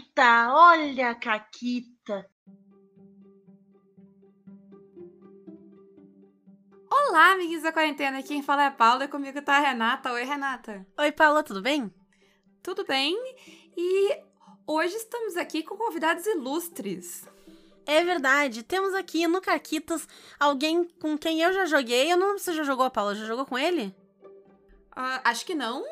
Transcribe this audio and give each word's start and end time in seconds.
Caquita, 0.00 0.54
olha 0.54 1.10
a 1.10 1.14
Caquita. 1.14 2.26
Olá, 6.90 7.32
amiguinhos 7.32 7.62
da 7.62 7.72
quarentena. 7.72 8.22
Quem 8.22 8.42
fala 8.42 8.64
é 8.64 8.66
a 8.66 8.70
Paula 8.70 9.04
e 9.04 9.08
comigo 9.08 9.42
tá 9.42 9.56
a 9.56 9.60
Renata. 9.60 10.12
Oi, 10.12 10.24
Renata. 10.24 10.86
Oi, 10.98 11.12
Paula, 11.12 11.42
tudo 11.42 11.60
bem? 11.60 11.92
Tudo 12.62 12.84
bem? 12.86 13.14
E 13.76 14.18
hoje 14.66 14.96
estamos 14.96 15.36
aqui 15.36 15.62
com 15.62 15.76
convidados 15.76 16.24
ilustres. 16.26 17.28
É 17.84 18.02
verdade, 18.02 18.62
temos 18.62 18.94
aqui 18.94 19.26
no 19.26 19.40
Caquitas 19.40 20.06
alguém 20.38 20.84
com 21.00 21.18
quem 21.18 21.42
eu 21.42 21.52
já 21.52 21.66
joguei. 21.66 22.10
Eu 22.10 22.16
não 22.16 22.38
sei 22.38 22.38
se 22.38 22.44
você 22.44 22.54
já 22.54 22.64
jogou 22.64 22.86
a 22.86 22.90
Paula, 22.90 23.14
já 23.14 23.26
jogou 23.26 23.44
com 23.44 23.58
ele? 23.58 23.94
Uh, 24.96 25.20
acho 25.24 25.44
que 25.44 25.54
não. 25.54 25.84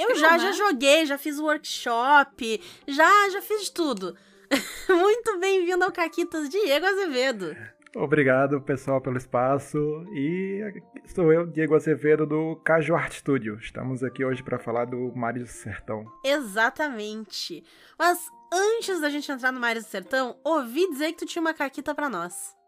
Eu 0.00 0.14
já, 0.16 0.30
não, 0.30 0.38
já 0.38 0.46
né? 0.46 0.52
joguei, 0.54 1.04
já 1.04 1.18
fiz 1.18 1.38
workshop, 1.38 2.60
já, 2.88 3.28
já 3.28 3.42
fiz 3.42 3.64
de 3.64 3.72
tudo. 3.72 4.16
Muito 4.88 5.38
bem-vindo 5.38 5.84
ao 5.84 5.92
Caquitas, 5.92 6.48
Diego 6.48 6.86
Azevedo. 6.86 7.54
Obrigado, 7.94 8.62
pessoal, 8.62 9.00
pelo 9.00 9.18
espaço. 9.18 9.78
E 10.14 10.82
sou 11.06 11.30
eu, 11.30 11.46
Diego 11.46 11.74
Azevedo, 11.74 12.24
do 12.24 12.56
Caju 12.64 12.94
Art 12.94 13.12
Studio. 13.12 13.58
Estamos 13.60 14.02
aqui 14.02 14.24
hoje 14.24 14.42
para 14.42 14.58
falar 14.58 14.86
do 14.86 15.12
Mares 15.14 15.42
do 15.42 15.48
Sertão. 15.48 16.04
Exatamente. 16.24 17.62
Mas 17.98 18.26
antes 18.50 19.00
da 19.02 19.10
gente 19.10 19.30
entrar 19.30 19.52
no 19.52 19.60
Mares 19.60 19.84
do 19.84 19.90
Sertão, 19.90 20.38
ouvi 20.42 20.88
dizer 20.88 21.12
que 21.12 21.18
tu 21.18 21.26
tinha 21.26 21.42
uma 21.42 21.52
caquita 21.52 21.94
para 21.94 22.08
nós. 22.08 22.58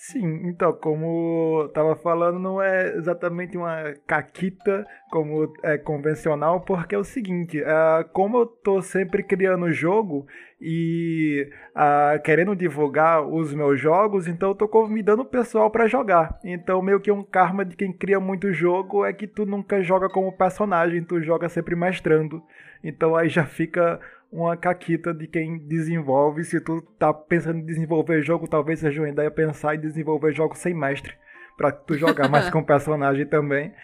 Sim, 0.00 0.46
então, 0.46 0.72
como 0.74 1.62
eu 1.64 1.68
tava 1.70 1.96
falando, 1.96 2.38
não 2.38 2.62
é 2.62 2.94
exatamente 2.96 3.56
uma 3.56 3.94
caquita 4.06 4.86
como 5.10 5.52
é 5.60 5.76
convencional, 5.76 6.60
porque 6.60 6.94
é 6.94 6.98
o 6.98 7.02
seguinte, 7.02 7.60
uh, 7.60 8.08
como 8.12 8.38
eu 8.38 8.46
tô 8.46 8.80
sempre 8.80 9.24
criando 9.24 9.72
jogo 9.72 10.24
e 10.60 11.50
uh, 11.74 12.22
querendo 12.22 12.54
divulgar 12.54 13.26
os 13.26 13.52
meus 13.52 13.80
jogos, 13.80 14.28
então 14.28 14.50
eu 14.50 14.54
tô 14.54 14.68
convidando 14.68 15.22
o 15.22 15.26
pessoal 15.28 15.68
para 15.68 15.88
jogar. 15.88 16.38
Então, 16.44 16.80
meio 16.80 17.00
que 17.00 17.10
um 17.10 17.24
karma 17.24 17.64
de 17.64 17.74
quem 17.74 17.92
cria 17.92 18.20
muito 18.20 18.52
jogo 18.52 19.04
é 19.04 19.12
que 19.12 19.26
tu 19.26 19.44
nunca 19.44 19.82
joga 19.82 20.08
como 20.08 20.30
personagem, 20.30 21.02
tu 21.02 21.20
joga 21.20 21.48
sempre 21.48 21.74
mestrando. 21.74 22.40
Então 22.82 23.16
aí 23.16 23.28
já 23.28 23.44
fica 23.44 24.00
uma 24.30 24.56
caquita 24.56 25.12
de 25.12 25.26
quem 25.26 25.58
desenvolve. 25.58 26.44
Se 26.44 26.60
tu 26.60 26.82
tá 26.98 27.12
pensando 27.12 27.58
em 27.58 27.64
desenvolver 27.64 28.22
jogo, 28.22 28.46
talvez 28.46 28.80
seja 28.80 29.00
uma 29.00 29.08
ideia 29.08 29.30
pensar 29.30 29.74
em 29.74 29.80
desenvolver 29.80 30.32
jogo 30.32 30.56
sem 30.56 30.74
mestre. 30.74 31.14
Pra 31.56 31.72
tu 31.72 31.98
jogar 31.98 32.28
mais 32.28 32.48
com 32.50 32.62
personagem 32.62 33.26
também. 33.26 33.74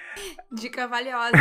Dica 0.53 0.87
valiosa. 0.87 1.33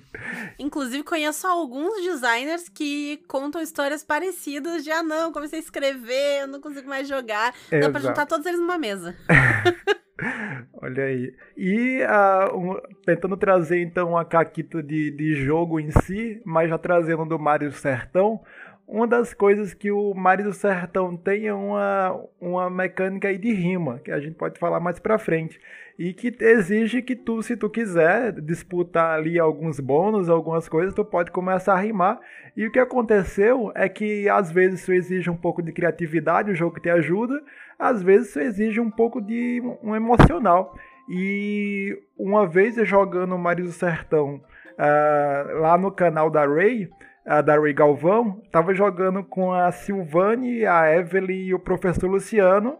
Inclusive, 0.58 1.04
conheço 1.04 1.46
alguns 1.46 2.02
designers 2.02 2.68
que 2.68 3.18
contam 3.28 3.62
histórias 3.62 4.02
parecidas 4.02 4.82
de 4.82 4.90
ah 4.90 5.02
não, 5.02 5.32
comecei 5.32 5.60
a 5.60 5.62
escrever, 5.62 6.40
eu 6.40 6.48
não 6.48 6.60
consigo 6.60 6.88
mais 6.88 7.06
jogar. 7.06 7.54
Dá 7.70 7.76
Exato. 7.76 7.92
pra 7.92 8.00
juntar 8.00 8.26
todos 8.26 8.46
eles 8.46 8.58
numa 8.58 8.78
mesa. 8.78 9.14
Olha 10.80 11.04
aí. 11.04 11.34
E 11.56 12.00
uh, 12.02 12.56
um, 12.56 12.80
tentando 13.04 13.36
trazer 13.36 13.82
então 13.82 14.16
a 14.16 14.24
caquita 14.24 14.82
de, 14.82 15.10
de 15.10 15.34
jogo 15.34 15.78
em 15.78 15.90
si, 16.02 16.40
mas 16.44 16.70
já 16.70 16.78
trazendo 16.78 17.24
do 17.24 17.38
Mario 17.38 17.72
Sertão, 17.72 18.40
uma 18.86 19.06
das 19.06 19.34
coisas 19.34 19.74
que 19.74 19.90
o 19.90 20.14
Mario 20.14 20.44
do 20.44 20.52
Sertão 20.52 21.16
tem 21.16 21.48
é 21.48 21.54
uma, 21.54 22.24
uma 22.40 22.70
mecânica 22.70 23.26
aí 23.28 23.36
de 23.36 23.52
rima, 23.52 23.98
que 23.98 24.12
a 24.12 24.20
gente 24.20 24.36
pode 24.36 24.60
falar 24.60 24.78
mais 24.78 25.00
pra 25.00 25.18
frente. 25.18 25.60
E 25.98 26.12
que 26.12 26.32
exige 26.40 27.02
que 27.02 27.16
tu, 27.16 27.42
se 27.42 27.56
tu 27.56 27.68
quiser 27.68 28.32
disputar 28.40 29.18
ali 29.18 29.40
alguns 29.40 29.80
bônus, 29.80 30.28
algumas 30.28 30.68
coisas, 30.68 30.94
tu 30.94 31.04
pode 31.04 31.32
começar 31.32 31.74
a 31.74 31.80
rimar. 31.80 32.20
E 32.56 32.66
o 32.66 32.70
que 32.70 32.78
aconteceu 32.78 33.72
é 33.74 33.88
que 33.88 34.28
às 34.28 34.52
vezes 34.52 34.80
isso 34.80 34.92
exige 34.92 35.30
um 35.30 35.36
pouco 35.36 35.62
de 35.62 35.72
criatividade, 35.72 36.52
o 36.52 36.54
jogo 36.54 36.78
te 36.78 36.88
ajuda, 36.88 37.42
às 37.78 38.02
vezes 38.02 38.28
isso 38.28 38.40
exige 38.40 38.80
um 38.80 38.90
pouco 38.90 39.20
de 39.20 39.62
um 39.82 39.94
emocional. 39.94 40.74
E 41.08 41.96
uma 42.18 42.46
vez 42.46 42.76
jogando 42.86 43.38
Mario 43.38 43.66
do 43.66 43.72
Sertão 43.72 44.40
uh, 44.76 45.60
lá 45.60 45.78
no 45.78 45.92
canal 45.92 46.30
da 46.30 46.44
Ray, 46.46 46.88
a 47.24 47.40
da 47.40 47.58
Ray 47.58 47.72
Galvão, 47.72 48.40
tava 48.50 48.74
jogando 48.74 49.22
com 49.22 49.52
a 49.52 49.70
Silvane, 49.70 50.64
a 50.66 50.92
Evelyn 50.94 51.46
e 51.46 51.54
o 51.54 51.58
professor 51.58 52.08
Luciano. 52.08 52.76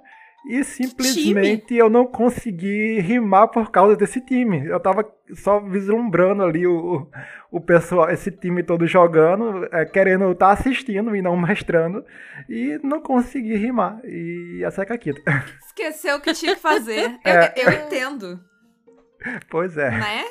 E 0.48 0.62
simplesmente 0.62 1.74
eu 1.74 1.90
não 1.90 2.06
consegui 2.06 3.00
rimar 3.00 3.48
por 3.48 3.70
causa 3.70 3.96
desse 3.96 4.20
time. 4.20 4.64
Eu 4.66 4.78
tava 4.78 5.04
só 5.34 5.58
vislumbrando 5.58 6.42
ali 6.44 6.66
o, 6.66 7.10
o 7.50 7.60
pessoal, 7.60 8.08
esse 8.10 8.30
time 8.30 8.62
todo 8.62 8.86
jogando, 8.86 9.68
é, 9.72 9.84
querendo 9.84 10.30
estar 10.30 10.46
tá 10.46 10.52
assistindo 10.52 11.16
e 11.16 11.20
não 11.22 11.36
mestrando, 11.36 12.04
e 12.48 12.78
não 12.82 13.00
consegui 13.00 13.56
rimar. 13.56 14.00
E 14.04 14.62
essa 14.64 14.82
é 14.82 14.84
a 14.84 14.86
caquita. 14.86 15.20
Esqueceu 15.66 16.16
o 16.16 16.20
que 16.20 16.32
tinha 16.32 16.54
que 16.54 16.60
fazer. 16.60 17.18
É. 17.24 17.52
Eu, 17.56 17.70
eu 17.70 17.86
entendo. 17.86 18.40
Pois 19.50 19.76
é. 19.76 19.90
Né? 19.90 20.24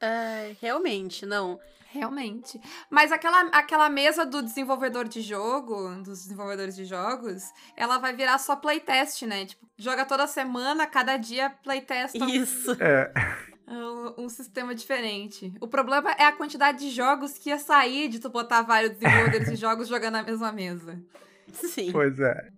É, 0.00 0.52
realmente, 0.60 1.26
não. 1.26 1.58
Realmente. 1.92 2.58
Mas 2.88 3.12
aquela, 3.12 3.42
aquela 3.48 3.90
mesa 3.90 4.24
do 4.24 4.42
desenvolvedor 4.42 5.06
de 5.06 5.20
jogo, 5.20 5.94
dos 5.96 6.22
desenvolvedores 6.22 6.74
de 6.74 6.86
jogos, 6.86 7.42
ela 7.76 7.98
vai 7.98 8.16
virar 8.16 8.38
só 8.38 8.56
playtest, 8.56 9.22
né? 9.26 9.44
Tipo, 9.44 9.66
joga 9.76 10.06
toda 10.06 10.26
semana, 10.26 10.86
cada 10.86 11.18
dia 11.18 11.50
playtesta 11.62 12.24
Isso. 12.24 12.72
É. 12.80 13.12
um, 13.68 14.24
um 14.24 14.28
sistema 14.30 14.74
diferente. 14.74 15.52
O 15.60 15.68
problema 15.68 16.12
é 16.12 16.24
a 16.24 16.32
quantidade 16.32 16.78
de 16.78 16.90
jogos 16.90 17.36
que 17.36 17.50
ia 17.50 17.58
sair 17.58 18.08
de 18.08 18.18
tu 18.18 18.30
botar 18.30 18.62
vários 18.62 18.96
desenvolvedores 18.96 19.50
de 19.50 19.56
jogos 19.60 19.86
jogando 19.86 20.14
na 20.14 20.22
mesma 20.22 20.50
mesa. 20.50 20.98
Sim. 21.52 21.92
Pois 21.92 22.18
é. 22.18 22.48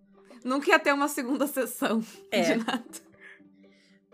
Nunca 0.44 0.70
ia 0.70 0.78
ter 0.78 0.92
uma 0.92 1.08
segunda 1.08 1.48
sessão 1.48 2.04
É. 2.30 2.40
de 2.40 2.64
nada. 2.64 2.84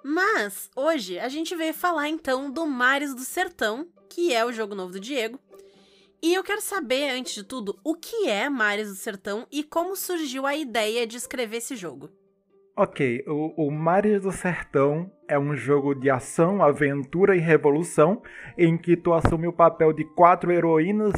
Mas 0.02 0.70
hoje 0.74 1.18
a 1.18 1.28
gente 1.28 1.54
veio 1.54 1.74
falar 1.74 2.08
então 2.08 2.50
do 2.50 2.66
Mares 2.66 3.14
do 3.14 3.20
Sertão, 3.20 3.86
que 4.10 4.34
é 4.34 4.44
o 4.44 4.52
jogo 4.52 4.74
novo 4.74 4.92
do 4.92 5.00
Diego. 5.00 5.38
E 6.22 6.34
eu 6.34 6.44
quero 6.44 6.60
saber, 6.60 7.10
antes 7.10 7.34
de 7.34 7.44
tudo, 7.44 7.78
o 7.82 7.94
que 7.94 8.28
é 8.28 8.50
Mares 8.50 8.88
do 8.88 8.94
Sertão 8.94 9.46
e 9.50 9.62
como 9.64 9.96
surgiu 9.96 10.44
a 10.44 10.54
ideia 10.54 11.06
de 11.06 11.16
escrever 11.16 11.58
esse 11.58 11.74
jogo. 11.74 12.10
Ok, 12.76 13.24
o, 13.26 13.66
o 13.66 13.70
Mares 13.70 14.22
do 14.22 14.32
Sertão 14.32 15.10
é 15.26 15.38
um 15.38 15.54
jogo 15.54 15.94
de 15.94 16.10
ação, 16.10 16.62
aventura 16.62 17.36
e 17.36 17.38
revolução, 17.38 18.22
em 18.58 18.76
que 18.76 18.96
tu 18.96 19.12
assume 19.12 19.46
o 19.46 19.52
papel 19.52 19.92
de 19.92 20.04
quatro 20.04 20.52
heroínas, 20.52 21.12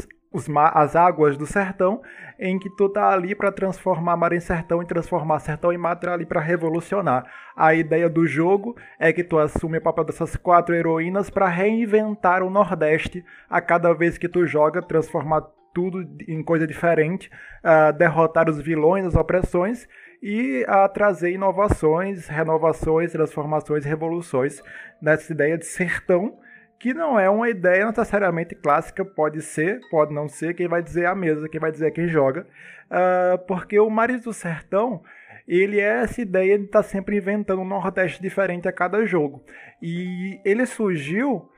as 0.73 0.97
águas 0.97 1.37
do 1.37 1.47
sertão, 1.47 2.03
em 2.39 2.59
que 2.59 2.71
tu 2.71 2.89
tá 2.89 3.11
ali 3.11 3.35
para 3.35 3.53
transformar 3.53 4.17
mar 4.17 4.33
em 4.33 4.41
sertão 4.41 4.83
e 4.83 4.87
transformar 4.87 5.39
sertão 5.41 5.73
em 5.73 5.79
mar 5.79 5.99
ali 6.09 6.27
para 6.27 6.41
revolucionar. 6.41 7.25
A 7.57 7.75
ideia 7.75 8.09
do 8.09 8.27
jogo 8.27 8.77
é 8.99 9.13
que 9.13 9.23
tu 9.23 9.39
assume 9.39 9.79
o 9.79 9.83
papel 9.83 10.05
dessas 10.05 10.37
quatro 10.37 10.75
heroínas 10.75 11.31
para 11.31 11.49
reinventar 11.49 12.43
o 12.43 12.51
Nordeste 12.51 13.25
a 13.49 13.61
cada 13.61 13.93
vez 13.93 14.19
que 14.19 14.29
tu 14.29 14.47
joga, 14.47 14.83
transformar 14.83 15.43
tudo 15.73 16.07
em 16.29 16.43
coisa 16.43 16.67
diferente, 16.67 17.31
ah, 17.63 17.91
derrotar 17.91 18.49
os 18.49 18.61
vilões, 18.61 19.07
as 19.07 19.15
opressões 19.15 19.89
e 20.23 20.65
a 20.69 20.89
trazer 20.89 21.33
inovações, 21.33 22.29
renovações, 22.29 23.11
transformações, 23.11 23.85
revoluções 23.85 24.63
nessa 25.01 25.33
ideia 25.33 25.59
de 25.59 25.67
sertão, 25.67 26.39
que 26.83 26.93
não 26.93 27.17
é 27.19 27.31
uma 27.31 27.49
ideia 27.49 27.87
necessariamente 27.87 28.57
clássica, 28.57 29.05
pode 29.05 29.41
ser, 29.41 29.79
pode 29.89 30.13
não 30.13 30.29
ser, 30.29 30.53
quem 30.53 30.67
vai 30.67 30.83
dizer 30.83 31.05
é 31.05 31.07
a 31.07 31.15
mesa, 31.15 31.49
quem 31.49 31.61
vai 31.61 31.71
dizer 31.71 31.87
é 31.87 31.91
quem 31.93 32.09
joga, 32.09 32.45
Ah, 32.91 33.39
porque 33.47 33.79
o 33.79 33.89
Mares 33.89 34.25
do 34.25 34.33
Sertão, 34.33 35.01
ele 35.47 35.79
é 35.79 36.03
essa 36.03 36.21
ideia 36.21 36.59
de 36.59 36.65
estar 36.65 36.83
sempre 36.83 37.17
inventando 37.17 37.63
um 37.63 37.65
Nordeste 37.65 38.21
diferente 38.21 38.67
a 38.67 38.73
cada 38.73 39.07
jogo. 39.07 39.45
E 39.81 40.41
ele 40.45 40.67
surgiu 40.67 41.49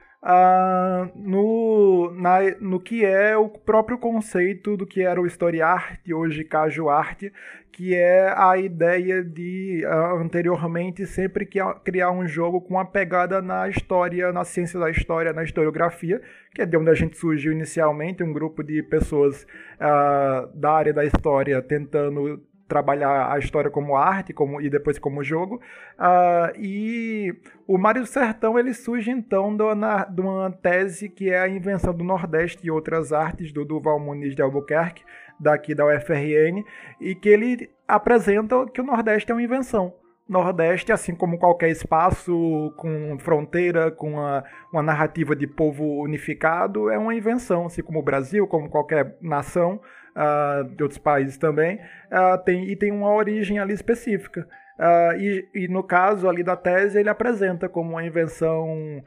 no, 1.14 2.10
na, 2.16 2.38
no 2.60 2.80
que 2.80 3.04
é 3.04 3.36
o 3.36 3.48
próprio 3.48 3.98
conceito 3.98 4.76
do 4.76 4.86
que 4.86 5.02
era 5.02 5.20
o 5.20 5.26
Story 5.26 5.60
Art, 5.60 6.00
hoje 6.10 6.44
Caju 6.44 6.88
Art, 6.88 7.24
que 7.70 7.94
é 7.94 8.32
a 8.36 8.56
ideia 8.56 9.22
de 9.22 9.84
anteriormente 10.20 11.06
sempre 11.06 11.46
criar 11.84 12.10
um 12.10 12.26
jogo 12.26 12.60
com 12.60 12.74
uma 12.74 12.84
pegada 12.84 13.42
na 13.42 13.68
história, 13.68 14.32
na 14.32 14.44
ciência 14.44 14.78
da 14.78 14.88
história, 14.88 15.32
na 15.32 15.42
historiografia, 15.42 16.22
que 16.54 16.62
é 16.62 16.66
de 16.66 16.76
onde 16.76 16.90
a 16.90 16.94
gente 16.94 17.18
surgiu 17.18 17.52
inicialmente, 17.52 18.22
um 18.22 18.32
grupo 18.32 18.62
de 18.62 18.82
pessoas 18.82 19.46
ah, 19.78 20.48
da 20.54 20.70
área 20.70 20.92
da 20.92 21.04
história 21.04 21.60
tentando 21.60 22.40
trabalhar 22.68 23.32
a 23.32 23.38
história 23.38 23.70
como 23.70 23.96
arte 23.96 24.32
como, 24.32 24.60
e 24.60 24.70
depois 24.70 24.98
como 24.98 25.22
jogo. 25.22 25.60
Ah, 25.98 26.52
e 26.56 27.34
o 27.66 27.76
Mário 27.78 28.02
do 28.02 28.06
Sertão 28.06 28.58
ele 28.58 28.72
surge 28.72 29.10
então 29.10 29.54
do- 29.56 29.74
na- 29.74 30.04
de 30.04 30.20
uma 30.20 30.50
tese 30.50 31.08
que 31.08 31.30
é 31.30 31.40
a 31.40 31.48
invenção 31.48 31.94
do 31.94 32.02
Nordeste 32.04 32.66
e 32.66 32.70
outras 32.70 33.12
artes 33.12 33.52
do 33.52 33.64
Duval 33.64 34.00
Muniz 34.00 34.34
de 34.34 34.42
Albuquerque, 34.42 35.04
daqui 35.38 35.74
da 35.74 35.84
UFRN, 35.86 36.64
e 37.00 37.14
que 37.14 37.28
ele 37.28 37.70
apresenta 37.86 38.66
que 38.72 38.80
o 38.80 38.84
Nordeste 38.84 39.30
é 39.30 39.34
uma 39.34 39.42
invenção. 39.42 39.92
Nordeste, 40.26 40.90
assim 40.90 41.14
como 41.14 41.38
qualquer 41.38 41.68
espaço 41.68 42.72
com 42.78 43.18
fronteira, 43.18 43.90
com 43.90 44.12
uma, 44.12 44.42
uma 44.72 44.82
narrativa 44.82 45.36
de 45.36 45.46
povo 45.46 45.84
unificado, 46.02 46.88
é 46.88 46.96
uma 46.96 47.14
invenção, 47.14 47.66
assim 47.66 47.82
como 47.82 47.98
o 47.98 48.02
Brasil, 48.02 48.46
como 48.46 48.70
qualquer 48.70 49.18
nação, 49.20 49.80
uh, 50.14 50.64
de 50.64 50.82
outros 50.82 50.98
países 50.98 51.36
também, 51.36 51.76
uh, 51.76 52.38
tem, 52.44 52.70
e 52.70 52.76
tem 52.76 52.90
uma 52.92 53.12
origem 53.12 53.58
ali 53.58 53.72
específica. 53.72 54.46
Uh, 54.78 55.16
e, 55.20 55.48
e, 55.54 55.68
no 55.68 55.84
caso 55.84 56.28
ali 56.28 56.42
da 56.42 56.56
tese, 56.56 56.98
ele 56.98 57.08
apresenta 57.08 57.68
como 57.68 57.90
uma 57.90 58.04
invenção 58.04 59.02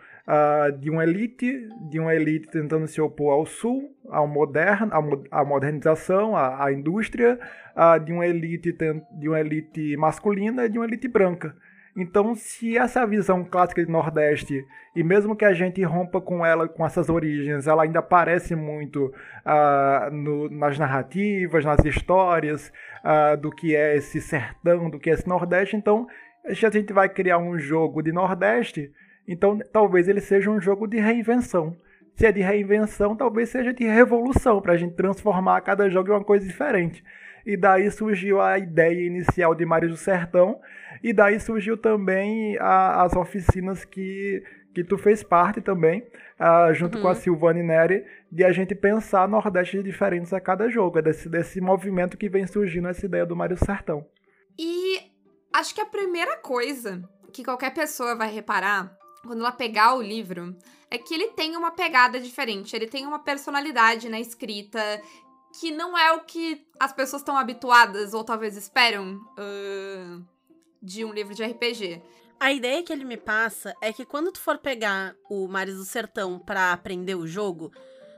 de 0.80 0.90
uma 0.90 1.06
elite, 1.06 1.70
de 1.90 2.02
uma 2.02 2.14
elite 2.14 2.50
tentando 2.50 2.86
se 2.86 3.00
opor 3.00 3.32
ao 3.32 3.46
sul, 3.46 3.96
ao 4.10 4.28
moderno, 4.28 4.92
à 5.32 5.46
modernização, 5.46 6.36
à, 6.36 6.66
à 6.66 6.74
indústria, 6.74 7.40
de 8.04 8.12
uma 8.12 8.28
elite 8.28 8.76
de 9.18 9.30
uma 9.30 9.40
elite 9.40 9.96
masculina 9.96 10.66
e 10.66 10.70
de 10.70 10.78
uma 10.78 10.86
elite 10.86 11.08
branca. 11.08 11.56
Então, 12.00 12.36
se 12.36 12.78
essa 12.78 13.08
visão 13.08 13.44
clássica 13.44 13.84
de 13.84 13.92
Nordeste, 13.92 14.64
e 14.96 15.04
mesmo 15.04 15.36
que 15.36 15.44
a 15.44 15.52
gente 15.52 15.82
rompa 15.82 16.22
com 16.22 16.46
ela, 16.46 16.68
com 16.68 16.86
essas 16.86 17.10
origens, 17.10 17.66
ela 17.66 17.82
ainda 17.82 17.98
aparece 17.98 18.56
muito 18.56 19.08
uh, 19.08 20.12
no, 20.12 20.48
nas 20.48 20.78
narrativas, 20.78 21.66
nas 21.66 21.84
histórias 21.84 22.72
uh, 23.04 23.36
do 23.36 23.50
que 23.50 23.76
é 23.76 23.98
esse 23.98 24.22
sertão, 24.22 24.92
do 24.92 25.00
que 25.00 25.10
é 25.10 25.14
esse 25.14 25.28
Nordeste, 25.28 25.76
então 25.76 26.08
se 26.54 26.66
a 26.68 26.70
gente 26.70 26.94
vai 26.94 27.10
criar 27.10 27.40
um 27.40 27.58
jogo 27.58 28.04
de 28.04 28.12
Nordeste, 28.12 28.92
então 29.28 29.58
talvez 29.74 30.08
ele 30.08 30.22
seja 30.22 30.52
um 30.52 30.62
jogo 30.62 30.88
de 30.88 31.00
reinvenção. 31.00 31.76
Se 32.16 32.26
é 32.26 32.32
de 32.32 32.42
reinvenção, 32.42 33.16
talvez 33.16 33.50
seja 33.50 33.74
de 33.74 33.86
revolução, 33.86 34.62
para 34.62 34.74
a 34.74 34.78
gente 34.78 34.96
transformar 34.96 35.62
cada 35.62 35.90
jogo 35.90 36.10
em 36.10 36.12
uma 36.14 36.24
coisa 36.24 36.46
diferente. 36.46 37.04
E 37.48 37.56
daí 37.56 37.90
surgiu 37.90 38.42
a 38.42 38.60
ideia 38.60 39.08
inicial 39.08 39.56
de 39.56 39.66
Mares 39.66 39.90
do 39.90 39.96
Sertão, 39.96 40.60
e 41.02 41.14
daí 41.14 41.40
surgiu 41.40 41.78
também 41.78 42.58
a, 42.60 43.04
as 43.04 43.16
oficinas 43.16 43.86
que, 43.86 44.44
que 44.76 44.84
tu 44.84 44.98
fez 44.98 45.24
parte 45.24 45.62
também, 45.62 46.06
uh, 46.38 46.74
junto 46.74 46.98
uhum. 46.98 47.04
com 47.04 47.08
a 47.08 47.12
uhum. 47.12 47.16
Silvane 47.16 47.64
Neri, 47.64 48.04
de 48.30 48.44
a 48.44 48.52
gente 48.52 48.76
pensar 48.76 49.30
Nordeste 49.30 49.82
diferentes 49.82 50.34
a 50.34 50.42
cada 50.42 50.70
jogo. 50.70 51.00
É 51.00 51.02
desse, 51.02 51.30
desse 51.30 51.62
movimento 51.62 52.18
que 52.18 52.28
vem 52.28 52.46
surgindo 52.46 52.90
essa 52.90 53.06
ideia 53.06 53.26
do 53.26 53.34
Mário 53.34 53.56
Sertão. 53.56 54.06
E 54.60 55.00
acho 55.54 55.74
que 55.74 55.80
a 55.80 55.86
primeira 55.86 56.36
coisa 56.36 57.02
que 57.32 57.46
qualquer 57.46 57.74
pessoa 57.74 58.14
vai 58.14 58.30
reparar 58.30 58.94
quando 59.26 59.40
ela 59.40 59.54
pegar 59.54 59.96
o 59.96 60.02
livro 60.02 60.54
é 60.92 60.98
que 60.98 61.14
ele 61.14 61.30
tem 61.30 61.56
uma 61.56 61.72
pegada 61.72 62.20
diferente, 62.20 62.76
ele 62.76 62.88
tem 62.88 63.06
uma 63.06 63.20
personalidade 63.20 64.10
na 64.10 64.20
escrita 64.20 64.80
que 65.60 65.72
não 65.72 65.98
é 65.98 66.14
o 66.14 66.22
que 66.22 66.66
as 66.80 66.94
pessoas 66.94 67.22
estão 67.22 67.38
habituadas 67.38 68.14
ou 68.14 68.24
talvez 68.24 68.56
esperam. 68.56 69.20
Uh 69.38 70.38
de 70.82 71.04
um 71.04 71.14
livro 71.14 71.34
de 71.34 71.44
RPG. 71.44 72.02
A 72.40 72.52
ideia 72.52 72.84
que 72.84 72.94
ele 72.94 73.04
me 73.04 73.18
passa 73.18 73.76
é 73.82 73.92
que 73.92 74.06
quando 74.06 74.32
tu 74.32 74.40
for 74.40 74.58
pegar 74.58 75.16
o 75.30 75.48
Mares 75.48 75.76
do 75.76 75.84
Sertão 75.84 76.40
para 76.40 76.72
aprender 76.72 77.16
o 77.16 77.28
jogo, 77.28 77.72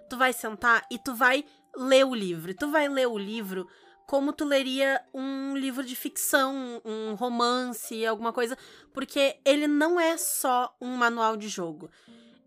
tu 0.09 0.17
vai 0.17 0.33
sentar 0.33 0.85
e 0.91 0.99
tu 0.99 1.15
vai 1.15 1.45
ler 1.75 2.05
o 2.05 2.13
livro. 2.13 2.51
E 2.51 2.53
tu 2.53 2.69
vai 2.69 2.87
ler 2.89 3.07
o 3.07 3.17
livro 3.17 3.67
como 4.05 4.33
tu 4.33 4.43
leria 4.43 5.01
um 5.13 5.55
livro 5.55 5.83
de 5.83 5.95
ficção, 5.95 6.81
um 6.83 7.13
romance, 7.13 8.05
alguma 8.05 8.33
coisa, 8.33 8.57
porque 8.91 9.37
ele 9.45 9.67
não 9.67 9.99
é 9.99 10.17
só 10.17 10.75
um 10.81 10.95
manual 10.95 11.37
de 11.37 11.47
jogo. 11.47 11.89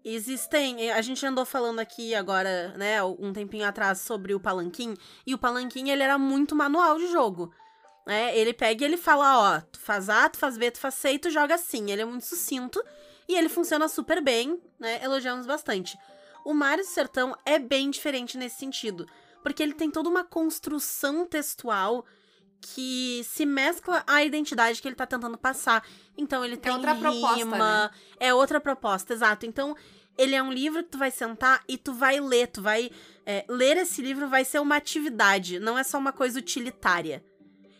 Existem, 0.04 0.90
a 0.90 1.00
gente 1.00 1.24
andou 1.24 1.44
falando 1.44 1.78
aqui 1.78 2.14
agora, 2.14 2.74
né, 2.76 3.02
um 3.02 3.32
tempinho 3.32 3.66
atrás 3.66 4.00
sobre 4.00 4.34
o 4.34 4.40
Palanquim, 4.40 4.96
e 5.24 5.32
o 5.32 5.38
Palanquim 5.38 5.90
ele 5.90 6.02
era 6.02 6.18
muito 6.18 6.56
manual 6.56 6.98
de 6.98 7.06
jogo. 7.06 7.52
É, 8.06 8.36
ele 8.36 8.52
pega 8.52 8.82
e 8.82 8.86
ele 8.86 8.96
fala, 8.96 9.58
ó, 9.58 9.60
tu 9.60 9.78
faz 9.78 10.08
A, 10.08 10.28
tu 10.28 10.36
faz 10.36 10.58
B, 10.58 10.70
tu 10.72 10.78
faz 10.78 10.94
C 10.94 11.12
e 11.12 11.18
tu 11.18 11.30
joga 11.30 11.54
assim. 11.54 11.90
Ele 11.92 12.02
é 12.02 12.04
muito 12.04 12.26
sucinto 12.26 12.82
e 13.28 13.36
ele 13.36 13.48
funciona 13.48 13.86
super 13.86 14.20
bem, 14.20 14.60
né? 14.78 15.00
Elogiamos 15.04 15.46
bastante. 15.46 15.96
O 16.44 16.52
Mario 16.52 16.84
Sertão 16.84 17.36
é 17.46 17.60
bem 17.60 17.90
diferente 17.90 18.36
nesse 18.36 18.56
sentido, 18.56 19.06
porque 19.40 19.62
ele 19.62 19.74
tem 19.74 19.88
toda 19.88 20.08
uma 20.08 20.24
construção 20.24 21.24
textual 21.24 22.04
que 22.62 23.22
se 23.24 23.44
mescla 23.44 24.02
à 24.06 24.24
identidade 24.24 24.80
que 24.80 24.88
ele 24.88 24.94
tá 24.94 25.06
tentando 25.06 25.36
passar. 25.36 25.84
Então 26.16 26.44
ele 26.44 26.54
é 26.54 26.56
tem 26.56 26.72
outra 26.72 26.92
rima, 26.92 27.10
proposta, 27.10 27.58
né? 27.58 27.90
é 28.18 28.32
outra 28.32 28.60
proposta, 28.60 29.12
exato. 29.12 29.44
Então 29.44 29.76
ele 30.16 30.34
é 30.34 30.42
um 30.42 30.52
livro 30.52 30.82
que 30.82 30.90
tu 30.90 30.98
vai 30.98 31.10
sentar 31.10 31.62
e 31.68 31.76
tu 31.76 31.92
vai 31.92 32.20
ler, 32.20 32.46
tu 32.46 32.62
vai 32.62 32.90
é, 33.26 33.44
ler 33.48 33.76
esse 33.76 34.00
livro 34.00 34.28
vai 34.28 34.44
ser 34.44 34.60
uma 34.60 34.76
atividade, 34.76 35.58
não 35.58 35.78
é 35.78 35.82
só 35.82 35.98
uma 35.98 36.12
coisa 36.12 36.38
utilitária 36.38 37.22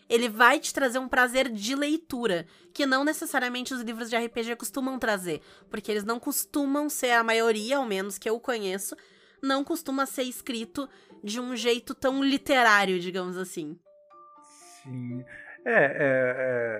ele 0.09 0.29
vai 0.29 0.59
te 0.59 0.71
trazer 0.71 0.99
um 0.99 1.07
prazer 1.07 1.49
de 1.49 1.75
leitura, 1.75 2.45
que 2.71 2.85
não 2.85 3.03
necessariamente 3.03 3.73
os 3.73 3.81
livros 3.81 4.11
de 4.11 4.15
RPG 4.15 4.55
costumam 4.57 4.99
trazer, 4.99 5.41
porque 5.71 5.89
eles 5.89 6.03
não 6.03 6.19
costumam 6.19 6.87
ser, 6.87 7.11
a 7.11 7.23
maioria, 7.23 7.77
ao 7.77 7.85
menos 7.85 8.19
que 8.19 8.29
eu 8.29 8.39
conheço, 8.39 8.95
não 9.41 9.63
costuma 9.63 10.05
ser 10.05 10.23
escrito 10.23 10.87
de 11.23 11.39
um 11.39 11.55
jeito 11.55 11.95
tão 11.95 12.23
literário, 12.23 12.99
digamos 12.99 13.37
assim. 13.37 13.75
Sim. 14.83 15.23
É, 15.65 15.71
é, 15.71 15.89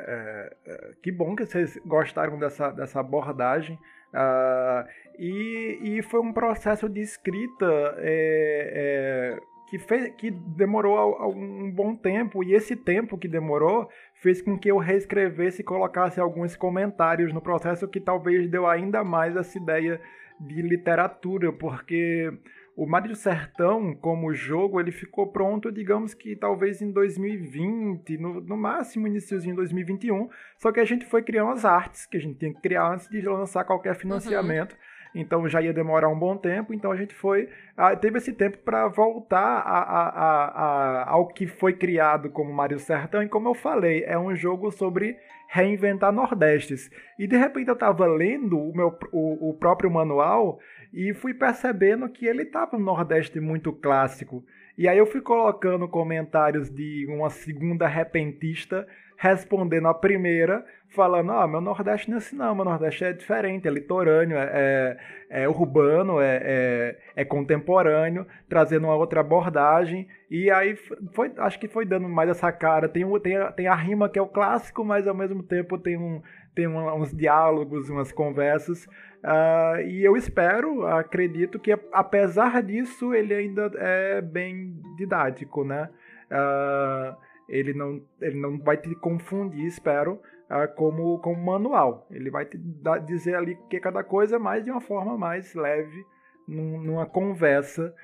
é, 0.07 0.71
é 0.71 0.91
que 1.01 1.11
bom 1.11 1.35
que 1.35 1.45
vocês 1.45 1.79
gostaram 1.85 2.37
dessa, 2.37 2.69
dessa 2.71 2.99
abordagem. 2.99 3.79
Uh, 4.13 4.87
e, 5.17 5.79
e 5.81 6.01
foi 6.03 6.19
um 6.19 6.31
processo 6.31 6.87
de 6.87 7.01
escrita 7.01 7.65
é, 7.97 9.35
é, 9.35 9.39
que, 9.69 9.79
fez, 9.79 10.13
que 10.15 10.29
demorou 10.29 11.17
um 11.35 11.71
bom 11.71 11.95
tempo, 11.95 12.43
e 12.43 12.53
esse 12.53 12.75
tempo 12.75 13.17
que 13.17 13.27
demorou 13.27 13.89
fez 14.21 14.41
com 14.41 14.57
que 14.57 14.69
eu 14.69 14.77
reescrevesse 14.77 15.61
e 15.61 15.65
colocasse 15.65 16.19
alguns 16.19 16.55
comentários 16.55 17.33
no 17.33 17.41
processo 17.41 17.87
que 17.87 17.99
talvez 17.99 18.47
deu 18.49 18.67
ainda 18.67 19.03
mais 19.03 19.35
essa 19.35 19.57
ideia 19.57 19.99
de 20.39 20.61
literatura, 20.61 21.51
porque 21.51 22.31
o 22.75 22.87
Mar 22.87 23.01
do 23.01 23.15
Sertão, 23.15 23.95
como 23.95 24.33
jogo, 24.33 24.79
ele 24.79 24.91
ficou 24.91 25.27
pronto, 25.27 25.71
digamos 25.71 26.13
que 26.13 26.35
talvez 26.35 26.81
em 26.81 26.91
2020, 26.91 28.17
no, 28.17 28.41
no 28.41 28.57
máximo 28.57 29.07
iníciozinho 29.07 29.53
em 29.53 29.55
2021, 29.55 30.29
só 30.57 30.71
que 30.71 30.79
a 30.79 30.85
gente 30.85 31.05
foi 31.05 31.21
criando 31.21 31.51
as 31.51 31.65
artes 31.65 32.05
que 32.05 32.17
a 32.17 32.19
gente 32.19 32.39
tinha 32.39 32.53
que 32.53 32.61
criar 32.61 32.91
antes 32.91 33.07
de 33.09 33.21
lançar 33.21 33.63
qualquer 33.63 33.95
financiamento. 33.95 34.73
Uhum 34.73 34.93
então 35.15 35.47
já 35.47 35.61
ia 35.61 35.73
demorar 35.73 36.09
um 36.09 36.17
bom 36.17 36.35
tempo, 36.35 36.73
então 36.73 36.91
a 36.91 36.95
gente 36.95 37.13
foi. 37.13 37.47
Ah, 37.77 37.95
teve 37.95 38.17
esse 38.17 38.33
tempo 38.33 38.57
para 38.59 38.87
voltar 38.87 39.59
a, 39.59 39.79
a, 39.79 40.45
a, 40.45 41.09
ao 41.11 41.27
que 41.27 41.45
foi 41.45 41.73
criado 41.73 42.29
como 42.29 42.51
Mario 42.51 42.79
Sertão, 42.79 43.21
e 43.21 43.29
como 43.29 43.49
eu 43.49 43.53
falei, 43.53 44.03
é 44.05 44.17
um 44.17 44.35
jogo 44.35 44.71
sobre 44.71 45.15
reinventar 45.47 46.11
Nordestes. 46.11 46.89
E 47.19 47.27
de 47.27 47.37
repente 47.37 47.67
eu 47.67 47.75
estava 47.75 48.07
lendo 48.07 48.57
o, 48.59 48.75
meu, 48.75 48.97
o, 49.11 49.49
o 49.49 49.53
próprio 49.53 49.91
manual 49.91 50.59
e 50.93 51.13
fui 51.13 51.33
percebendo 51.33 52.07
que 52.07 52.25
ele 52.27 52.43
estava 52.43 52.77
no 52.77 52.85
Nordeste 52.85 53.39
muito 53.39 53.73
clássico. 53.73 54.45
E 54.77 54.87
aí 54.87 54.97
eu 54.97 55.05
fui 55.05 55.21
colocando 55.21 55.87
comentários 55.87 56.69
de 56.69 57.05
uma 57.09 57.29
segunda 57.29 57.87
repentista 57.87 58.87
respondendo 59.17 59.87
a 59.87 59.93
primeira, 59.93 60.65
falando: 60.89 61.31
Ah, 61.31 61.47
meu 61.47 61.61
Nordeste 61.61 62.09
não 62.09 62.17
é 62.17 62.17
assim, 62.17 62.35
não. 62.35 62.53
Meu 62.53 62.65
Nordeste 62.65 63.05
é 63.05 63.13
diferente, 63.13 63.67
é 63.67 63.71
litorâneo, 63.71 64.37
é, 64.37 64.97
é, 65.29 65.43
é 65.43 65.49
urbano, 65.49 66.19
é, 66.19 66.41
é, 66.43 66.97
é, 67.15 67.25
contemporâneo, 67.25 68.27
trazendo 68.49 68.87
uma 68.87 68.95
outra 68.95 69.21
abordagem. 69.21 70.07
E 70.29 70.51
aí, 70.51 70.75
foi, 71.13 71.31
acho 71.37 71.59
que 71.59 71.67
foi 71.67 71.85
dando 71.85 72.09
mais 72.09 72.29
essa 72.29 72.51
cara. 72.51 72.89
Tem, 72.89 73.05
tem, 73.19 73.37
tem 73.55 73.67
a 73.67 73.75
rima 73.75 74.09
que 74.09 74.19
é 74.19 74.21
o 74.21 74.27
clássico, 74.27 74.83
mas 74.83 75.07
ao 75.07 75.15
mesmo 75.15 75.43
tempo 75.43 75.77
tem, 75.77 75.97
um, 75.97 76.21
tem 76.53 76.67
uns 76.67 77.15
diálogos, 77.15 77.89
umas 77.89 78.11
conversas. 78.11 78.87
Uh, 79.23 79.79
e 79.87 80.03
eu 80.03 80.17
espero, 80.17 80.85
acredito 80.85 81.57
que 81.57 81.71
apesar 81.93 82.61
disso, 82.61 83.13
ele 83.13 83.33
ainda 83.33 83.71
é 83.77 84.19
bem 84.21 84.77
didático, 84.97 85.63
né? 85.63 85.89
Uh, 86.29 87.15
ele 87.47 87.73
não, 87.73 88.01
ele 88.19 88.37
não 88.37 88.59
vai 88.59 88.75
te 88.75 88.93
confundir, 88.95 89.65
espero, 89.65 90.19
uh, 90.49 90.75
como, 90.75 91.19
como 91.19 91.41
manual. 91.41 92.05
Ele 92.11 92.29
vai 92.29 92.45
te 92.45 92.57
dar, 92.57 92.97
dizer 92.97 93.35
ali 93.35 93.57
que 93.69 93.79
cada 93.79 94.03
coisa, 94.03 94.37
mas 94.37 94.65
de 94.65 94.71
uma 94.71 94.81
forma 94.81 95.17
mais 95.17 95.55
leve, 95.55 96.05
num, 96.45 96.81
numa 96.81 97.05
conversa 97.05 97.95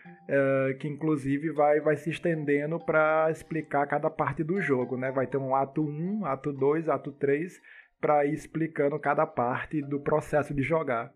que 0.80 0.88
inclusive 0.88 1.52
vai, 1.52 1.82
vai 1.82 1.98
se 1.98 2.12
estendendo 2.12 2.80
para 2.80 3.30
explicar 3.32 3.86
cada 3.88 4.10
parte 4.10 4.44
do 4.44 4.62
jogo. 4.62 4.96
Né? 4.96 5.12
Vai 5.12 5.28
ter 5.28 5.38
um 5.38 5.54
ato 5.54 5.82
1, 5.82 6.24
ato 6.26 6.54
2, 6.54 6.88
ato 6.88 7.12
3, 7.12 7.60
para 8.00 8.25
ir 8.25 8.34
explicando 8.34 8.98
cada 9.00 9.25
parte 9.25 9.82
do 9.82 10.00
processo 10.00 10.53
de 10.53 10.62
jogar. 10.62 11.12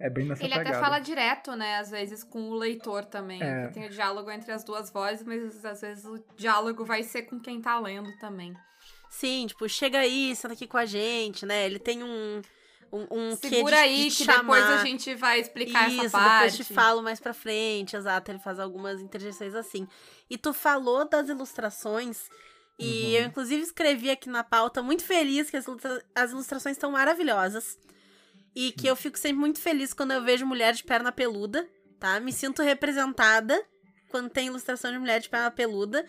É 0.00 0.08
bem 0.08 0.26
nessa 0.26 0.44
Ele 0.44 0.52
pegada. 0.52 0.70
até 0.70 0.80
fala 0.80 1.00
direto, 1.00 1.56
né? 1.56 1.78
Às 1.78 1.90
vezes 1.90 2.22
com 2.22 2.50
o 2.50 2.54
leitor 2.54 3.04
também. 3.04 3.42
É. 3.42 3.66
Tem 3.68 3.86
o 3.86 3.90
diálogo 3.90 4.30
entre 4.30 4.52
as 4.52 4.62
duas 4.62 4.90
vozes, 4.90 5.24
mas 5.24 5.64
às 5.64 5.80
vezes 5.80 6.04
o 6.04 6.22
diálogo 6.36 6.84
vai 6.84 7.02
ser 7.02 7.22
com 7.22 7.40
quem 7.40 7.60
tá 7.60 7.78
lendo 7.80 8.08
também. 8.18 8.54
Sim, 9.10 9.46
tipo, 9.48 9.68
chega 9.68 9.98
aí, 9.98 10.36
senta 10.36 10.54
aqui 10.54 10.66
com 10.66 10.76
a 10.76 10.86
gente, 10.86 11.44
né? 11.44 11.66
Ele 11.66 11.78
tem 11.78 12.02
um. 12.02 12.40
Um, 12.90 13.06
um 13.10 13.36
Segura 13.36 13.76
de, 13.76 13.82
aí, 13.82 14.08
de 14.08 14.16
que 14.16 14.24
chamar. 14.24 14.40
depois 14.40 14.64
a 14.64 14.84
gente 14.84 15.14
vai 15.14 15.40
explicar 15.40 15.90
Isso, 15.90 16.06
essa 16.06 16.18
parte. 16.18 16.52
depois 16.52 16.56
te 16.56 16.72
falo 16.72 17.02
mais 17.02 17.20
pra 17.20 17.34
frente, 17.34 17.94
exato. 17.94 18.30
Ele 18.30 18.38
faz 18.38 18.58
algumas 18.58 19.02
interjeições 19.02 19.54
assim. 19.54 19.86
E 20.30 20.38
tu 20.38 20.54
falou 20.54 21.06
das 21.06 21.28
ilustrações. 21.28 22.30
E 22.78 22.84
uhum. 22.84 23.22
eu, 23.22 23.26
inclusive, 23.26 23.62
escrevi 23.62 24.10
aqui 24.10 24.28
na 24.28 24.44
pauta, 24.44 24.82
muito 24.82 25.04
feliz 25.04 25.50
que 25.50 25.56
as, 25.56 25.66
as 26.14 26.30
ilustrações 26.30 26.76
estão 26.76 26.92
maravilhosas. 26.92 27.78
E 28.54 28.72
que 28.72 28.86
eu 28.86 28.96
fico 28.96 29.18
sempre 29.18 29.38
muito 29.38 29.60
feliz 29.60 29.92
quando 29.92 30.12
eu 30.12 30.22
vejo 30.22 30.46
mulher 30.46 30.72
de 30.72 30.84
perna 30.84 31.12
peluda, 31.12 31.66
tá? 31.98 32.18
Me 32.20 32.32
sinto 32.32 32.62
representada. 32.62 33.60
quando 34.10 34.30
tem 34.30 34.46
ilustração 34.46 34.92
de 34.92 34.98
mulher 34.98 35.20
de 35.20 35.28
perna 35.28 35.50
peluda. 35.50 36.04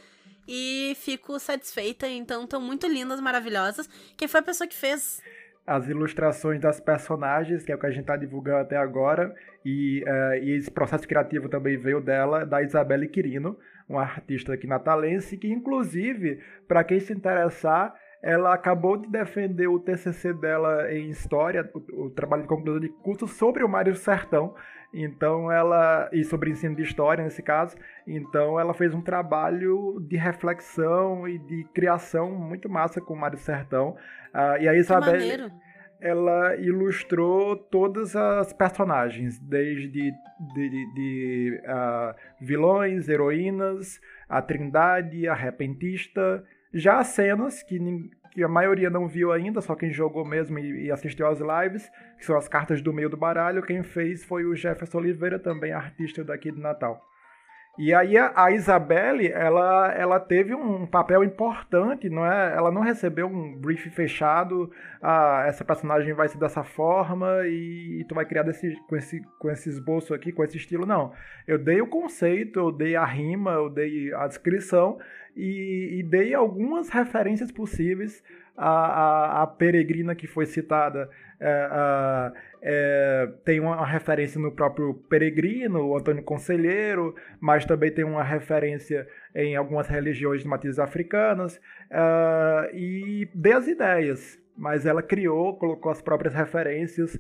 E 0.48 0.96
fico 0.96 1.38
satisfeita, 1.40 2.08
então 2.08 2.44
estão 2.44 2.60
muito 2.60 2.88
lindas, 2.88 3.22
maravilhosas. 3.22 3.88
Quem 4.18 4.28
foi 4.28 4.40
a 4.40 4.44
pessoa 4.44 4.68
que 4.68 4.76
fez? 4.76 5.22
As 5.66 5.88
ilustrações 5.88 6.60
das 6.60 6.80
personagens, 6.80 7.64
que 7.64 7.72
é 7.72 7.76
o 7.76 7.80
que 7.80 7.86
a 7.86 7.92
gente 7.92 8.02
está 8.02 8.18
divulgando 8.18 8.58
até 8.58 8.76
agora, 8.76 9.32
e, 9.64 10.04
uh, 10.08 10.44
e, 10.44 10.56
esse 10.58 10.72
processo 10.72 11.08
criativo 11.08 11.48
também 11.48 11.78
veio 11.78 12.02
dela, 12.02 12.46
da 12.46 12.64
Isabelle 12.64 13.08
Quirino, 13.08 13.60
uma 13.90 14.04
artista 14.04 14.54
aqui 14.54 14.68
natalense, 14.68 15.36
que 15.36 15.52
inclusive, 15.52 16.40
para 16.68 16.84
quem 16.84 17.00
se 17.00 17.12
interessar, 17.12 17.94
ela 18.22 18.54
acabou 18.54 18.98
de 18.98 19.10
defender 19.10 19.68
o 19.68 19.80
TCC 19.80 20.34
dela 20.34 20.92
em 20.94 21.10
História, 21.10 21.70
o, 21.74 22.06
o 22.06 22.10
trabalho 22.12 22.44
de 22.44 22.48
conclusão 22.48 22.80
de 22.80 22.90
curso 22.90 23.28
sobre 23.28 23.64
o 23.64 23.70
Mário 23.70 23.96
Sertão, 23.96 24.54
então 24.94 25.52
ela 25.52 26.10
e 26.12 26.24
sobre 26.24 26.52
ensino 26.52 26.76
de 26.76 26.84
história 26.84 27.24
nesse 27.24 27.42
caso, 27.42 27.76
então 28.06 28.60
ela 28.60 28.74
fez 28.74 28.94
um 28.94 29.02
trabalho 29.02 30.00
de 30.02 30.18
reflexão 30.18 31.28
e 31.28 31.38
de 31.40 31.64
criação 31.74 32.32
muito 32.32 32.70
massa 32.70 33.00
com 33.00 33.14
o 33.14 33.18
Mário 33.18 33.38
Sertão. 33.38 33.96
Uh, 34.34 34.62
e 34.62 34.68
a 34.68 34.76
Isabel 34.76 35.50
ela 36.02 36.56
ilustrou 36.56 37.56
todas 37.56 38.16
as 38.16 38.54
personagens, 38.54 39.38
desde 39.40 39.88
de, 39.90 40.12
de, 40.54 40.94
de 40.94 41.62
uh, 41.66 42.16
vilões, 42.40 43.10
heroínas, 43.10 44.00
a 44.28 44.42
Trindade, 44.42 45.28
a 45.28 45.34
Repentista, 45.34 46.44
já 46.74 47.04
cenas 47.04 47.64
que 47.64 47.80
que 48.32 48.44
a 48.44 48.48
maioria 48.48 48.90
não 48.90 49.08
viu 49.08 49.32
ainda, 49.32 49.60
só 49.60 49.76
quem 49.76 49.92
jogou 49.92 50.24
mesmo 50.24 50.60
e, 50.60 50.86
e, 50.86 50.92
assistiu 50.92 51.28
às 51.28 51.40
lives, 51.40 51.90
que 52.18 52.26
são 52.26 52.38
as 52.38 52.48
cartas 52.48 52.82
do 52.82 52.94
meio 52.94 53.10
do 53.10 53.18
baralho. 53.18 53.64
Quem 53.64 53.82
fez 53.82 54.24
foi 54.24 54.46
o 54.46 54.56
Jefferson 54.56 55.00
Oliveira, 55.00 55.40
também 55.40 55.72
artista 55.72 56.24
daqui 56.24 56.52
de 56.52 56.60
Natal. 56.60 57.09
E 57.80 57.94
aí 57.94 58.18
a, 58.18 58.34
a 58.36 58.52
Isabelle, 58.52 59.32
ela, 59.32 59.94
ela 59.94 60.20
teve 60.20 60.54
um 60.54 60.86
papel 60.86 61.24
importante, 61.24 62.10
não 62.10 62.26
é? 62.26 62.54
Ela 62.54 62.70
não 62.70 62.82
recebeu 62.82 63.26
um 63.26 63.56
brief 63.56 63.90
fechado, 63.92 64.70
ah, 65.02 65.46
essa 65.48 65.64
personagem 65.64 66.14
vai 66.14 66.28
ser 66.28 66.38
dessa 66.38 66.62
forma 66.62 67.48
e, 67.48 68.02
e 68.02 68.04
tu 68.04 68.14
vai 68.14 68.26
criar 68.26 68.44
desse, 68.44 68.76
com, 68.90 68.98
esse, 68.98 69.22
com 69.40 69.50
esse 69.50 69.70
esboço 69.70 70.14
aqui, 70.14 70.34
com 70.34 70.44
esse 70.44 70.58
estilo, 70.58 70.86
não. 70.86 71.14
Eu 71.48 71.58
dei 71.58 71.80
o 71.80 71.88
conceito, 71.88 72.60
eu 72.60 72.70
dei 72.70 72.98
a 72.98 73.06
rima, 73.06 73.52
eu 73.52 73.70
dei 73.70 74.14
a 74.14 74.28
descrição 74.28 75.00
e, 75.34 76.00
e 76.00 76.04
dei 76.04 76.34
algumas 76.34 76.90
referências 76.90 77.50
possíveis 77.50 78.22
à, 78.58 78.70
à, 78.70 79.44
à 79.44 79.48
peregrina 79.48 80.14
que 80.14 80.28
foi 80.28 80.46
citada. 80.46 81.10
É, 81.42 82.32
é, 82.62 83.32
tem 83.46 83.60
uma 83.60 83.86
referência 83.86 84.40
no 84.40 84.52
próprio 84.52 84.94
Peregrino, 85.10 85.86
o 85.86 85.98
Antônio 85.98 86.24
Conselheiro, 86.24 87.16
mas 87.40 87.66
também 87.66 87.92
tem 87.92 88.04
uma 88.04 88.24
referência 88.24 89.08
em 89.34 89.56
algumas 89.56 89.88
religiões 89.88 90.42
de 90.42 90.48
matrizes 90.48 90.80
africanas, 90.80 91.60
é, 91.90 92.72
e 92.74 93.30
dei 93.34 93.54
as 93.54 93.68
ideias, 93.68 94.40
mas 94.58 94.86
ela 94.86 95.02
criou, 95.02 95.58
colocou 95.58 95.92
as 95.92 96.02
próprias 96.02 96.34
referências, 96.34 97.18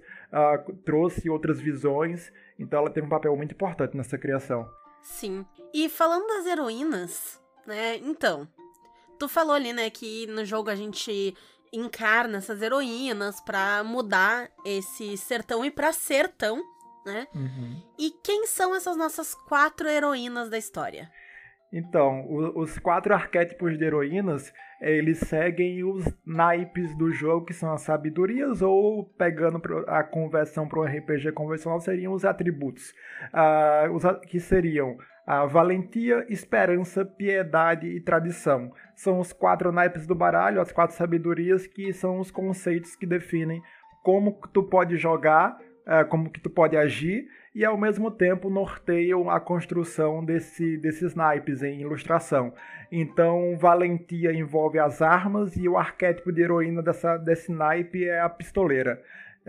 trouxe 0.83 1.29
outras 1.29 1.61
visões, 1.61 2.33
então 2.59 2.79
ela 2.79 2.89
teve 2.89 3.07
um 3.07 3.09
papel 3.09 3.35
muito 3.38 3.53
importante 3.53 3.95
nessa 3.95 4.17
criação. 4.17 4.69
Sim. 5.01 5.45
E 5.73 5.88
falando 5.88 6.27
das 6.27 6.45
heroínas, 6.45 7.41
né? 7.65 7.95
Então, 7.97 8.45
tu 9.17 9.29
falou 9.29 9.53
ali, 9.53 9.71
né, 9.71 9.89
que 9.89 10.27
no 10.27 10.43
jogo 10.43 10.69
a 10.69 10.75
gente 10.75 11.35
encarna 11.73 12.38
essas 12.38 12.61
heroínas 12.61 13.41
para 13.41 13.83
mudar 13.83 14.49
esse 14.65 15.17
sertão 15.17 15.63
e 15.63 15.71
para 15.71 15.93
sertão, 15.93 16.63
né? 17.05 17.27
Uhum. 17.33 17.81
E 17.97 18.11
quem 18.23 18.45
são 18.45 18.75
essas 18.75 18.97
nossas 18.97 19.33
quatro 19.33 19.88
heroínas 19.88 20.49
da 20.49 20.57
história? 20.57 21.09
Então, 21.71 22.25
o, 22.27 22.61
os 22.61 22.79
quatro 22.79 23.13
arquétipos 23.13 23.77
de 23.77 23.85
heroínas, 23.85 24.51
eles 24.81 25.19
seguem 25.19 25.83
os 25.83 26.03
naipes 26.25 26.97
do 26.97 27.11
jogo, 27.11 27.45
que 27.45 27.53
são 27.53 27.71
as 27.71 27.81
sabedorias, 27.81 28.61
ou 28.61 29.05
pegando 29.17 29.61
a 29.88 30.03
conversão 30.03 30.67
para 30.67 30.79
um 30.79 30.83
RPG 30.83 31.31
convencional, 31.33 31.79
seriam 31.79 32.13
os 32.13 32.25
atributos, 32.25 32.91
uh, 33.33 33.93
os, 33.93 34.03
que 34.27 34.39
seriam 34.39 34.97
a 35.29 35.45
valentia, 35.45 36.25
esperança, 36.27 37.05
piedade 37.05 37.86
e 37.86 38.01
tradição. 38.01 38.74
São 38.95 39.19
os 39.19 39.31
quatro 39.31 39.71
naipes 39.71 40.07
do 40.07 40.15
baralho, 40.15 40.59
as 40.59 40.71
quatro 40.71 40.95
sabedorias, 40.95 41.67
que 41.67 41.93
são 41.93 42.19
os 42.19 42.31
conceitos 42.31 42.95
que 42.95 43.05
definem 43.05 43.62
como 44.01 44.39
tu 44.51 44.63
pode 44.63 44.98
jogar, 44.98 45.55
é, 45.86 46.03
como 46.03 46.31
que 46.31 46.39
tu 46.39 46.50
pode 46.50 46.75
agir, 46.75 47.27
e 47.53 47.63
ao 47.63 47.77
mesmo 47.77 48.09
tempo 48.09 48.50
norteiam 48.50 49.29
a 49.29 49.39
construção 49.39 50.25
desse, 50.25 50.77
desses 50.77 51.13
naipes 51.13 51.62
em 51.62 51.79
ilustração. 51.79 52.51
Então, 52.91 53.55
valentia 53.55 54.33
envolve 54.33 54.79
as 54.79 55.00
armas 55.00 55.55
e 55.55 55.69
o 55.69 55.77
arquétipo 55.77 56.31
de 56.31 56.41
heroína 56.41 56.81
dessa, 56.81 57.17
desse 57.17 57.51
naipe 57.51 58.03
é 58.03 58.19
a 58.19 58.29
pistoleira. 58.29 59.00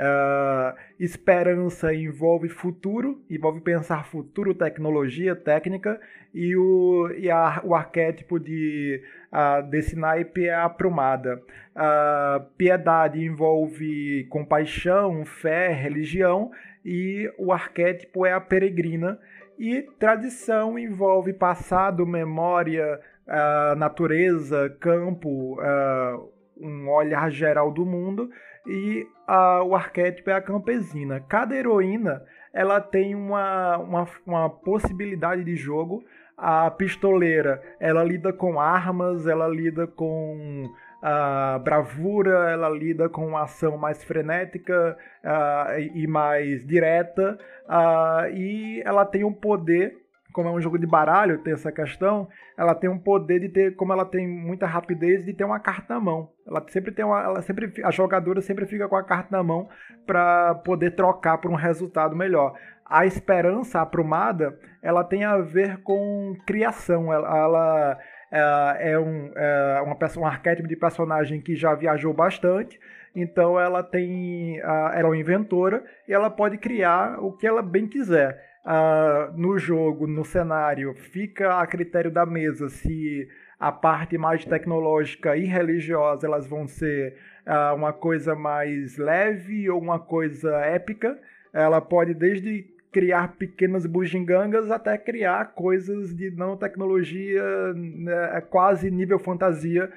Uh, 0.01 0.75
esperança 0.99 1.93
envolve 1.93 2.49
futuro, 2.49 3.21
envolve 3.29 3.61
pensar 3.61 4.07
futuro, 4.07 4.55
tecnologia, 4.55 5.37
técnica, 5.37 6.01
e 6.33 6.57
o, 6.57 7.11
e 7.19 7.31
a, 7.31 7.61
o 7.63 7.75
arquétipo 7.75 8.41
de, 8.41 9.03
uh, 9.31 9.63
desse 9.69 9.95
naipe 9.97 10.47
é 10.47 10.55
a 10.55 10.65
aprumada. 10.65 11.43
Uh, 11.77 12.43
piedade 12.57 13.23
envolve 13.23 14.25
compaixão, 14.31 15.23
fé, 15.27 15.69
religião, 15.69 16.51
e 16.83 17.31
o 17.37 17.53
arquétipo 17.53 18.25
é 18.25 18.33
a 18.33 18.41
peregrina. 18.41 19.19
E 19.59 19.83
tradição 19.99 20.79
envolve 20.79 21.35
passado, 21.35 22.07
memória, 22.07 22.99
natureza, 23.77 24.75
campo, 24.81 25.59
um 26.57 26.89
olhar 26.89 27.31
geral 27.31 27.71
do 27.71 27.85
mundo 27.85 28.31
e 28.67 29.07
a, 29.31 29.63
o 29.63 29.77
arquétipo 29.77 30.29
é 30.29 30.35
a 30.35 30.43
campesina. 30.43 31.21
Cada 31.21 31.55
heroína 31.55 32.21
ela 32.53 32.81
tem 32.81 33.15
uma, 33.15 33.79
uma, 33.79 34.09
uma 34.27 34.51
possibilidade 34.51 35.45
de 35.45 35.55
jogo. 35.55 36.03
A 36.37 36.69
pistoleira 36.69 37.63
ela 37.79 38.03
lida 38.03 38.33
com 38.33 38.61
armas, 38.61 39.29
ela 39.29 39.47
lida 39.47 39.87
com 39.87 40.69
a 41.01 41.61
bravura, 41.63 42.51
ela 42.51 42.69
lida 42.69 43.09
com 43.09 43.29
uma 43.29 43.45
ação 43.45 43.79
mais 43.79 44.03
frenética 44.03 44.99
e 45.95 46.07
mais 46.07 46.67
direta, 46.67 47.39
uh, 47.67 48.35
e 48.35 48.83
ela 48.85 49.07
tem 49.07 49.25
um 49.25 49.33
poder 49.33 49.97
como 50.33 50.49
é 50.49 50.53
um 50.53 50.61
jogo 50.61 50.79
de 50.79 50.87
baralho, 50.87 51.39
tem 51.39 51.53
essa 51.53 51.73
questão, 51.73 52.29
ela 52.57 52.75
tem 52.75 52.89
um 52.89 52.99
poder 52.99 53.41
de 53.41 53.49
ter, 53.49 53.77
como 53.77 53.93
ela 53.93 54.05
tem 54.05 54.27
muita 54.27 54.67
rapidez, 54.67 55.25
de 55.25 55.33
ter 55.33 55.45
uma 55.45 55.61
carta 55.61 55.95
na 55.95 56.01
mão. 56.01 56.31
Ela 56.47 56.65
sempre 56.69 56.93
tem 56.93 57.05
uma, 57.05 57.23
ela 57.23 57.43
sempre, 57.43 57.73
a 57.85 57.91
jogadora 57.91 58.41
sempre 58.41 58.67
fica 58.67 58.89
com 58.89 58.97
a 58.97 59.05
carta 59.05 59.29
na 59.31 59.43
mão 59.43 59.69
para 60.07 60.55
poder 60.57 60.93
trocar 60.93 61.39
por 61.39 61.51
um 61.51 61.55
resultado 61.55 62.17
melhor. 62.17 62.55
A 62.85 63.07
esperança 63.07 63.81
aprumada, 63.81 64.59
ela 64.83 65.05
tem 65.05 65.25
a 65.25 65.39
ver 65.39 65.79
com 65.83 66.37
criação. 66.47 67.13
Ela, 67.13 67.29
ela 67.29 67.99
é, 68.33 68.93
é 68.93 68.99
um, 68.99 69.31
é 69.35 69.83
uma 69.83 69.97
um 70.19 70.27
arquétipo 70.27 70.69
de 70.69 70.77
personagem 70.77 71.41
que 71.41 71.55
já 71.55 71.75
viajou 71.75 72.13
bastante. 72.13 72.79
Então 73.15 73.59
ela 73.59 73.83
tem, 73.83 74.59
ela 74.59 74.95
é 74.99 75.05
uma 75.05 75.17
inventora 75.17 75.85
e 76.07 76.13
ela 76.13 76.31
pode 76.31 76.59
criar 76.59 77.19
o 77.21 77.33
que 77.33 77.47
ela 77.47 77.63
bem 77.63 77.89
quiser 77.89 78.50
uh, 78.65 79.37
no 79.37 79.59
jogo, 79.59 80.07
no 80.07 80.25
cenário, 80.25 80.95
fica 80.95 81.61
a 81.61 81.67
critério 81.67 82.11
da 82.11 82.27
mesa 82.27 82.69
se 82.69 83.29
a 83.59 83.71
parte 83.71 84.17
mais 84.17 84.45
tecnológica 84.45 85.37
e 85.37 85.45
religiosa 85.45 86.27
elas 86.27 86.47
vão 86.47 86.67
ser 86.67 87.17
uh, 87.47 87.75
uma 87.75 87.93
coisa 87.93 88.35
mais 88.35 88.97
leve 88.97 89.69
ou 89.69 89.81
uma 89.81 89.99
coisa 89.99 90.57
épica. 90.61 91.19
Ela 91.53 91.81
pode 91.81 92.15
desde 92.15 92.67
criar 92.91 93.37
pequenas 93.37 93.87
bugigangas 93.87 94.71
até 94.71 94.99
criar 94.99 95.53
coisas 95.55 96.15
de 96.15 96.31
nanotecnologia 96.31 97.73
né, 97.75 98.41
quase 98.51 98.91
nível 98.91 99.19
fantasia, 99.19 99.91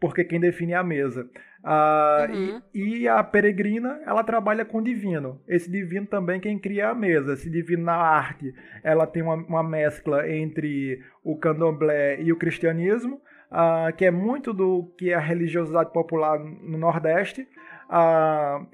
porque 0.00 0.24
quem 0.24 0.40
define 0.40 0.72
é 0.72 0.76
a 0.76 0.82
mesa. 0.82 1.28
Uh, 1.62 2.32
uhum. 2.32 2.62
e, 2.72 2.98
e, 3.00 3.08
a 3.08 3.22
peregrina, 3.22 4.00
ela 4.06 4.24
trabalha 4.24 4.64
com 4.64 4.82
divino. 4.82 5.38
Esse 5.46 5.70
divino 5.70 6.06
também 6.06 6.40
quem 6.40 6.58
cria 6.58 6.88
a 6.88 6.94
mesa. 6.94 7.34
Esse 7.34 7.50
divino 7.50 7.84
na 7.84 7.96
arte, 7.96 8.54
ela 8.82 9.06
tem 9.06 9.22
uma, 9.22 9.34
uma 9.34 9.62
mescla 9.62 10.28
entre 10.28 11.02
o 11.22 11.36
candomblé 11.36 12.20
e 12.22 12.32
o 12.32 12.36
cristianismo, 12.36 13.20
uh, 13.52 13.94
que 13.94 14.06
é 14.06 14.10
muito 14.10 14.54
do 14.54 14.90
que 14.96 15.10
é 15.10 15.14
a 15.14 15.20
religiosidade 15.20 15.92
popular 15.92 16.38
no 16.38 16.78
Nordeste. 16.78 17.46
Uh, 17.90 18.66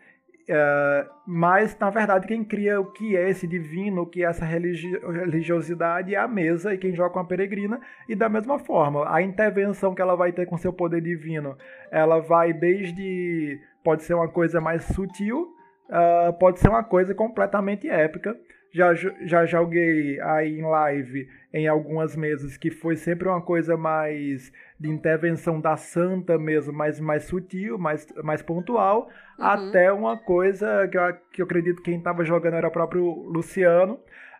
Uh, 0.48 1.10
mas, 1.26 1.76
na 1.76 1.90
verdade, 1.90 2.26
quem 2.26 2.44
cria 2.44 2.80
o 2.80 2.86
que 2.92 3.16
é 3.16 3.28
esse 3.28 3.48
divino, 3.48 4.02
o 4.02 4.06
que 4.06 4.22
é 4.22 4.28
essa 4.28 4.44
religi 4.44 4.96
religiosidade 5.02 6.14
é 6.14 6.18
a 6.18 6.28
mesa 6.28 6.72
e 6.72 6.78
quem 6.78 6.94
joga 6.94 7.10
com 7.10 7.18
a 7.18 7.24
peregrina. 7.24 7.80
E 8.08 8.14
da 8.14 8.28
mesma 8.28 8.58
forma, 8.58 9.12
a 9.12 9.20
intervenção 9.20 9.94
que 9.94 10.00
ela 10.00 10.14
vai 10.14 10.30
ter 10.32 10.46
com 10.46 10.56
seu 10.56 10.72
poder 10.72 11.00
divino, 11.00 11.56
ela 11.90 12.20
vai 12.20 12.52
desde. 12.52 13.58
pode 13.82 14.04
ser 14.04 14.14
uma 14.14 14.28
coisa 14.28 14.60
mais 14.60 14.84
sutil, 14.84 15.52
uh, 15.88 16.32
pode 16.38 16.60
ser 16.60 16.68
uma 16.68 16.84
coisa 16.84 17.12
completamente 17.12 17.88
épica. 17.88 18.36
Já, 18.72 18.94
já 18.94 19.46
joguei 19.46 20.20
aí 20.20 20.58
em 20.58 20.62
live 20.62 21.26
em 21.56 21.66
algumas 21.66 22.14
mesas 22.14 22.58
que 22.58 22.70
foi 22.70 22.96
sempre 22.96 23.26
uma 23.26 23.40
coisa 23.40 23.78
mais 23.78 24.52
de 24.78 24.90
intervenção 24.90 25.58
da 25.58 25.74
santa 25.74 26.36
mesmo, 26.36 26.70
mais, 26.70 27.00
mais 27.00 27.24
sutil, 27.24 27.78
mais, 27.78 28.06
mais 28.22 28.42
pontual, 28.42 29.08
uhum. 29.38 29.44
até 29.46 29.90
uma 29.90 30.18
coisa 30.18 30.86
que 30.86 30.98
eu, 30.98 31.02
que 31.32 31.40
eu 31.40 31.46
acredito 31.46 31.76
que 31.78 31.84
quem 31.84 31.96
estava 31.96 32.22
jogando 32.26 32.56
era 32.56 32.68
o 32.68 32.70
próprio 32.70 33.06
Luciano. 33.30 33.94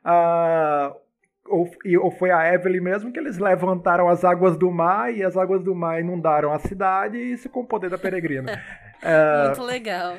Uh, 0.05 0.95
ou, 1.49 1.71
ou 2.03 2.11
foi 2.11 2.31
a 2.31 2.53
Evelyn 2.53 2.83
mesmo, 2.83 3.11
que 3.11 3.19
eles 3.19 3.39
levantaram 3.39 4.11
as 4.11 4.23
águas 4.23 4.59
do 4.59 4.71
mar 4.71 5.11
e 5.11 5.25
as 5.25 5.39
águas 5.39 5.65
do 5.65 5.75
mar 5.75 5.99
inundaram 5.99 6.53
a 6.53 6.59
cidade, 6.59 7.17
e 7.17 7.33
isso 7.33 7.49
com 7.49 7.61
o 7.61 7.67
poder 7.67 7.89
da 7.89 7.97
peregrina. 7.97 8.63
é, 9.03 9.47
Muito 9.57 9.63
legal. 9.63 10.19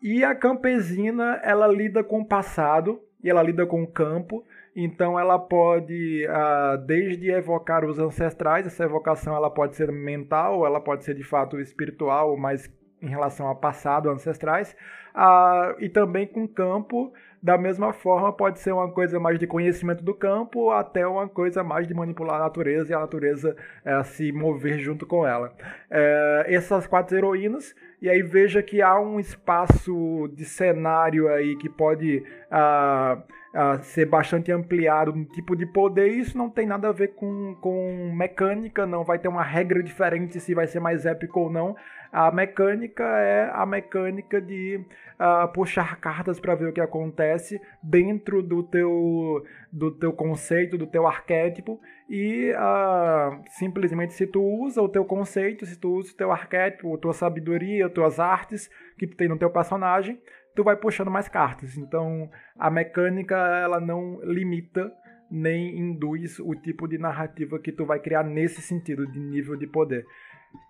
E 0.00 0.24
a 0.24 0.34
campesina, 0.34 1.40
ela 1.42 1.66
lida 1.66 2.02
com 2.02 2.20
o 2.20 2.24
passado 2.26 3.02
e 3.22 3.28
ela 3.30 3.42
lida 3.42 3.66
com 3.66 3.82
o 3.82 3.86
campo. 3.86 4.44
Então 4.74 5.18
ela 5.18 5.38
pode, 5.38 6.26
uh, 6.26 6.78
desde 6.86 7.30
evocar 7.30 7.84
os 7.84 7.98
ancestrais, 7.98 8.66
essa 8.66 8.84
evocação 8.84 9.34
ela 9.34 9.50
pode 9.50 9.74
ser 9.74 9.90
mental, 9.90 10.64
ela 10.64 10.80
pode 10.80 11.04
ser 11.04 11.14
de 11.14 11.24
fato 11.24 11.58
espiritual, 11.58 12.36
mas 12.36 12.70
em 13.02 13.08
relação 13.08 13.46
ao 13.46 13.56
passado, 13.56 14.10
ancestrais, 14.10 14.76
uh, 15.14 15.74
e 15.80 15.88
também 15.88 16.26
com 16.26 16.44
o 16.44 16.48
campo, 16.48 17.12
da 17.42 17.56
mesma 17.56 17.92
forma, 17.92 18.32
pode 18.32 18.58
ser 18.58 18.72
uma 18.72 18.90
coisa 18.90 19.20
mais 19.20 19.38
de 19.38 19.46
conhecimento 19.46 20.02
do 20.02 20.14
campo, 20.14 20.70
até 20.70 21.06
uma 21.06 21.28
coisa 21.28 21.62
mais 21.62 21.86
de 21.86 21.94
manipular 21.94 22.36
a 22.36 22.44
natureza 22.44 22.92
e 22.92 22.94
a 22.94 23.00
natureza 23.00 23.56
uh, 23.84 24.04
se 24.04 24.32
mover 24.32 24.78
junto 24.78 25.06
com 25.06 25.26
ela. 25.26 25.52
Eh, 25.90 26.44
essas 26.48 26.86
quatro 26.86 27.16
heroínas 27.16 27.74
e 28.00 28.08
aí 28.08 28.22
veja 28.22 28.62
que 28.62 28.80
há 28.80 28.98
um 28.98 29.18
espaço 29.18 30.28
de 30.32 30.44
cenário 30.44 31.28
aí 31.28 31.56
que 31.56 31.68
pode 31.68 32.22
uh, 32.50 33.18
uh, 33.18 33.82
ser 33.82 34.06
bastante 34.06 34.52
ampliado 34.52 35.12
no 35.12 35.24
tipo 35.24 35.56
de 35.56 35.66
poder. 35.66 36.12
E 36.12 36.20
isso 36.20 36.38
não 36.38 36.48
tem 36.48 36.64
nada 36.64 36.88
a 36.88 36.92
ver 36.92 37.08
com, 37.08 37.56
com 37.60 38.12
mecânica, 38.14 38.86
não 38.86 39.02
vai 39.02 39.18
ter 39.18 39.26
uma 39.26 39.42
regra 39.42 39.82
diferente 39.82 40.38
se 40.38 40.54
vai 40.54 40.68
ser 40.68 40.78
mais 40.78 41.06
épico 41.06 41.40
ou 41.40 41.50
não. 41.50 41.74
A 42.12 42.30
mecânica 42.30 43.04
é 43.04 43.50
a 43.52 43.66
mecânica 43.66 44.40
de 44.40 44.76
uh, 45.18 45.48
puxar 45.52 45.96
cartas 46.00 46.40
para 46.40 46.54
ver 46.54 46.68
o 46.68 46.72
que 46.72 46.80
acontece 46.80 47.60
dentro 47.82 48.42
do 48.42 48.62
teu, 48.62 49.44
do 49.72 49.90
teu 49.90 50.12
conceito, 50.12 50.78
do 50.78 50.86
teu 50.86 51.06
arquétipo 51.06 51.80
e 52.08 52.52
uh, 52.52 53.42
simplesmente 53.50 54.14
se 54.14 54.26
tu 54.26 54.42
usa 54.42 54.80
o 54.80 54.88
teu 54.88 55.04
conceito, 55.04 55.66
se 55.66 55.78
tu 55.78 55.96
usa 55.96 56.12
o 56.12 56.16
teu 56.16 56.32
arquétipo, 56.32 56.96
tua 56.98 57.12
sabedoria, 57.12 57.90
tuas 57.90 58.18
artes 58.18 58.70
que 58.98 59.06
tu 59.06 59.16
tem 59.16 59.28
no 59.28 59.38
teu 59.38 59.50
personagem, 59.50 60.18
tu 60.54 60.64
vai 60.64 60.76
puxando 60.76 61.10
mais 61.10 61.28
cartas. 61.28 61.76
Então 61.76 62.30
a 62.58 62.70
mecânica 62.70 63.36
ela 63.36 63.78
não 63.78 64.20
limita 64.22 64.90
nem 65.30 65.78
induz 65.78 66.38
o 66.38 66.54
tipo 66.54 66.88
de 66.88 66.96
narrativa 66.96 67.58
que 67.58 67.70
tu 67.70 67.84
vai 67.84 68.00
criar 68.00 68.22
nesse 68.22 68.62
sentido 68.62 69.06
de 69.06 69.20
nível 69.20 69.56
de 69.56 69.66
poder. 69.66 70.06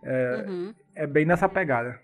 É, 0.02 0.44
uhum. 0.46 0.74
é 0.94 1.06
bem 1.06 1.24
nessa 1.24 1.48
pegada. 1.48 1.98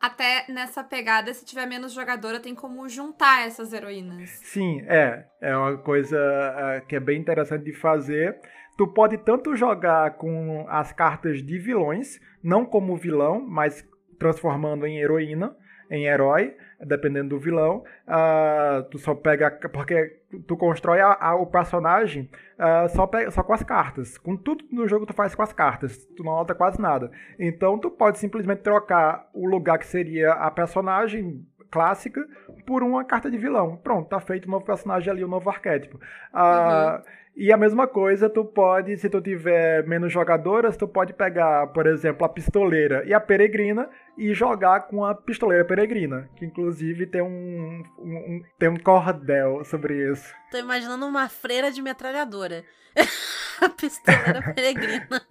Até 0.00 0.44
nessa 0.48 0.82
pegada, 0.82 1.32
se 1.32 1.44
tiver 1.44 1.64
menos 1.64 1.92
jogadora, 1.92 2.40
tem 2.40 2.56
como 2.56 2.88
juntar 2.88 3.46
essas 3.46 3.72
heroínas. 3.72 4.30
Sim, 4.42 4.82
é. 4.88 5.26
É 5.40 5.56
uma 5.56 5.78
coisa 5.78 6.18
é, 6.18 6.80
que 6.80 6.96
é 6.96 7.00
bem 7.00 7.20
interessante 7.20 7.64
de 7.64 7.72
fazer. 7.72 8.36
Tu 8.76 8.86
pode 8.88 9.18
tanto 9.18 9.54
jogar 9.54 10.16
com 10.16 10.66
as 10.68 10.92
cartas 10.92 11.40
de 11.40 11.56
vilões, 11.56 12.18
não 12.42 12.64
como 12.64 12.96
vilão, 12.96 13.40
mas 13.48 13.86
transformando 14.18 14.86
em 14.86 14.98
heroína, 14.98 15.54
em 15.92 16.06
herói, 16.06 16.56
dependendo 16.80 17.28
do 17.28 17.38
vilão. 17.38 17.84
Uh, 18.08 18.82
tu 18.90 18.98
só 18.98 19.14
pega. 19.14 19.50
Porque 19.50 20.20
tu 20.48 20.56
constrói 20.56 21.00
a, 21.00 21.16
a, 21.20 21.34
o 21.36 21.46
personagem 21.46 22.30
uh, 22.58 22.88
só, 22.88 23.06
pega, 23.06 23.30
só 23.30 23.42
com 23.42 23.52
as 23.52 23.62
cartas. 23.62 24.16
Com 24.16 24.34
tudo 24.34 24.64
no 24.72 24.88
jogo 24.88 25.04
tu 25.04 25.12
faz 25.12 25.34
com 25.34 25.42
as 25.42 25.52
cartas. 25.52 26.06
Tu 26.16 26.24
não 26.24 26.32
nota 26.32 26.54
quase 26.54 26.80
nada. 26.80 27.10
Então 27.38 27.78
tu 27.78 27.90
pode 27.90 28.18
simplesmente 28.18 28.62
trocar 28.62 29.28
o 29.34 29.46
lugar 29.46 29.78
que 29.78 29.86
seria 29.86 30.32
a 30.32 30.50
personagem 30.50 31.46
clássica 31.70 32.26
por 32.66 32.82
uma 32.82 33.04
carta 33.04 33.30
de 33.30 33.36
vilão. 33.36 33.76
Pronto, 33.76 34.08
tá 34.08 34.18
feito 34.18 34.48
um 34.48 34.52
novo 34.52 34.64
personagem 34.64 35.10
ali, 35.10 35.24
um 35.24 35.28
novo 35.28 35.50
arquétipo. 35.50 35.98
Uh, 36.32 36.96
uhum. 36.96 37.02
E 37.34 37.50
a 37.50 37.56
mesma 37.56 37.86
coisa, 37.86 38.28
tu 38.28 38.44
pode, 38.44 38.94
se 38.98 39.08
tu 39.08 39.18
tiver 39.20 39.86
menos 39.86 40.12
jogadoras, 40.12 40.76
tu 40.76 40.86
pode 40.86 41.14
pegar, 41.14 41.66
por 41.68 41.86
exemplo, 41.86 42.26
a 42.26 42.28
pistoleira 42.28 43.04
e 43.06 43.14
a 43.14 43.20
peregrina 43.20 43.88
e 44.16 44.34
jogar 44.34 44.82
com 44.88 45.04
a 45.04 45.14
pistoleira 45.14 45.64
peregrina, 45.64 46.28
que 46.36 46.44
inclusive 46.44 47.06
tem 47.06 47.22
um, 47.22 47.82
um, 47.98 48.16
um 48.16 48.42
tem 48.58 48.68
um 48.68 48.76
cordel 48.76 49.64
sobre 49.64 50.10
isso. 50.10 50.34
Tô 50.50 50.58
imaginando 50.58 51.06
uma 51.06 51.28
freira 51.28 51.70
de 51.70 51.80
metralhadora. 51.80 52.64
a 53.60 53.68
pistoleira 53.68 54.42
peregrina. 54.54 55.22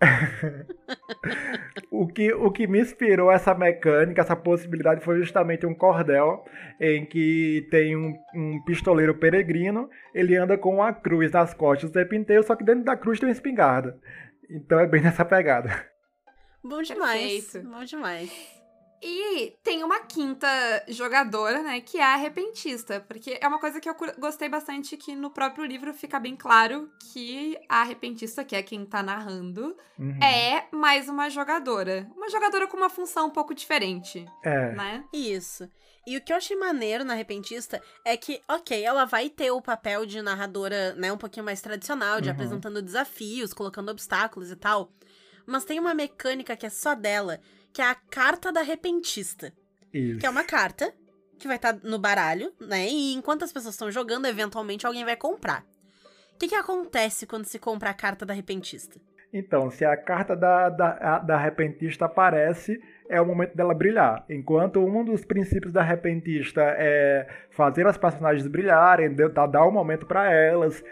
o, 1.91 2.07
que, 2.07 2.33
o 2.33 2.51
que 2.51 2.67
me 2.67 2.79
inspirou 2.79 3.31
essa 3.31 3.53
mecânica, 3.53 4.21
essa 4.21 4.35
possibilidade, 4.35 5.03
foi 5.03 5.19
justamente 5.19 5.65
um 5.65 5.75
cordel 5.75 6.43
em 6.79 7.05
que 7.05 7.67
tem 7.69 7.95
um, 7.95 8.15
um 8.33 8.63
pistoleiro 8.63 9.15
peregrino, 9.15 9.89
ele 10.13 10.35
anda 10.35 10.57
com 10.57 10.75
uma 10.75 10.93
cruz 10.93 11.31
nas 11.31 11.53
costas 11.53 11.89
o 11.89 11.93
tempo 11.93 12.15
inteiro, 12.15 12.43
só 12.43 12.55
que 12.55 12.63
dentro 12.63 12.83
da 12.83 12.95
cruz 12.95 13.19
tem 13.19 13.27
uma 13.27 13.33
espingarda. 13.33 13.99
Então 14.49 14.79
é 14.79 14.87
bem 14.87 15.01
nessa 15.01 15.23
pegada. 15.23 15.85
Bom 16.63 16.81
demais. 16.81 17.51
Perfeito. 17.51 17.69
Bom 17.69 17.83
demais. 17.83 18.60
E 19.01 19.57
tem 19.63 19.83
uma 19.83 20.01
quinta 20.01 20.47
jogadora, 20.87 21.63
né, 21.63 21.81
que 21.81 21.97
é 21.97 22.03
a 22.03 22.13
arrepentista, 22.13 22.99
porque 23.07 23.39
é 23.41 23.47
uma 23.47 23.59
coisa 23.59 23.81
que 23.81 23.89
eu 23.89 23.95
gostei 24.19 24.47
bastante 24.47 24.95
que 24.95 25.15
no 25.15 25.31
próprio 25.31 25.65
livro 25.65 25.91
fica 25.91 26.19
bem 26.19 26.35
claro 26.35 26.87
que 27.11 27.57
a 27.67 27.81
arrepentista, 27.81 28.43
que 28.43 28.55
é 28.55 28.61
quem 28.61 28.85
tá 28.85 29.01
narrando, 29.01 29.75
uhum. 29.97 30.19
é 30.23 30.67
mais 30.71 31.09
uma 31.09 31.29
jogadora. 31.29 32.07
Uma 32.15 32.29
jogadora 32.29 32.67
com 32.67 32.77
uma 32.77 32.89
função 32.89 33.27
um 33.27 33.31
pouco 33.31 33.55
diferente, 33.55 34.25
é. 34.43 34.71
né? 34.73 35.03
Isso. 35.11 35.67
E 36.05 36.17
o 36.17 36.21
que 36.21 36.33
eu 36.33 36.37
achei 36.37 36.55
maneiro 36.55 37.03
na 37.03 37.13
Repentista 37.13 37.81
é 38.03 38.17
que, 38.17 38.41
ok, 38.47 38.83
ela 38.83 39.05
vai 39.05 39.29
ter 39.29 39.51
o 39.51 39.61
papel 39.61 40.05
de 40.05 40.21
narradora, 40.21 40.93
né, 40.95 41.11
um 41.11 41.17
pouquinho 41.17 41.45
mais 41.45 41.61
tradicional, 41.61 42.19
de 42.19 42.27
uhum. 42.27 42.33
apresentando 42.33 42.81
desafios, 42.81 43.53
colocando 43.53 43.89
obstáculos 43.89 44.51
e 44.51 44.55
tal. 44.55 44.91
Mas 45.45 45.65
tem 45.65 45.79
uma 45.79 45.93
mecânica 45.93 46.55
que 46.55 46.65
é 46.65 46.69
só 46.69 46.95
dela, 46.95 47.39
que 47.73 47.81
é 47.81 47.85
a 47.85 47.95
carta 47.95 48.51
da 48.51 48.61
repentista. 48.61 49.53
Isso. 49.93 50.19
Que 50.19 50.25
é 50.25 50.29
uma 50.29 50.43
carta 50.43 50.93
que 51.37 51.47
vai 51.47 51.55
estar 51.55 51.73
tá 51.73 51.79
no 51.83 51.97
baralho, 51.97 52.51
né? 52.59 52.87
E 52.87 53.13
enquanto 53.13 53.43
as 53.43 53.51
pessoas 53.51 53.73
estão 53.73 53.91
jogando, 53.91 54.27
eventualmente 54.27 54.85
alguém 54.85 55.03
vai 55.03 55.15
comprar. 55.15 55.63
O 56.33 56.37
que, 56.37 56.47
que 56.47 56.55
acontece 56.55 57.25
quando 57.25 57.45
se 57.45 57.59
compra 57.59 57.89
a 57.89 57.93
carta 57.93 58.25
da 58.25 58.33
repentista? 58.33 58.99
Então, 59.33 59.69
se 59.69 59.85
a 59.85 59.95
carta 59.95 60.35
da, 60.35 60.69
da, 60.69 61.19
da 61.19 61.37
repentista 61.37 62.05
aparece, 62.05 62.81
é 63.09 63.19
o 63.21 63.25
momento 63.25 63.55
dela 63.55 63.73
brilhar. 63.73 64.25
Enquanto 64.29 64.79
um 64.79 65.03
dos 65.03 65.23
princípios 65.23 65.71
da 65.71 65.81
repentista 65.81 66.61
é 66.61 67.27
fazer 67.49 67.87
as 67.87 67.97
personagens 67.97 68.47
brilharem, 68.47 69.13
dar, 69.13 69.47
dar 69.47 69.65
um 69.65 69.71
momento 69.71 70.05
para 70.05 70.31
elas, 70.31 70.83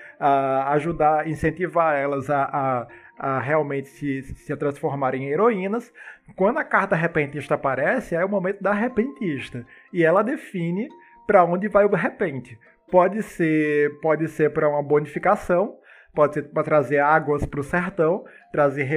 ajudar, 0.67 1.27
incentivar 1.27 1.97
elas 1.97 2.29
a, 2.29 2.43
a 2.43 2.87
a 3.19 3.37
realmente 3.37 3.89
se, 3.89 4.23
se 4.23 4.55
transformarem 4.55 5.25
em 5.25 5.29
heroínas. 5.29 5.93
Quando 6.37 6.57
a 6.57 6.63
carta 6.63 6.95
repentista 6.95 7.55
aparece, 7.55 8.15
é 8.15 8.23
o 8.23 8.29
momento 8.29 8.63
da 8.63 8.71
repentista. 8.71 9.65
E 9.91 10.03
ela 10.03 10.23
define 10.23 10.87
para 11.27 11.43
onde 11.43 11.67
vai 11.67 11.83
o 11.83 11.89
repente. 11.97 12.57
Pode 12.89 13.21
ser, 13.21 13.99
pode 13.99 14.27
ser 14.29 14.51
para 14.51 14.69
uma 14.69 14.81
bonificação, 14.81 15.75
pode 16.15 16.35
ser 16.35 16.43
para 16.43 16.63
trazer 16.63 16.99
águas 16.99 17.45
para 17.45 17.59
o 17.59 17.63
sertão, 17.63 18.23
trazer 18.51 18.87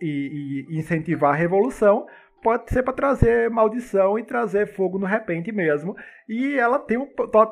e, 0.00 0.64
e 0.70 0.78
incentivar 0.78 1.32
a 1.32 1.36
revolução, 1.36 2.06
pode 2.46 2.70
ser 2.70 2.84
para 2.84 2.92
trazer 2.92 3.50
maldição 3.50 4.16
e 4.16 4.22
trazer 4.22 4.68
fogo 4.68 5.00
no 5.00 5.04
repente 5.04 5.50
mesmo. 5.50 5.96
E 6.28 6.56
ela 6.56 6.78
tem 6.78 6.96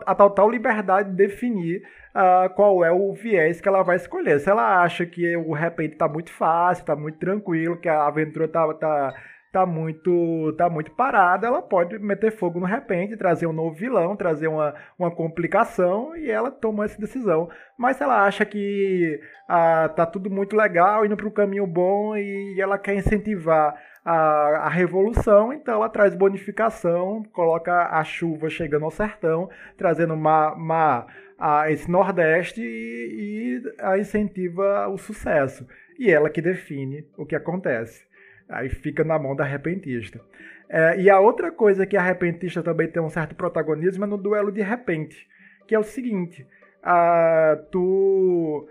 a 0.06 0.14
total 0.14 0.48
liberdade 0.48 1.10
de 1.10 1.16
definir 1.16 1.82
uh, 2.14 2.48
qual 2.54 2.84
é 2.84 2.92
o 2.92 3.12
viés 3.12 3.60
que 3.60 3.68
ela 3.68 3.82
vai 3.82 3.96
escolher. 3.96 4.38
Se 4.38 4.48
ela 4.48 4.84
acha 4.84 5.04
que 5.04 5.36
o 5.36 5.52
repente 5.52 5.94
está 5.94 6.06
muito 6.06 6.30
fácil, 6.30 6.82
está 6.82 6.94
muito 6.94 7.18
tranquilo, 7.18 7.76
que 7.76 7.88
a 7.88 8.06
aventura 8.06 8.44
está 8.44 8.72
tá, 8.74 9.14
tá 9.52 9.66
muito 9.66 10.54
tá 10.56 10.70
muito 10.70 10.92
parada, 10.92 11.48
ela 11.48 11.60
pode 11.60 11.98
meter 11.98 12.30
fogo 12.30 12.60
no 12.60 12.66
repente, 12.66 13.16
trazer 13.16 13.48
um 13.48 13.52
novo 13.52 13.74
vilão, 13.74 14.14
trazer 14.14 14.46
uma, 14.46 14.76
uma 14.96 15.10
complicação 15.10 16.16
e 16.16 16.30
ela 16.30 16.52
toma 16.52 16.84
essa 16.84 17.00
decisão. 17.00 17.48
Mas 17.76 17.96
se 17.96 18.04
ela 18.04 18.24
acha 18.24 18.44
que 18.44 19.20
uh, 19.50 19.92
tá 19.96 20.06
tudo 20.06 20.30
muito 20.30 20.54
legal, 20.54 21.04
indo 21.04 21.16
para 21.16 21.26
o 21.26 21.32
caminho 21.32 21.66
bom 21.66 22.16
e 22.16 22.60
ela 22.60 22.78
quer 22.78 22.94
incentivar 22.94 23.74
a, 24.04 24.66
a 24.66 24.68
revolução, 24.68 25.52
então 25.52 25.74
ela 25.74 25.88
traz 25.88 26.14
bonificação, 26.14 27.24
coloca 27.32 27.88
a 27.88 28.04
chuva 28.04 28.50
chegando 28.50 28.84
ao 28.84 28.90
sertão, 28.90 29.48
trazendo 29.76 30.12
uma, 30.14 30.52
uma 30.52 31.06
a 31.38 31.70
esse 31.70 31.90
Nordeste 31.90 32.60
e, 32.60 33.60
e 33.60 33.62
a 33.80 33.98
incentiva 33.98 34.88
o 34.88 34.98
sucesso. 34.98 35.66
E 35.98 36.10
ela 36.10 36.28
que 36.28 36.42
define 36.42 37.06
o 37.16 37.24
que 37.24 37.34
acontece. 37.34 38.04
Aí 38.48 38.68
fica 38.68 39.02
na 39.02 39.18
mão 39.18 39.34
da 39.34 39.44
repentista. 39.44 40.20
É, 40.68 41.00
e 41.00 41.08
a 41.08 41.20
outra 41.20 41.50
coisa 41.50 41.86
que 41.86 41.96
a 41.96 42.02
repentista 42.02 42.62
também 42.62 42.88
tem 42.88 43.02
um 43.02 43.08
certo 43.08 43.34
protagonismo 43.34 44.04
é 44.04 44.06
no 44.06 44.18
duelo 44.18 44.52
de 44.52 44.62
repente, 44.62 45.26
que 45.66 45.74
é 45.74 45.78
o 45.78 45.84
seguinte: 45.84 46.46
ah, 46.82 47.58
tu. 47.70 48.68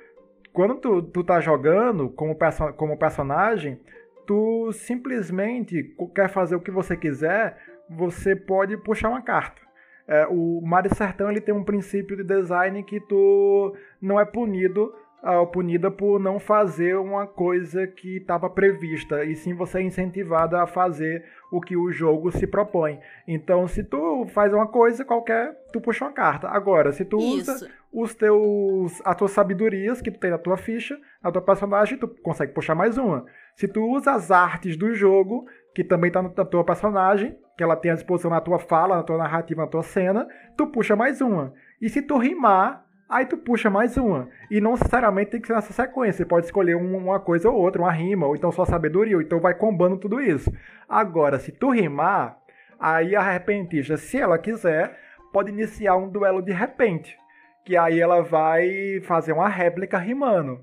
Quando 0.52 0.76
tu, 0.76 1.02
tu 1.02 1.24
tá 1.24 1.39
jogando 1.39 2.10
como, 2.10 2.36
perso 2.36 2.72
como 2.74 2.96
personagem, 2.96 3.80
tu 4.25 4.71
simplesmente 4.73 5.95
quer 6.15 6.29
fazer 6.29 6.55
o 6.55 6.62
que 6.62 6.71
você 6.71 6.95
quiser, 6.95 7.57
você 7.89 8.36
pode 8.36 8.77
puxar 8.77 9.09
uma 9.09 9.21
carta. 9.21 9.62
É, 10.07 10.27
o 10.27 10.62
Mario 10.62 10.93
Sertão 10.93 11.29
ele 11.29 11.39
tem 11.39 11.53
um 11.53 11.63
princípio 11.63 12.17
de 12.17 12.23
design 12.23 12.83
que 12.83 12.99
tu 12.99 13.75
não 14.01 14.19
é 14.19 14.25
punido 14.25 14.93
uh, 15.23 15.47
punida 15.47 15.89
por 15.89 16.19
não 16.19 16.39
fazer 16.39 16.95
uma 16.97 17.25
coisa 17.25 17.88
que 17.88 18.17
estava 18.17 18.49
prevista, 18.49 19.23
e 19.23 19.36
sim 19.36 19.53
você 19.53 19.79
é 19.79 19.81
incentivada 19.81 20.62
a 20.62 20.67
fazer 20.67 21.23
o 21.51 21.62
que 21.62 21.77
o 21.77 21.91
jogo 21.91 22.31
se 22.31 22.45
propõe. 22.45 22.99
Então, 23.27 23.67
se 23.67 23.83
tu 23.83 24.25
faz 24.27 24.53
uma 24.53 24.67
coisa 24.67 25.05
qualquer, 25.05 25.55
tu 25.71 25.79
puxa 25.79 26.05
uma 26.05 26.12
carta. 26.12 26.49
Agora, 26.49 26.91
se 26.91 27.05
tu 27.05 27.17
Isso. 27.17 27.51
usa 27.51 27.71
os 27.91 28.13
teus, 28.13 29.01
as 29.05 29.15
tuas 29.15 29.31
sabedorias 29.31 30.01
que 30.01 30.12
tu 30.12 30.19
tem 30.19 30.31
na 30.31 30.38
tua 30.38 30.57
ficha, 30.57 30.99
na 31.23 31.31
tua 31.31 31.41
personagem, 31.41 31.97
tu 31.97 32.07
consegue 32.07 32.51
puxar 32.51 32.75
mais 32.75 32.97
uma. 32.97 33.25
Se 33.56 33.68
tu 33.68 33.82
usa 33.84 34.13
as 34.13 34.32
artes 34.32 34.76
do 34.76 34.94
jogo, 34.94 35.46
que 35.74 35.84
também 35.84 36.12
tá 36.12 36.22
na 36.22 36.30
tua 36.30 36.63
personagem, 36.63 37.38
que 37.58 37.63
ela 37.63 37.76
tem 37.76 37.92
à 37.92 37.96
disposição 37.96 38.32
na 38.32 38.42
tua 38.42 38.60
fala, 38.60 38.98
na 38.98 39.04
tua 39.04 39.18
narrativa, 39.18 39.62
na 39.62 39.68
tua 39.68 39.84
cena, 39.84 40.28
tu 40.58 40.68
puxa 40.68 40.96
mais 40.96 41.22
uma. 41.22 41.54
E 41.82 41.89
se 41.89 42.02
tu 42.02 42.18
rimar, 42.18 42.86
aí 43.08 43.26
tu 43.26 43.38
puxa 43.38 43.70
mais 43.70 43.96
uma. 43.98 44.30
E 44.50 44.60
não 44.60 44.72
necessariamente 44.72 45.32
tem 45.32 45.42
que 45.42 45.48
ser 45.48 45.54
nessa 45.54 45.74
sequência. 45.74 46.18
Você 46.18 46.26
pode 46.26 46.48
escolher 46.48 46.76
uma 46.76 47.20
coisa 47.20 47.50
ou 47.50 47.56
outra, 47.56 47.82
uma 47.82 47.92
rima, 47.92 48.26
ou 48.26 48.36
então 48.36 48.52
só 48.52 48.66
sabedoria, 48.66 49.16
ou 49.16 49.22
então 49.22 49.39
vai 49.39 49.54
combando 49.54 49.98
tudo 49.98 50.20
isso. 50.20 50.52
Agora, 50.89 51.38
se 51.39 51.52
tu 51.52 51.70
rimar, 51.70 52.38
aí 52.80 53.16
a 53.16 53.22
repentista, 53.22 53.98
se 53.98 54.18
ela 54.18 54.38
quiser, 54.38 54.98
pode 55.32 55.52
iniciar 55.52 55.96
um 55.96 56.10
duelo 56.10 56.42
de 56.42 56.52
repente. 56.52 57.18
Que 57.63 57.78
aí 57.78 58.00
ela 58.00 58.22
vai 58.22 59.00
fazer 59.04 59.32
uma 59.32 59.48
réplica 59.48 59.98
rimando. 59.98 60.60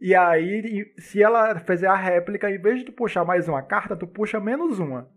E 0.00 0.14
aí, 0.14 0.90
se 0.96 1.22
ela 1.22 1.58
fizer 1.58 1.86
a 1.86 1.94
réplica, 1.94 2.50
em 2.50 2.58
vez 2.58 2.78
de 2.78 2.86
tu 2.86 2.92
puxar 2.92 3.24
mais 3.24 3.48
uma 3.48 3.62
carta, 3.62 3.94
tu 3.94 4.06
puxa 4.06 4.40
menos 4.40 4.78
uma. 4.78 5.08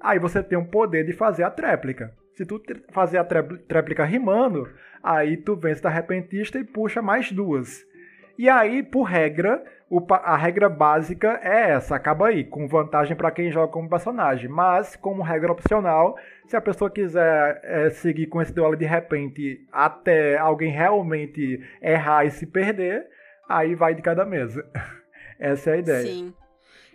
Aí 0.00 0.18
você 0.18 0.42
tem 0.42 0.58
o 0.58 0.64
poder 0.64 1.04
de 1.04 1.12
fazer 1.12 1.44
a 1.44 1.50
tréplica. 1.50 2.12
Se 2.34 2.44
tu 2.44 2.60
fazer 2.90 3.18
a 3.18 3.24
tréplica 3.24 4.04
rimando, 4.04 4.68
aí 5.00 5.36
tu 5.36 5.54
vence 5.54 5.80
da 5.80 5.88
repentista 5.88 6.58
e 6.58 6.64
puxa 6.64 7.00
mais 7.00 7.30
duas. 7.30 7.86
E 8.36 8.48
aí, 8.48 8.82
por 8.82 9.04
regra, 9.04 9.62
a 10.10 10.36
regra 10.36 10.68
básica 10.68 11.38
é 11.40 11.70
essa, 11.70 11.94
acaba 11.94 12.26
aí, 12.26 12.42
com 12.42 12.66
vantagem 12.66 13.16
para 13.16 13.30
quem 13.30 13.52
joga 13.52 13.72
como 13.72 13.88
personagem. 13.88 14.48
Mas, 14.50 14.96
como 14.96 15.22
regra 15.22 15.52
opcional, 15.52 16.18
se 16.48 16.56
a 16.56 16.60
pessoa 16.60 16.90
quiser 16.90 17.60
é, 17.62 17.90
seguir 17.90 18.26
com 18.26 18.42
esse 18.42 18.52
duelo 18.52 18.74
de 18.74 18.84
repente 18.84 19.64
até 19.70 20.36
alguém 20.36 20.72
realmente 20.72 21.62
errar 21.80 22.24
e 22.24 22.32
se 22.32 22.46
perder, 22.46 23.06
aí 23.48 23.74
vai 23.74 23.94
de 23.94 24.02
cada 24.02 24.24
mesa. 24.24 24.64
essa 25.38 25.70
é 25.70 25.72
a 25.74 25.76
ideia. 25.78 26.06
Sim. 26.06 26.34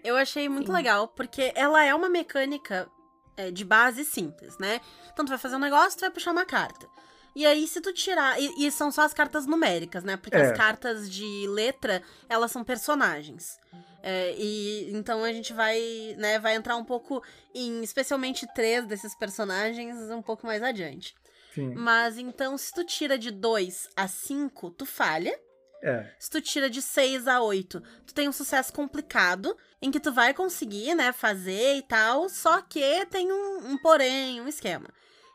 Eu 0.03 0.15
achei 0.15 0.47
muito 0.47 0.67
Sim. 0.67 0.73
legal, 0.73 1.07
porque 1.09 1.51
ela 1.55 1.83
é 1.83 1.93
uma 1.93 2.09
mecânica 2.09 2.87
é, 3.35 3.51
de 3.51 3.65
base 3.65 4.05
simples, 4.05 4.57
né? 4.57 4.79
Então 5.11 5.25
tu 5.25 5.29
vai 5.29 5.37
fazer 5.37 5.55
um 5.55 5.59
negócio, 5.59 5.97
tu 5.97 6.01
vai 6.01 6.11
puxar 6.11 6.31
uma 6.31 6.45
carta. 6.45 6.87
E 7.35 7.45
aí, 7.45 7.67
se 7.67 7.79
tu 7.79 7.93
tirar. 7.93 8.39
E, 8.39 8.65
e 8.65 8.71
são 8.71 8.91
só 8.91 9.03
as 9.03 9.13
cartas 9.13 9.45
numéricas, 9.45 10.03
né? 10.03 10.17
Porque 10.17 10.35
é. 10.35 10.41
as 10.41 10.57
cartas 10.57 11.09
de 11.09 11.47
letra, 11.47 12.01
elas 12.27 12.51
são 12.51 12.63
personagens. 12.63 13.57
É, 14.01 14.33
e 14.37 14.91
então 14.93 15.23
a 15.23 15.31
gente 15.31 15.53
vai, 15.53 15.79
né, 16.17 16.39
vai 16.39 16.55
entrar 16.55 16.77
um 16.77 16.85
pouco 16.85 17.21
em 17.53 17.83
especialmente 17.83 18.47
três 18.53 18.85
desses 18.85 19.13
personagens 19.13 20.09
um 20.09 20.21
pouco 20.21 20.45
mais 20.45 20.63
adiante. 20.63 21.13
Sim. 21.53 21.73
Mas 21.75 22.17
então, 22.17 22.57
se 22.57 22.71
tu 22.73 22.83
tira 22.83 23.17
de 23.17 23.31
2 23.31 23.89
a 23.95 24.07
5, 24.07 24.71
tu 24.71 24.85
falha. 24.85 25.37
É. 25.81 26.11
Se 26.19 26.29
tu 26.29 26.41
tira 26.41 26.69
de 26.69 26.81
6 26.81 27.27
a 27.27 27.41
8, 27.41 27.81
tu 28.05 28.13
tem 28.13 28.27
um 28.27 28.33
sucesso 28.33 28.71
complicado, 28.73 29.55
em 29.81 29.89
que 29.89 29.99
tu 29.99 30.11
vai 30.11 30.33
conseguir, 30.33 30.93
né, 30.93 31.11
fazer 31.11 31.77
e 31.77 31.81
tal, 31.81 32.27
só 32.27 32.61
que 32.61 33.05
tem 33.05 33.31
um, 33.31 33.71
um 33.71 33.77
porém, 33.77 34.41
um 34.41 34.47
esquema. 34.47 34.89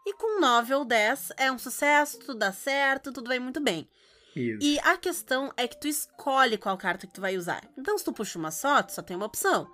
E 0.07 0.15
com 0.15 0.39
9 0.39 0.75
ou 0.75 0.85
10 0.85 1.33
é 1.39 1.51
um 1.51 1.59
sucesso, 1.59 2.19
tudo 2.19 2.35
dá 2.35 2.53
certo, 2.53 3.11
tudo 3.11 3.29
vai 3.29 3.39
muito 3.39 3.61
bem. 3.61 3.89
Isso. 4.37 4.59
E 4.61 4.79
a 4.81 4.97
questão 4.97 5.53
é 5.57 5.67
que 5.67 5.81
tu 5.81 5.89
escolhe 5.89 6.59
qual 6.59 6.77
carta 6.77 7.07
que 7.07 7.15
tu 7.15 7.21
vai 7.21 7.37
usar. 7.37 7.63
Então, 7.79 7.97
se 7.97 8.05
tu 8.05 8.13
puxa 8.13 8.39
uma 8.39 8.51
só, 8.51 8.83
tu 8.83 8.93
só 8.93 9.01
tem 9.01 9.17
uma 9.17 9.27
opção. 9.27 9.67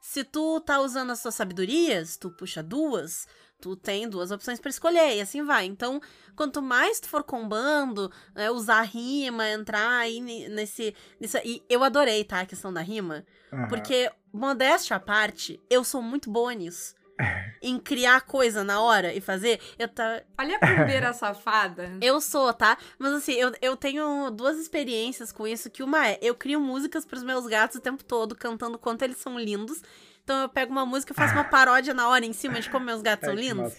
Se 0.00 0.22
tu 0.22 0.60
tá 0.60 0.80
usando 0.80 1.12
as 1.12 1.20
suas 1.20 1.34
sabedorias, 1.34 2.18
tu 2.18 2.30
puxa 2.30 2.62
duas, 2.62 3.26
tu 3.64 3.74
tem 3.74 4.06
duas 4.06 4.30
opções 4.30 4.60
para 4.60 4.68
escolher, 4.68 5.16
e 5.16 5.22
assim 5.22 5.42
vai. 5.42 5.64
Então, 5.64 5.98
quanto 6.36 6.60
mais 6.60 7.00
tu 7.00 7.08
for 7.08 7.24
combando, 7.24 8.12
né, 8.34 8.50
usar 8.50 8.82
rima, 8.82 9.48
entrar 9.48 10.00
aí 10.00 10.20
nesse, 10.20 10.94
nesse. 11.18 11.40
E 11.42 11.62
eu 11.66 11.82
adorei, 11.82 12.22
tá? 12.24 12.40
A 12.40 12.46
questão 12.46 12.70
da 12.70 12.82
rima. 12.82 13.24
Uhum. 13.50 13.66
Porque, 13.68 14.12
modéstia 14.30 14.96
à 14.96 15.00
parte, 15.00 15.58
eu 15.70 15.82
sou 15.82 16.02
muito 16.02 16.30
boa 16.30 16.52
nisso. 16.52 16.94
em 17.62 17.78
criar 17.78 18.22
coisa 18.22 18.64
na 18.64 18.80
hora 18.80 19.14
e 19.14 19.20
fazer, 19.20 19.60
eu 19.78 19.88
tá. 19.88 20.20
Olha 20.36 20.56
a 20.56 20.58
primeira 20.58 21.12
safada. 21.12 21.90
Eu 22.02 22.20
sou, 22.20 22.52
tá? 22.52 22.76
Mas 22.98 23.12
assim, 23.12 23.34
eu, 23.34 23.52
eu 23.62 23.76
tenho 23.76 24.30
duas 24.30 24.58
experiências 24.58 25.30
com 25.30 25.46
isso, 25.46 25.70
que 25.70 25.80
uma 25.80 26.08
é, 26.08 26.18
eu 26.20 26.34
crio 26.34 26.60
músicas 26.60 27.06
pros 27.06 27.22
meus 27.22 27.46
gatos 27.46 27.76
o 27.76 27.80
tempo 27.80 28.02
todo, 28.02 28.34
cantando 28.34 28.76
quanto 28.78 29.02
eles 29.02 29.18
são 29.18 29.38
lindos. 29.38 29.80
Então 30.24 30.40
eu 30.40 30.48
pego 30.48 30.72
uma 30.72 30.86
música 30.86 31.12
e 31.12 31.16
faço 31.16 31.34
uma 31.34 31.44
paródia 31.44 31.92
na 31.92 32.08
hora 32.08 32.24
em 32.24 32.32
cima 32.32 32.58
de 32.58 32.70
como 32.70 32.86
meus 32.86 33.02
gatos 33.02 33.24
é, 33.24 33.26
são 33.30 33.34
lindos. 33.34 33.74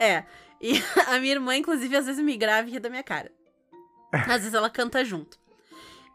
É. 0.00 0.24
E 0.60 0.72
a 1.06 1.18
minha 1.18 1.32
irmã, 1.32 1.56
inclusive, 1.56 1.96
às 1.96 2.06
vezes 2.06 2.22
me 2.22 2.36
grava 2.36 2.68
e 2.68 2.72
ri 2.72 2.80
da 2.80 2.90
minha 2.90 3.04
cara. 3.04 3.30
Às 4.12 4.42
vezes 4.42 4.54
ela 4.54 4.68
canta 4.68 5.04
junto. 5.04 5.38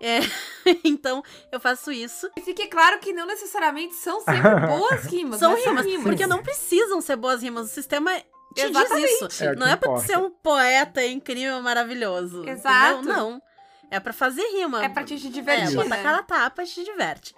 É, 0.01 0.19
então, 0.83 1.23
eu 1.51 1.59
faço 1.59 1.89
isso. 1.89 2.29
E 2.35 2.41
fique 2.41 2.67
claro 2.67 2.99
que 2.99 3.13
não 3.13 3.25
necessariamente 3.25 3.95
são 3.95 4.19
sempre 4.19 4.59
boas 4.67 5.05
rimas. 5.05 5.39
São 5.39 5.55
rimas, 5.55 5.85
rimas, 5.85 6.03
porque 6.03 6.27
não 6.27 6.43
precisam 6.43 6.99
ser 6.99 7.15
boas 7.15 7.41
rimas. 7.41 7.67
O 7.67 7.73
sistema 7.73 8.11
te 8.53 8.61
Exatamente. 8.61 9.07
diz 9.07 9.21
isso. 9.21 9.43
É 9.45 9.55
não 9.55 9.67
é 9.67 9.77
pra 9.77 9.97
ser 9.99 10.17
um 10.17 10.29
poeta 10.29 11.05
incrível, 11.05 11.61
maravilhoso. 11.61 12.47
Exato. 12.47 12.99
Entendeu? 12.99 13.15
Não. 13.15 13.41
É 13.89 13.99
para 14.01 14.11
fazer 14.11 14.43
rima. 14.51 14.83
É 14.83 14.89
pra 14.89 15.03
te 15.03 15.17
divertir. 15.17 15.71
É, 15.71 15.75
bota 15.75 15.89
né? 15.89 16.03
cara 16.03 16.23
tapa 16.23 16.63
e 16.63 16.65
te 16.65 16.83
diverte. 16.83 17.33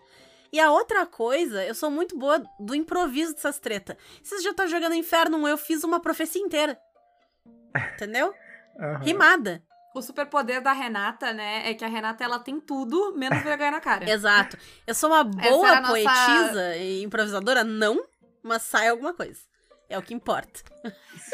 E 0.52 0.60
a 0.60 0.72
outra 0.72 1.06
coisa, 1.06 1.64
eu 1.66 1.76
sou 1.76 1.92
muito 1.92 2.18
boa 2.18 2.44
do 2.60 2.74
improviso 2.76 3.34
dessas 3.34 3.60
tretas. 3.60 3.98
Vocês 4.24 4.44
já 4.44 4.52
estão 4.52 4.68
jogando 4.68 4.96
Inferno 4.96 5.38
1, 5.38 5.48
eu 5.48 5.58
fiz 5.58 5.84
uma 5.84 6.00
profecia 6.00 6.42
inteira. 6.42 6.80
Entendeu? 7.96 8.34
Uhum. 8.78 8.98
Rimada. 9.00 9.64
O 9.96 10.02
superpoder 10.02 10.62
da 10.62 10.74
Renata, 10.74 11.34
né, 11.34 11.70
é 11.70 11.74
que 11.74 11.84
a 11.84 11.88
Renata 11.88 12.24
ela 12.24 12.40
tem 12.40 12.60
tudo 12.60 13.16
menos 13.16 13.42
vergonha 13.42 13.72
na 13.72 13.82
cara. 13.82 14.08
Exato. 14.10 14.58
Eu 14.86 14.94
sou 14.94 15.10
uma 15.10 15.24
boa 15.24 15.82
poetisa 15.82 16.76
e 16.78 17.04
improvisadora, 17.04 17.64
não, 17.64 18.06
mas 18.44 18.62
sai 18.62 18.90
alguma 18.90 19.14
coisa. 19.14 19.40
É 19.90 19.98
o 19.98 20.02
que 20.02 20.14
importa. 20.14 20.62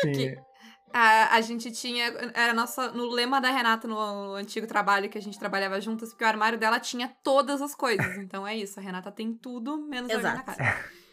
Sim. 0.01 0.35
a, 0.93 1.35
a 1.35 1.41
gente 1.41 1.71
tinha. 1.71 2.05
Era 2.35 2.53
nossa, 2.53 2.91
no 2.91 3.09
lema 3.09 3.41
da 3.41 3.49
Renata 3.49 3.87
no 3.87 4.35
antigo 4.35 4.67
trabalho 4.67 5.09
que 5.09 5.17
a 5.17 5.21
gente 5.21 5.39
trabalhava 5.39 5.81
juntas, 5.81 6.09
porque 6.09 6.23
o 6.23 6.27
armário 6.27 6.59
dela 6.59 6.79
tinha 6.79 7.11
todas 7.23 7.61
as 7.61 7.73
coisas. 7.73 8.17
Então 8.17 8.45
é 8.45 8.55
isso, 8.55 8.79
a 8.79 8.83
Renata 8.83 9.11
tem 9.11 9.33
tudo 9.33 9.77
menos 9.87 10.07
vergonha 10.07 10.35
na 10.35 10.43
cara. 10.43 10.79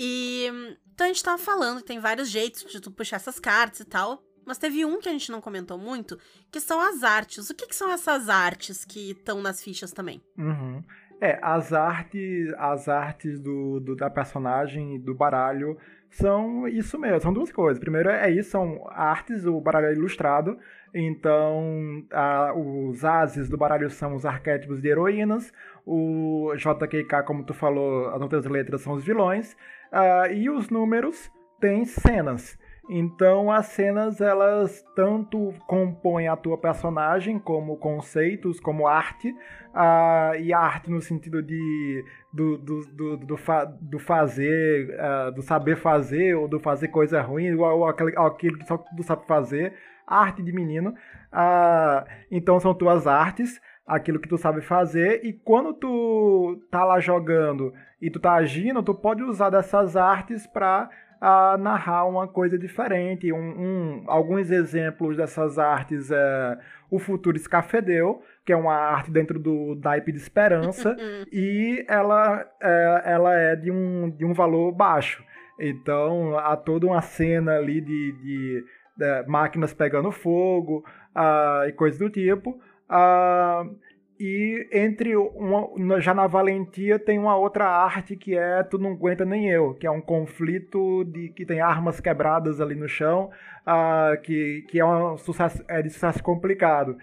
E 0.00 0.46
então 0.94 1.06
a 1.06 1.08
gente 1.08 1.24
tava 1.24 1.38
falando, 1.38 1.82
tem 1.82 1.98
vários 1.98 2.28
jeitos 2.28 2.64
de 2.70 2.80
tu 2.80 2.92
puxar 2.92 3.16
essas 3.16 3.40
cartas 3.40 3.80
e 3.80 3.84
tal. 3.84 4.22
Mas 4.46 4.56
teve 4.56 4.84
um 4.84 5.00
que 5.00 5.08
a 5.08 5.12
gente 5.12 5.30
não 5.30 5.40
comentou 5.40 5.76
muito, 5.76 6.18
que 6.50 6.58
são 6.58 6.80
as 6.80 7.02
artes. 7.02 7.50
O 7.50 7.54
que, 7.54 7.66
que 7.66 7.74
são 7.74 7.90
essas 7.90 8.28
artes 8.28 8.84
que 8.84 9.10
estão 9.10 9.42
nas 9.42 9.62
fichas 9.62 9.92
também? 9.92 10.22
Uhum. 10.38 10.82
É, 11.20 11.38
as 11.42 11.72
artes, 11.72 12.54
as 12.56 12.88
artes 12.88 13.40
do, 13.40 13.80
do, 13.80 13.96
da 13.96 14.08
personagem 14.08 15.00
do 15.00 15.14
baralho 15.14 15.76
são 16.10 16.66
isso 16.66 16.98
mesmo, 16.98 17.20
são 17.20 17.32
duas 17.32 17.52
coisas. 17.52 17.78
Primeiro 17.78 18.08
é 18.08 18.30
isso, 18.30 18.50
são 18.50 18.86
artes, 18.90 19.44
o 19.46 19.60
baralho 19.60 19.86
é 19.86 19.92
ilustrado, 19.92 20.58
então 20.94 22.04
a, 22.10 22.52
os 22.54 23.04
ases 23.04 23.48
do 23.48 23.56
baralho 23.56 23.90
são 23.90 24.14
os 24.14 24.24
arquétipos 24.24 24.80
de 24.80 24.88
heroínas, 24.88 25.52
o 25.86 26.52
JQK, 26.56 27.22
como 27.24 27.44
tu 27.44 27.54
falou, 27.54 28.08
as 28.08 28.20
outras 28.20 28.44
letras 28.46 28.80
são 28.80 28.94
os 28.94 29.04
vilões, 29.04 29.54
uh, 29.92 30.32
e 30.32 30.48
os 30.50 30.70
números 30.70 31.30
têm 31.60 31.84
cenas. 31.84 32.58
Então 32.88 33.52
as 33.52 33.66
cenas 33.66 34.20
elas 34.20 34.82
tanto 34.96 35.52
compõem 35.66 36.26
a 36.26 36.36
tua 36.36 36.56
personagem 36.56 37.38
como 37.38 37.76
conceitos, 37.76 38.58
como 38.58 38.86
arte, 38.86 39.30
uh, 39.30 40.34
e 40.40 40.52
arte 40.54 40.90
no 40.90 41.02
sentido 41.02 41.42
de 41.42 42.04
do, 42.32 42.56
do, 42.56 42.80
do, 42.86 43.16
do, 43.18 43.36
fa, 43.36 43.64
do 43.64 43.98
fazer, 43.98 44.88
uh, 44.94 45.32
do 45.32 45.42
saber 45.42 45.76
fazer 45.76 46.34
ou 46.34 46.48
do 46.48 46.58
fazer 46.58 46.88
coisa 46.88 47.20
ruim, 47.20 47.54
ou, 47.54 47.86
aquele, 47.86 48.16
aquilo 48.16 48.58
que 48.58 48.66
só 48.66 48.78
tu 48.78 49.02
sabe 49.02 49.26
fazer, 49.26 49.74
arte 50.06 50.42
de 50.42 50.52
menino. 50.52 50.94
Uh, 51.30 52.08
então 52.30 52.58
são 52.58 52.74
tuas 52.74 53.06
artes, 53.06 53.60
aquilo 53.86 54.18
que 54.18 54.28
tu 54.28 54.38
sabe 54.38 54.62
fazer, 54.62 55.24
e 55.24 55.32
quando 55.32 55.74
tu 55.74 56.62
tá 56.70 56.84
lá 56.84 57.00
jogando 57.00 57.72
e 58.00 58.10
tu 58.10 58.18
tá 58.18 58.34
agindo, 58.34 58.82
tu 58.82 58.94
pode 58.94 59.22
usar 59.22 59.50
dessas 59.50 59.94
artes 59.96 60.46
para 60.46 60.88
a 61.20 61.56
narrar 61.58 62.06
uma 62.06 62.28
coisa 62.28 62.58
diferente. 62.58 63.32
Um, 63.32 63.38
um, 63.38 64.04
alguns 64.06 64.50
exemplos 64.50 65.16
dessas 65.16 65.58
artes 65.58 66.10
é 66.10 66.58
o 66.90 66.98
futuro 66.98 67.36
escafedeu, 67.36 68.22
que 68.44 68.52
é 68.52 68.56
uma 68.56 68.74
arte 68.74 69.10
dentro 69.10 69.38
do 69.38 69.78
naipe 69.82 70.12
de 70.12 70.18
esperança, 70.18 70.96
e 71.32 71.84
ela 71.88 72.46
é, 72.62 73.02
ela 73.04 73.34
é 73.34 73.56
de, 73.56 73.70
um, 73.70 74.10
de 74.10 74.24
um 74.24 74.32
valor 74.32 74.72
baixo. 74.72 75.22
Então 75.58 76.38
há 76.38 76.56
toda 76.56 76.86
uma 76.86 77.02
cena 77.02 77.56
ali 77.56 77.80
de, 77.80 78.12
de, 78.12 78.64
de 78.96 79.26
máquinas 79.26 79.74
pegando 79.74 80.12
fogo 80.12 80.84
uh, 81.16 81.68
e 81.68 81.72
coisas 81.72 81.98
do 81.98 82.08
tipo. 82.08 82.50
Uh, 82.88 83.76
e 84.18 84.68
entre 84.72 85.16
uma, 85.16 86.00
já 86.00 86.12
na 86.12 86.26
Valentia 86.26 86.98
tem 86.98 87.18
uma 87.18 87.36
outra 87.36 87.66
arte 87.66 88.16
que 88.16 88.36
é 88.36 88.62
Tu 88.64 88.76
Não 88.76 88.92
Aguenta 88.92 89.24
Nem 89.24 89.48
Eu, 89.48 89.74
que 89.74 89.86
é 89.86 89.90
um 89.90 90.00
conflito 90.00 91.04
de 91.04 91.28
que 91.28 91.46
tem 91.46 91.60
armas 91.60 92.00
quebradas 92.00 92.60
ali 92.60 92.74
no 92.74 92.88
chão, 92.88 93.30
uh, 93.66 94.20
que, 94.22 94.64
que 94.68 94.80
é, 94.80 94.84
um 94.84 95.16
sucesso, 95.16 95.62
é 95.68 95.80
de 95.80 95.90
sucesso 95.90 96.22
complicado. 96.22 96.98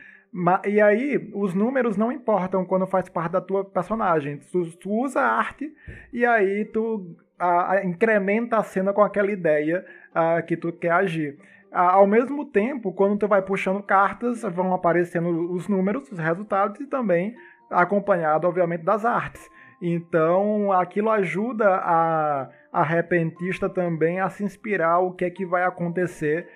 E 0.65 0.81
aí, 0.81 1.31
os 1.33 1.53
números 1.53 1.95
não 1.95 2.11
importam 2.11 2.65
quando 2.65 2.85
faz 2.85 3.07
parte 3.07 3.31
da 3.31 3.39
tua 3.39 3.63
personagem. 3.63 4.37
Tu, 4.51 4.77
tu 4.77 4.91
usa 4.91 5.21
a 5.21 5.37
arte 5.37 5.73
e 6.11 6.25
aí 6.25 6.65
tu 6.65 7.15
a, 7.39 7.81
incrementa 7.85 8.57
a 8.57 8.63
cena 8.63 8.91
com 8.91 9.01
aquela 9.01 9.31
ideia 9.31 9.85
a, 10.13 10.41
que 10.41 10.57
tu 10.57 10.73
quer 10.73 10.91
agir. 10.91 11.37
Ao 11.75 12.07
mesmo 12.07 12.45
tempo, 12.45 12.93
quando 12.93 13.19
tu 13.19 13.27
vai 13.27 13.41
puxando 13.41 13.83
cartas, 13.83 14.43
vão 14.43 14.73
aparecendo 14.73 15.51
os 15.51 15.67
números, 15.67 16.09
os 16.09 16.17
resultados 16.17 16.79
e 16.79 16.87
também 16.87 17.35
acompanhado, 17.69 18.47
obviamente, 18.47 18.85
das 18.85 19.03
artes. 19.03 19.49
Então, 19.81 20.71
aquilo 20.71 21.09
ajuda 21.09 21.67
a, 21.67 22.49
a 22.71 22.81
repentista 22.81 23.69
também 23.69 24.21
a 24.21 24.29
se 24.29 24.41
inspirar 24.43 24.99
o 24.99 25.11
que 25.11 25.25
é 25.25 25.29
que 25.29 25.45
vai 25.45 25.63
acontecer 25.63 26.47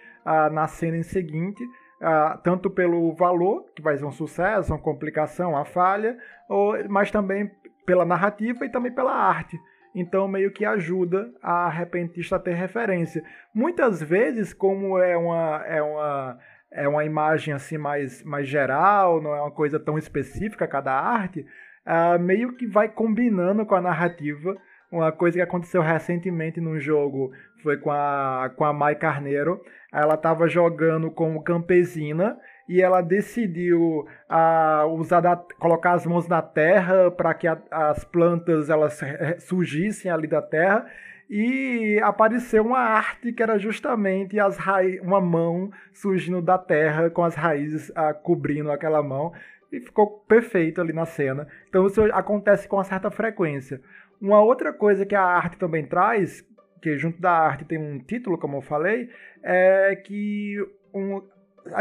na 0.51 0.67
cena 0.67 1.03
seguinte, 1.03 1.63
tanto 2.43 2.69
pelo 2.69 3.13
valor, 3.13 3.65
que 3.75 3.81
vai 3.81 3.97
ser 3.97 4.05
um 4.05 4.11
sucesso, 4.11 4.71
uma 4.71 4.79
complicação, 4.79 5.51
uma 5.51 5.65
falha, 5.65 6.17
ou, 6.47 6.75
mas 6.87 7.11
também 7.11 7.51
pela 7.85 8.05
narrativa 8.05 8.65
e 8.65 8.69
também 8.69 8.93
pela 8.93 9.11
arte 9.11 9.59
então 9.93 10.27
meio 10.27 10.51
que 10.51 10.65
ajuda 10.65 11.31
a 11.41 11.69
repentista 11.69 12.35
a 12.35 12.39
ter 12.39 12.53
referência. 12.53 13.23
Muitas 13.53 14.01
vezes, 14.01 14.53
como 14.53 14.99
é 14.99 15.17
uma, 15.17 15.63
é 15.65 15.81
uma, 15.81 16.39
é 16.71 16.87
uma 16.87 17.05
imagem 17.05 17.53
assim 17.53 17.77
mais, 17.77 18.23
mais 18.23 18.47
geral, 18.47 19.21
não 19.21 19.35
é 19.35 19.41
uma 19.41 19.51
coisa 19.51 19.79
tão 19.79 19.97
específica 19.97 20.67
cada 20.67 20.93
arte, 20.93 21.45
uh, 21.85 22.19
meio 22.19 22.55
que 22.55 22.67
vai 22.67 22.89
combinando 22.89 23.65
com 23.65 23.75
a 23.75 23.81
narrativa. 23.81 24.55
Uma 24.91 25.11
coisa 25.11 25.37
que 25.37 25.43
aconteceu 25.43 25.81
recentemente 25.81 26.59
num 26.59 26.79
jogo 26.79 27.31
foi 27.61 27.77
com 27.77 27.91
a, 27.91 28.51
com 28.55 28.65
a 28.65 28.73
Mai 28.73 28.95
Carneiro. 28.95 29.61
Ela 29.91 30.15
estava 30.15 30.47
jogando 30.47 31.11
como 31.11 31.43
campesina 31.43 32.37
e 32.69 32.83
ela 32.83 33.01
decidiu 33.01 34.05
a, 34.29 34.85
usar 34.85 35.21
da, 35.21 35.35
colocar 35.35 35.93
as 35.93 36.05
mãos 36.05 36.27
na 36.27 36.39
terra 36.39 37.09
para 37.09 37.33
que 37.33 37.47
a, 37.47 37.59
as 37.71 38.03
plantas 38.03 38.69
elas 38.69 39.01
surgissem 39.39 40.11
ali 40.11 40.27
da 40.27 40.39
terra 40.39 40.85
e 41.27 41.99
apareceu 42.03 42.63
uma 42.63 42.77
arte 42.77 43.33
que 43.33 43.41
era 43.41 43.57
justamente 43.57 44.39
as 44.39 44.55
uma 45.01 45.19
mão 45.19 45.71
surgindo 45.91 46.43
da 46.43 46.59
terra 46.59 47.09
com 47.09 47.23
as 47.23 47.33
raízes 47.33 47.91
a, 47.95 48.13
cobrindo 48.13 48.71
aquela 48.71 49.01
mão 49.01 49.33
e 49.71 49.79
ficou 49.79 50.19
perfeito 50.27 50.79
ali 50.79 50.93
na 50.93 51.05
cena. 51.05 51.47
Então 51.69 51.87
isso 51.87 52.03
acontece 52.13 52.67
com 52.67 52.77
uma 52.77 52.83
certa 52.83 53.09
frequência. 53.09 53.81
Uma 54.21 54.43
outra 54.43 54.71
coisa 54.71 55.07
que 55.07 55.15
a 55.15 55.23
arte 55.23 55.57
também 55.57 55.87
traz, 55.87 56.45
que 56.81 56.95
junto 56.97 57.19
da 57.19 57.31
arte 57.31 57.65
tem 57.65 57.79
um 57.79 57.97
título, 57.97 58.37
como 58.37 58.57
eu 58.57 58.61
falei, 58.61 59.09
é 59.41 59.95
que 59.95 60.55
um, 60.93 61.21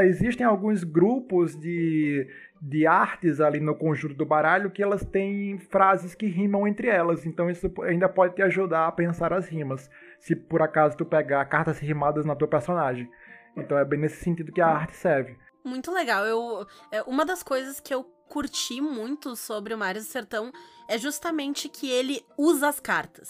existem 0.03 0.46
alguns 0.46 0.85
grupos 0.85 1.59
de, 1.59 2.27
de 2.61 2.87
artes 2.87 3.40
ali 3.40 3.61
no 3.61 3.74
conjunto 3.74 4.14
do 4.14 4.27
baralho 4.27 4.70
que 4.70 4.83
elas 4.83 5.05
têm 5.05 5.59
frases 5.59 6.14
que 6.14 6.27
rimam 6.27 6.66
entre 6.66 6.88
elas. 6.88 7.27
Então 7.27 7.51
isso 7.51 7.70
ainda 7.83 8.09
pode 8.09 8.35
te 8.35 8.42
ajudar 8.42 8.87
a 8.87 8.92
pensar 8.92 9.33
as 9.33 9.48
rimas, 9.48 9.90
se 10.18 10.35
por 10.35 10.62
acaso 10.62 10.96
tu 10.96 11.05
pegar 11.05 11.44
cartas 11.46 11.79
rimadas 11.79 12.24
na 12.24 12.35
tua 12.35 12.48
personagem. 12.48 13.09
Então 13.57 13.79
é 13.79 13.85
bem 13.85 13.98
nesse 13.98 14.22
sentido 14.22 14.53
que 14.53 14.61
a 14.61 14.68
arte 14.68 14.96
serve. 14.96 15.37
Muito 15.64 15.90
legal. 15.92 16.24
Eu, 16.24 16.66
é, 16.92 17.03
uma 17.03 17.24
das 17.24 17.42
coisas 17.42 17.81
que 17.81 17.92
eu 17.92 18.05
curti 18.29 18.81
muito 18.81 19.35
sobre 19.35 19.74
o 19.74 19.79
Mário 19.79 20.01
do 20.01 20.07
Sertão 20.07 20.53
é 20.88 20.98
justamente 20.98 21.68
que 21.68 21.90
ele 21.90 22.24
usa 22.37 22.68
as 22.68 22.79
cartas. 22.79 23.29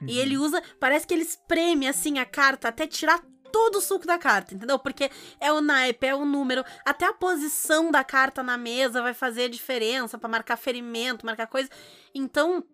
Uhum. 0.00 0.08
E 0.08 0.18
ele 0.18 0.36
usa, 0.36 0.62
parece 0.78 1.06
que 1.06 1.14
ele 1.14 1.22
espreme 1.22 1.88
assim 1.88 2.18
a 2.18 2.24
carta 2.24 2.68
até 2.68 2.86
tirar 2.86 3.20
todo 3.54 3.76
o 3.76 3.80
suco 3.80 4.04
da 4.04 4.18
carta, 4.18 4.52
entendeu? 4.52 4.76
Porque 4.80 5.08
é 5.40 5.52
o 5.52 5.60
naipe, 5.60 6.08
é 6.08 6.12
o 6.12 6.24
número, 6.24 6.64
até 6.84 7.06
a 7.06 7.12
posição 7.12 7.88
da 7.88 8.02
carta 8.02 8.42
na 8.42 8.58
mesa 8.58 9.00
vai 9.00 9.14
fazer 9.14 9.48
diferença 9.48 10.18
para 10.18 10.28
marcar 10.28 10.56
ferimento, 10.56 11.24
marcar 11.24 11.46
coisa. 11.46 11.70
Então, 12.12 12.64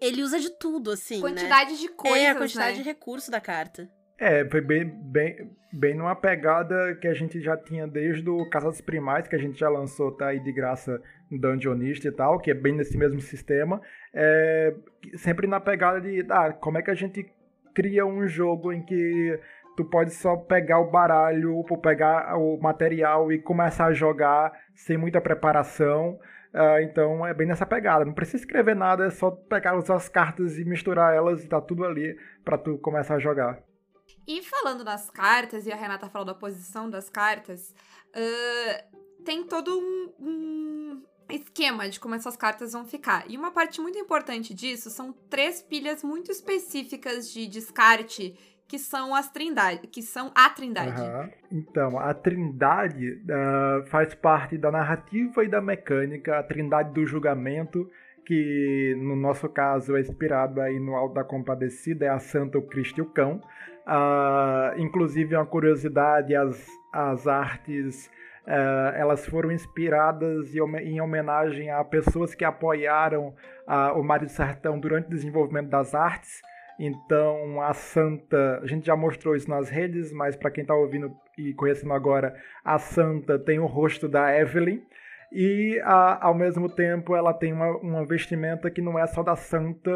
ele 0.00 0.22
usa 0.22 0.38
de 0.38 0.50
tudo, 0.50 0.92
assim. 0.92 1.16
Né? 1.16 1.22
Quantidade 1.22 1.72
né? 1.72 1.78
de 1.78 1.88
coisas. 1.88 2.20
É, 2.20 2.28
a 2.28 2.34
quantidade 2.36 2.76
né? 2.76 2.82
de 2.84 2.88
recurso 2.88 3.28
da 3.28 3.40
carta. 3.40 3.90
É, 4.20 4.48
foi 4.48 4.60
bem, 4.60 4.84
bem, 4.84 5.50
bem 5.72 5.96
numa 5.96 6.14
pegada 6.14 6.96
que 7.00 7.08
a 7.08 7.14
gente 7.14 7.40
já 7.40 7.56
tinha 7.56 7.84
desde 7.84 8.30
o 8.30 8.48
Casas 8.48 8.80
Primais, 8.80 9.26
que 9.26 9.34
a 9.34 9.40
gente 9.40 9.58
já 9.58 9.68
lançou, 9.68 10.12
tá 10.12 10.28
aí 10.28 10.38
de 10.38 10.52
graça 10.52 11.02
no 11.28 11.40
Dungeonista 11.40 12.06
e 12.06 12.12
tal, 12.12 12.38
que 12.38 12.52
é 12.52 12.54
bem 12.54 12.72
nesse 12.72 12.96
mesmo 12.96 13.20
sistema. 13.20 13.82
É, 14.14 14.76
sempre 15.16 15.48
na 15.48 15.58
pegada 15.58 16.00
de, 16.00 16.24
ah, 16.30 16.52
como 16.52 16.78
é 16.78 16.82
que 16.82 16.90
a 16.92 16.94
gente 16.94 17.28
cria 17.78 18.04
um 18.04 18.26
jogo 18.26 18.72
em 18.72 18.84
que 18.84 19.38
tu 19.78 19.84
pode 19.84 20.12
só 20.12 20.36
pegar 20.36 20.80
o 20.80 20.90
baralho, 20.90 21.54
ou 21.54 21.78
pegar 21.78 22.36
o 22.36 22.60
material 22.60 23.30
e 23.30 23.40
começar 23.40 23.86
a 23.86 23.92
jogar 23.92 24.52
sem 24.74 24.98
muita 24.98 25.20
preparação. 25.20 26.18
Uh, 26.52 26.80
então 26.82 27.24
é 27.24 27.32
bem 27.32 27.46
nessa 27.46 27.64
pegada. 27.64 28.04
Não 28.04 28.12
precisa 28.12 28.38
escrever 28.38 28.74
nada, 28.74 29.06
é 29.06 29.10
só 29.10 29.30
pegar 29.30 29.76
as 29.76 30.08
cartas 30.08 30.58
e 30.58 30.64
misturar 30.64 31.14
elas 31.14 31.44
e 31.44 31.48
tá 31.48 31.60
tudo 31.60 31.84
ali 31.84 32.18
para 32.44 32.58
tu 32.58 32.76
começar 32.78 33.14
a 33.14 33.18
jogar. 33.20 33.62
E 34.26 34.42
falando 34.42 34.82
das 34.82 35.08
cartas, 35.10 35.64
e 35.64 35.70
a 35.70 35.76
Renata 35.76 36.10
falou 36.10 36.26
da 36.26 36.34
posição 36.34 36.90
das 36.90 37.08
cartas, 37.08 37.72
uh, 38.16 39.24
tem 39.24 39.44
todo 39.44 39.78
um, 39.78 40.12
um 40.18 41.02
esquema 41.30 41.88
de 41.88 42.00
como 42.00 42.16
essas 42.16 42.36
cartas 42.36 42.72
vão 42.72 42.84
ficar. 42.84 43.30
E 43.30 43.36
uma 43.36 43.52
parte 43.52 43.80
muito 43.80 43.96
importante 43.96 44.52
disso 44.52 44.90
são 44.90 45.12
três 45.12 45.62
pilhas 45.62 46.02
muito 46.02 46.32
específicas 46.32 47.30
de 47.30 47.46
descarte 47.46 48.57
que 48.68 48.78
são 48.78 49.14
as 49.14 49.30
trindade, 49.30 49.86
que 49.86 50.02
são 50.02 50.30
a 50.34 50.50
trindade. 50.50 51.00
Uhum. 51.00 51.30
Então, 51.50 51.98
a 51.98 52.12
trindade 52.12 53.12
uh, 53.12 53.86
faz 53.86 54.14
parte 54.14 54.58
da 54.58 54.70
narrativa 54.70 55.42
e 55.42 55.48
da 55.48 55.60
mecânica, 55.60 56.38
a 56.38 56.42
trindade 56.42 56.92
do 56.92 57.06
julgamento, 57.06 57.90
que 58.26 58.94
no 58.98 59.16
nosso 59.16 59.48
caso 59.48 59.96
é 59.96 60.00
inspirado 60.00 60.60
aí 60.60 60.78
no 60.78 60.94
Alto 60.94 61.14
da 61.14 61.24
Compadecida, 61.24 62.04
é 62.04 62.10
a 62.10 62.18
Santa, 62.18 62.58
o 62.58 62.62
Cristo 62.62 62.98
e 62.98 63.02
o 63.02 63.06
Cão. 63.06 63.40
Uh, 63.86 64.78
inclusive, 64.78 65.34
uma 65.34 65.46
curiosidade, 65.46 66.36
as, 66.36 66.66
as 66.92 67.26
artes... 67.26 68.10
Uh, 68.46 68.96
elas 68.96 69.26
foram 69.26 69.52
inspiradas 69.52 70.54
em 70.54 71.02
homenagem 71.02 71.70
a 71.70 71.84
pessoas 71.84 72.34
que 72.34 72.46
apoiaram 72.46 73.34
o 73.94 74.02
Mário 74.02 74.26
Sertão 74.26 74.80
durante 74.80 75.06
o 75.06 75.10
desenvolvimento 75.10 75.68
das 75.68 75.94
artes. 75.94 76.40
Então, 76.78 77.60
a 77.60 77.74
Santa, 77.74 78.60
a 78.62 78.66
gente 78.66 78.86
já 78.86 78.94
mostrou 78.94 79.34
isso 79.34 79.50
nas 79.50 79.68
redes, 79.68 80.12
mas 80.12 80.36
para 80.36 80.50
quem 80.50 80.62
está 80.62 80.74
ouvindo 80.74 81.12
e 81.36 81.52
conhecendo 81.54 81.92
agora, 81.92 82.36
a 82.64 82.78
Santa 82.78 83.38
tem 83.38 83.58
o 83.58 83.66
rosto 83.66 84.08
da 84.08 84.38
Evelyn. 84.38 84.80
E 85.32 85.78
a, 85.84 86.26
ao 86.26 86.34
mesmo 86.34 86.68
tempo 86.70 87.14
ela 87.14 87.34
tem 87.34 87.52
uma, 87.52 87.76
uma, 87.78 88.06
vestimenta 88.06 88.70
que 88.70 88.80
não 88.80 88.98
é 88.98 89.06
só 89.06 89.22
da 89.22 89.36
santa 89.36 89.90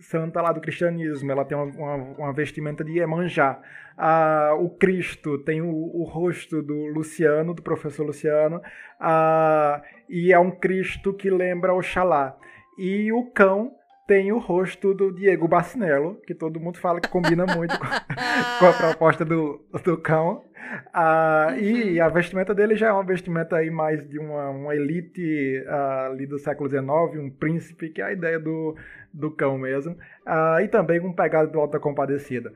santa 0.00 0.40
lá 0.40 0.50
do 0.50 0.60
cristianismo, 0.60 1.30
ela 1.30 1.44
tem 1.44 1.56
uma, 1.56 1.66
uma, 1.66 1.94
uma 1.94 2.32
vestimenta 2.32 2.82
de 2.82 2.98
Iemanjá. 2.98 3.60
Ah, 3.96 4.56
o 4.58 4.70
Cristo 4.70 5.38
tem 5.44 5.60
o, 5.60 5.68
o, 5.68 6.04
rosto 6.04 6.62
do 6.62 6.86
Luciano, 6.86 7.54
do 7.54 7.62
professor 7.62 8.04
Luciano, 8.04 8.62
ah, 8.98 9.82
e 10.08 10.32
é 10.32 10.38
um 10.38 10.50
Cristo 10.50 11.12
que 11.12 11.30
lembra 11.30 11.74
Oxalá. 11.74 12.36
E 12.78 13.12
o 13.12 13.30
cão 13.30 13.72
tem 14.10 14.32
o 14.32 14.38
rosto 14.38 14.92
do 14.92 15.12
Diego 15.12 15.46
Bacinello, 15.46 16.16
que 16.26 16.34
todo 16.34 16.58
mundo 16.58 16.78
fala 16.78 17.00
que 17.00 17.08
combina 17.08 17.46
muito 17.46 17.78
com, 17.78 17.86
com, 18.58 18.66
a 18.66 18.72
proposta 18.72 19.24
do, 19.24 19.64
do 19.84 19.96
cão. 19.98 20.42
Ah, 20.92 21.50
uhum. 21.52 21.58
E 21.60 22.00
a 22.00 22.08
vestimenta 22.08 22.52
dele 22.52 22.74
já 22.74 22.88
é 22.88 22.92
uma 22.92 23.04
vestimenta 23.04 23.54
aí 23.54 23.70
mais 23.70 24.04
de 24.08 24.18
uma, 24.18 24.50
uma 24.50 24.74
elite 24.74 25.64
ah, 25.68 26.06
ali 26.06 26.26
do 26.26 26.40
século 26.40 26.68
XIX, 26.68 27.22
um 27.24 27.30
príncipe, 27.30 27.90
que 27.90 28.02
é 28.02 28.06
a 28.06 28.12
ideia 28.12 28.40
do, 28.40 28.74
do 29.14 29.30
cão 29.30 29.56
mesmo. 29.56 29.96
Ah, 30.26 30.58
e 30.60 30.66
também 30.66 31.00
com 31.00 31.12
pegada 31.12 31.46
do 31.46 31.60
Alta 31.60 31.78
Compadecida. 31.78 32.52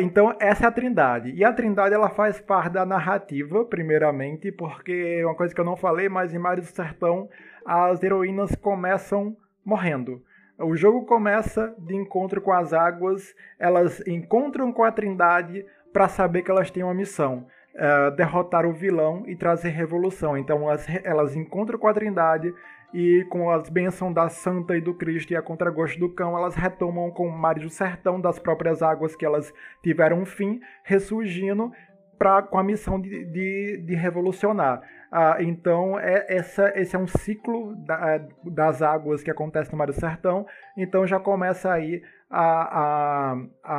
Então, 0.00 0.34
essa 0.40 0.64
é 0.64 0.68
a 0.68 0.72
trindade. 0.72 1.32
E 1.32 1.44
a 1.44 1.52
trindade 1.52 1.94
ela 1.94 2.08
faz 2.08 2.40
parte 2.40 2.72
da 2.72 2.86
narrativa, 2.86 3.62
primeiramente, 3.66 4.50
porque 4.50 5.18
é 5.20 5.26
uma 5.26 5.34
coisa 5.34 5.54
que 5.54 5.60
eu 5.60 5.66
não 5.66 5.76
falei, 5.76 6.08
mas 6.08 6.32
em 6.32 6.38
Mares 6.38 6.64
do 6.64 6.74
Sertão 6.74 7.28
as 7.62 8.02
heroínas 8.02 8.54
começam 8.54 9.36
morrendo. 9.62 10.22
O 10.58 10.76
jogo 10.76 11.04
começa 11.04 11.74
de 11.78 11.94
encontro 11.94 12.40
com 12.40 12.52
as 12.52 12.72
águas, 12.72 13.34
elas 13.58 14.00
encontram 14.06 14.72
com 14.72 14.84
a 14.84 14.92
Trindade 14.92 15.66
para 15.92 16.08
saber 16.08 16.42
que 16.42 16.50
elas 16.50 16.70
têm 16.70 16.82
uma 16.82 16.94
missão. 16.94 17.46
uh, 17.74 18.14
derrotar 18.14 18.64
o 18.66 18.72
vilão 18.72 19.24
e 19.26 19.36
trazer 19.36 19.70
revolução. 19.70 20.36
Então 20.38 20.70
elas, 21.04 21.36
encontram 21.36 21.78
com 21.78 21.88
a 21.88 21.94
Trindade 21.94 22.54
e 22.92 23.26
com 23.28 23.50
as 23.50 23.68
bênçãos 23.68 24.14
da 24.14 24.28
Santa 24.28 24.76
e 24.76 24.80
do 24.80 24.94
Cristo 24.94 25.32
e 25.32 25.36
a 25.36 25.42
contragosto 25.42 25.98
do 25.98 26.08
cão, 26.08 26.36
elas 26.36 26.54
retomam 26.54 27.10
com 27.10 27.26
o 27.26 27.36
mar 27.36 27.56
do 27.56 27.68
sertão 27.68 28.20
das 28.20 28.38
próprias 28.38 28.82
águas 28.82 29.16
que 29.16 29.26
elas 29.26 29.52
tiveram 29.82 30.20
um 30.20 30.24
fim, 30.24 30.60
ressurgindo 30.84 31.72
pra, 32.16 32.42
com 32.42 32.56
a 32.56 32.62
missão 32.62 33.00
de, 33.00 33.24
de, 33.24 33.82
de 33.84 33.94
revolucionar. 33.96 34.80
Ah, 35.16 35.36
então, 35.38 35.96
é, 35.96 36.26
essa, 36.28 36.72
esse 36.74 36.96
é 36.96 36.98
um 36.98 37.06
ciclo 37.06 37.76
da, 37.86 38.16
é, 38.16 38.28
das 38.50 38.82
águas 38.82 39.22
que 39.22 39.30
acontece 39.30 39.70
no 39.70 39.78
Mar 39.78 39.86
do 39.86 39.92
Sertão. 39.92 40.44
Então, 40.76 41.06
já 41.06 41.20
começa 41.20 41.72
aí 41.72 42.02
a, 42.28 42.80
a, 42.80 43.32
a, 43.62 43.76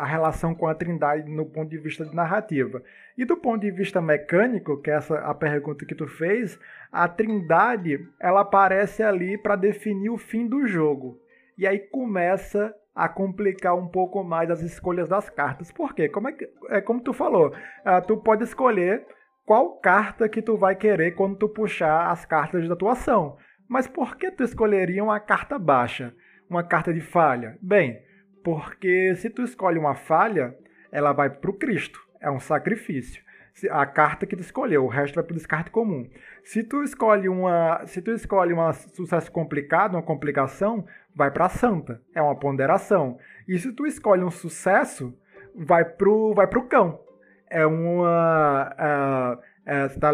a, 0.00 0.04
relação 0.06 0.54
com 0.54 0.66
a 0.66 0.74
Trindade 0.74 1.30
no 1.30 1.44
ponto 1.44 1.68
de 1.68 1.76
vista 1.76 2.06
de 2.06 2.16
narrativa. 2.16 2.82
E 3.18 3.26
do 3.26 3.36
ponto 3.36 3.60
de 3.60 3.70
vista 3.70 4.00
mecânico, 4.00 4.80
que 4.80 4.90
é 4.90 4.94
essa 4.94 5.18
a 5.18 5.34
pergunta 5.34 5.84
que 5.84 5.94
tu 5.94 6.08
fez, 6.08 6.58
a 6.90 7.06
Trindade 7.06 7.98
ela 8.18 8.40
aparece 8.40 9.02
ali 9.02 9.36
para 9.36 9.56
definir 9.56 10.08
o 10.08 10.16
fim 10.16 10.48
do 10.48 10.66
jogo. 10.66 11.20
E 11.58 11.66
aí 11.66 11.78
começa 11.78 12.74
a 12.94 13.06
complicar 13.06 13.76
um 13.76 13.86
pouco 13.86 14.24
mais 14.24 14.50
as 14.50 14.62
escolhas 14.62 15.10
das 15.10 15.28
cartas. 15.28 15.70
Por 15.70 15.94
quê? 15.94 16.08
Como 16.08 16.30
é, 16.30 16.32
que, 16.32 16.48
é 16.70 16.80
como 16.80 17.02
tu 17.02 17.12
falou, 17.12 17.48
uh, 17.48 18.06
tu 18.06 18.16
pode 18.16 18.44
escolher 18.44 19.06
qual 19.50 19.80
carta 19.80 20.28
que 20.28 20.40
tu 20.40 20.56
vai 20.56 20.76
querer 20.76 21.16
quando 21.16 21.34
tu 21.34 21.48
puxar 21.48 22.12
as 22.12 22.24
cartas 22.24 22.68
da 22.68 22.76
tua 22.76 22.92
ação. 22.92 23.36
Mas 23.68 23.88
por 23.88 24.16
que 24.16 24.30
tu 24.30 24.44
escolheria 24.44 25.02
uma 25.02 25.18
carta 25.18 25.58
baixa? 25.58 26.14
Uma 26.48 26.62
carta 26.62 26.94
de 26.94 27.00
falha? 27.00 27.58
Bem, 27.60 28.00
porque 28.44 29.12
se 29.16 29.28
tu 29.28 29.42
escolhe 29.42 29.76
uma 29.76 29.96
falha, 29.96 30.56
ela 30.92 31.12
vai 31.12 31.28
para 31.28 31.50
o 31.50 31.54
Cristo. 31.54 32.00
É 32.20 32.30
um 32.30 32.38
sacrifício. 32.38 33.24
A 33.72 33.84
carta 33.86 34.24
que 34.24 34.36
tu 34.36 34.40
escolheu, 34.40 34.84
o 34.84 34.88
resto 34.88 35.16
vai 35.16 35.24
para 35.24 35.32
o 35.32 35.36
descarte 35.36 35.72
comum. 35.72 36.08
Se 36.44 36.62
tu 36.62 36.84
escolhe 36.84 37.28
uma, 37.28 37.84
se 37.86 38.00
tu 38.00 38.12
escolhe 38.12 38.54
um 38.54 38.72
sucesso 38.72 39.32
complicado, 39.32 39.94
uma 39.94 40.02
complicação, 40.02 40.86
vai 41.12 41.32
para 41.32 41.46
a 41.46 41.48
santa. 41.48 42.00
É 42.14 42.22
uma 42.22 42.38
ponderação. 42.38 43.18
E 43.48 43.58
se 43.58 43.72
tu 43.72 43.84
escolhe 43.84 44.22
um 44.22 44.30
sucesso, 44.30 45.12
vai 45.56 45.84
pro, 45.84 46.34
vai 46.34 46.46
cão. 46.68 47.09
É 47.50 47.66
uma. 47.66 49.40
É, 49.66 49.84
é, 49.84 49.88
tá 49.88 50.12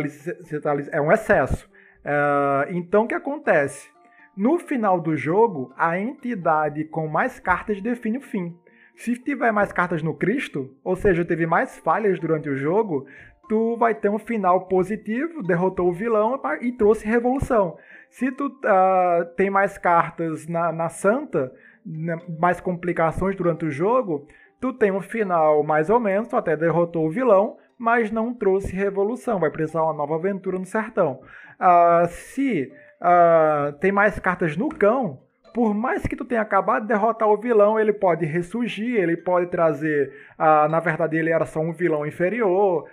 tá 0.63 0.75
é 0.91 1.01
um 1.01 1.13
excesso. 1.13 1.71
É, 2.05 2.69
então 2.71 3.05
o 3.05 3.07
que 3.07 3.15
acontece? 3.15 3.89
No 4.37 4.59
final 4.59 5.01
do 5.01 5.17
jogo, 5.17 5.73
a 5.77 5.99
entidade 5.99 6.85
com 6.85 7.07
mais 7.07 7.39
cartas 7.39 7.81
define 7.81 8.19
o 8.19 8.23
fim. 8.23 8.55
Se 8.95 9.15
tiver 9.15 9.53
mais 9.53 9.73
cartas 9.73 10.03
no 10.03 10.15
Cristo, 10.15 10.75
ou 10.83 10.97
seja, 10.97 11.25
teve 11.25 11.47
mais 11.47 11.79
falhas 11.79 12.19
durante 12.19 12.49
o 12.49 12.57
jogo, 12.57 13.07
tu 13.49 13.77
vai 13.77 13.95
ter 13.95 14.09
um 14.09 14.19
final 14.19 14.67
positivo, 14.67 15.43
derrotou 15.43 15.89
o 15.89 15.93
vilão 15.93 16.41
e 16.61 16.73
trouxe 16.73 17.07
revolução. 17.07 17.77
Se 18.11 18.31
tu 18.33 18.47
uh, 18.47 19.25
tem 19.37 19.51
mais 19.51 19.77
cartas 19.79 20.47
na, 20.47 20.73
na 20.73 20.89
Santa, 20.89 21.53
né, 21.85 22.19
mais 22.39 22.61
complicações 22.61 23.37
durante 23.37 23.65
o 23.65 23.71
jogo, 23.71 24.27
tu 24.61 24.73
tem 24.73 24.91
um 24.91 25.01
final 25.01 25.63
mais 25.63 25.91
ou 25.91 26.01
menos, 26.01 26.29
tu 26.29 26.37
até 26.37 26.57
derrotou 26.57 27.07
o 27.07 27.11
vilão, 27.11 27.57
mas 27.79 28.11
não 28.11 28.33
trouxe 28.33 28.75
revolução, 28.75 29.39
vai 29.39 29.51
precisar 29.51 29.83
uma 29.83 29.93
nova 29.93 30.15
aventura 30.15 30.59
no 30.59 30.65
sertão. 30.65 31.21
Uh, 31.61 32.07
se 32.09 32.73
uh, 33.01 33.73
tem 33.79 33.93
mais 33.93 34.19
cartas 34.19 34.57
no 34.57 34.69
cão, 34.69 35.21
por 35.57 35.73
mais 35.73 36.07
que 36.07 36.15
tu 36.15 36.23
tenha 36.23 36.43
acabado 36.43 36.83
de 36.83 36.89
derrotar 36.89 37.27
o 37.31 37.39
vilão, 37.39 37.81
ele 37.81 37.91
pode 37.91 38.27
ressurgir, 38.27 39.01
ele 39.01 39.17
pode 39.17 39.47
trazer. 39.47 40.13
Ah, 40.37 40.69
na 40.69 40.81
verdade, 40.81 41.17
ele 41.17 41.31
era 41.31 41.47
só 41.47 41.61
um 41.61 41.73
vilão 41.73 42.07
inferior, 42.07 42.85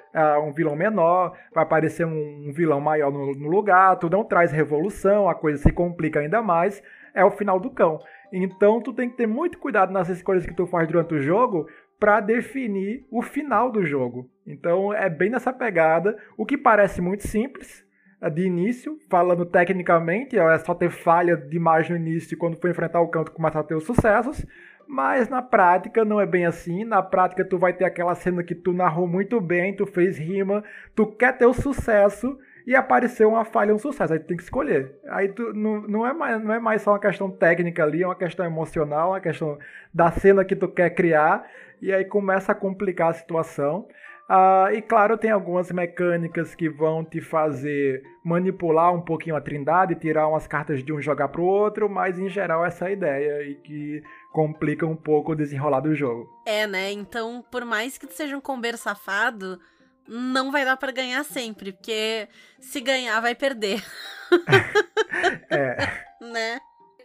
um 0.41 0.54
vilão 0.54 0.73
menor, 0.73 1.38
vai 1.54 1.62
aparecer 1.62 2.06
um, 2.06 2.47
um 2.47 2.54
vilão 2.54 2.80
maior 2.80 3.12
no, 3.12 3.34
no, 3.34 3.49
lugar, 3.49 3.97
tu 3.97 4.10
não 4.10 4.23
traz 4.23 4.54
revolução, 4.54 5.28
a 5.28 5.36
coisa 5.36 5.62
se 5.62 5.73
complica 5.73 6.21
ainda 6.21 6.41
mais. 6.41 6.82
É 7.13 7.26
o 7.26 7.32
final 7.32 7.60
do 7.60 7.69
cão. 7.69 7.99
Então 8.36 8.82
tu 8.82 8.91
tem 8.91 9.08
que 9.08 9.15
ter 9.15 9.28
muito 9.28 9.60
cuidado 9.60 9.93
nas 9.93 10.10
escolhas 10.10 10.43
que 10.43 10.56
tu 10.56 10.65
faz 10.65 10.88
durante 10.88 11.13
o 11.13 11.22
jogo 11.22 11.67
para 12.00 12.19
definir 12.19 13.06
o 13.12 13.22
final 13.22 13.72
do 13.72 13.86
jogo. 13.86 14.28
Então 14.46 14.91
é 14.91 15.08
bem 15.08 15.30
nessa 15.30 15.54
pegada, 15.54 16.17
o 16.36 16.43
que 16.43 16.58
parece 16.58 17.00
muito 17.00 17.28
simples, 17.28 17.86
de 18.32 18.41
início, 18.41 18.98
falando 19.08 19.46
tecnicamente, 19.46 20.39
é 20.39 20.58
só 20.58 20.74
ter 20.74 20.89
falha 20.89 21.38
demais 21.38 21.88
no 21.88 21.96
início 21.96 22.34
e 22.34 22.38
quando 22.38 22.58
for 22.60 22.72
enfrentar 22.72 23.02
o 23.02 23.08
canto 23.08 23.32
começar 23.32 23.60
a 23.60 23.63
ter 23.63 23.76
os 23.76 23.84
sucessos, 23.84 24.43
mas 24.88 25.30
na 25.30 25.41
prática 25.41 26.04
não 26.04 26.19
é 26.19 26.26
bem 26.26 26.46
assim. 26.46 26.84
Na 26.84 27.04
prática 27.04 27.46
tu 27.46 27.60
vai 27.60 27.74
ter 27.74 27.86
aquela 27.86 28.15
cena 28.15 28.43
que 28.43 28.56
tu 28.56 28.74
narrou 28.74 29.08
muito 29.08 29.39
bem, 29.39 29.76
tu 29.76 29.86
fez 29.86 30.17
rima, 30.17 30.63
tu 30.96 31.06
quer 31.06 31.38
ter 31.38 31.46
o 31.46 31.54
sucesso 31.54 32.36
e 32.65 32.76
apareceu 32.76 33.30
uma 33.30 33.45
falha, 33.45 33.73
um 33.73 33.80
sucesso. 33.80 34.13
Aí 34.13 34.19
tu 34.19 34.28
tem 34.28 34.38
que 34.38 34.43
escolher. 34.43 34.95
Aí 35.10 35.30
tu, 35.30 35.54
não, 35.54 35.82
não, 35.82 36.08
é 36.08 36.13
mais, 36.13 36.43
não 36.43 36.54
é 36.54 36.60
mais 36.60 36.82
só 36.82 36.91
uma 36.91 36.99
questão 36.99 37.30
técnica 37.30 37.84
ali, 37.84 38.04
é 38.04 38.08
uma 38.08 38.15
questão 38.15 38.45
emocional, 38.45 39.10
uma 39.10 39.19
questão 39.19 39.58
da 39.93 40.12
cena 40.12 40.45
que 40.45 40.56
tu 40.56 40.67
quer 40.67 40.89
criar. 40.91 41.45
E 41.82 41.93
aí 41.93 42.06
começa 42.06 42.52
a 42.52 42.56
complicar 42.56 43.10
a 43.10 43.13
situação. 43.13 43.88
Ah, 44.28 44.69
e 44.71 44.82
claro, 44.82 45.17
tem 45.17 45.32
algumas 45.32 45.71
mecânicas 45.71 46.56
que 46.56 46.69
vão 46.69 47.04
te 47.04 47.19
fazer 47.19 48.02
manipular 48.23 48.93
um 48.93 49.02
pouquinho 49.02 49.36
a 49.36 49.41
trindade, 49.41 49.95
tirar 49.95 50.28
umas 50.28 50.47
cartas 50.47 50.82
de 50.84 50.93
um 50.93 51.02
jogar 51.02 51.28
pro 51.28 51.43
outro, 51.43 51.89
mas 51.89 52.17
em 52.17 52.30
geral 52.30 52.65
essa 52.65 52.86
é 52.86 52.88
a 52.88 52.91
ideia 52.91 53.43
e 53.43 53.56
que 53.56 54.02
complica 54.32 54.88
um 54.88 54.95
pouco 54.95 55.34
o 55.34 55.36
desenrolar 55.36 55.82
do 55.82 55.93
jogo. 55.93 56.30
É, 56.45 56.65
né? 56.65 56.91
Então, 56.91 57.43
por 57.52 57.65
mais 57.65 57.97
que 57.97 58.08
tu 58.08 58.13
seja 58.13 58.36
um 58.38 58.41
combeiro 58.41 58.78
safado, 58.78 59.60
não 60.08 60.52
vai 60.52 60.66
dar 60.66 60.78
para 60.78 60.92
ganhar 60.92 61.24
sempre, 61.24 61.72
porque 61.72 62.28
se 62.60 62.82
ganhar 62.82 63.20
vai 63.20 63.36
perder. 63.36 63.84
é. 65.50 66.06
né? 66.22 66.60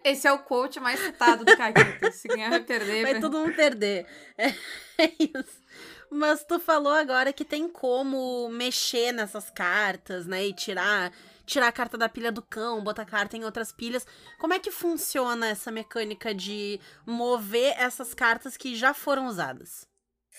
Esse 0.05 0.27
é 0.27 0.33
o 0.33 0.39
quote 0.39 0.81
mais 0.81 1.01
citado 1.01 1.45
do 1.45 1.57
Caquito. 1.57 2.13
Se 2.13 2.29
ganhar 2.29 2.51
vai 2.51 2.61
perder. 2.61 3.03
Vai 3.03 3.21
todo 3.21 3.39
mundo 3.39 3.55
perder. 3.55 4.07
É, 4.37 4.49
é 4.99 5.13
isso. 5.19 5.63
Mas 6.11 6.45
tu 6.45 6.59
falou 6.59 6.93
agora 6.93 7.33
que 7.33 7.45
tem 7.45 7.69
como 7.69 8.49
mexer 8.49 9.13
nessas 9.13 9.51
cartas, 9.51 10.27
né? 10.27 10.47
E 10.47 10.55
tirar, 10.55 11.13
tirar 11.45 11.69
a 11.69 11.73
carta 11.73 11.99
da 11.99 12.09
pilha 12.09 12.33
do 12.33 12.41
cão, 12.41 12.83
botar 12.83 13.03
a 13.03 13.07
carta 13.07 13.37
em 13.37 13.45
outras 13.45 13.73
pilhas. 13.73 14.07
Como 14.39 14.55
é 14.55 14.59
que 14.59 14.71
funciona 14.71 15.49
essa 15.49 15.71
mecânica 15.71 16.35
de 16.35 16.81
mover 17.05 17.75
essas 17.77 18.15
cartas 18.15 18.57
que 18.57 18.75
já 18.75 18.95
foram 18.95 19.27
usadas? 19.27 19.88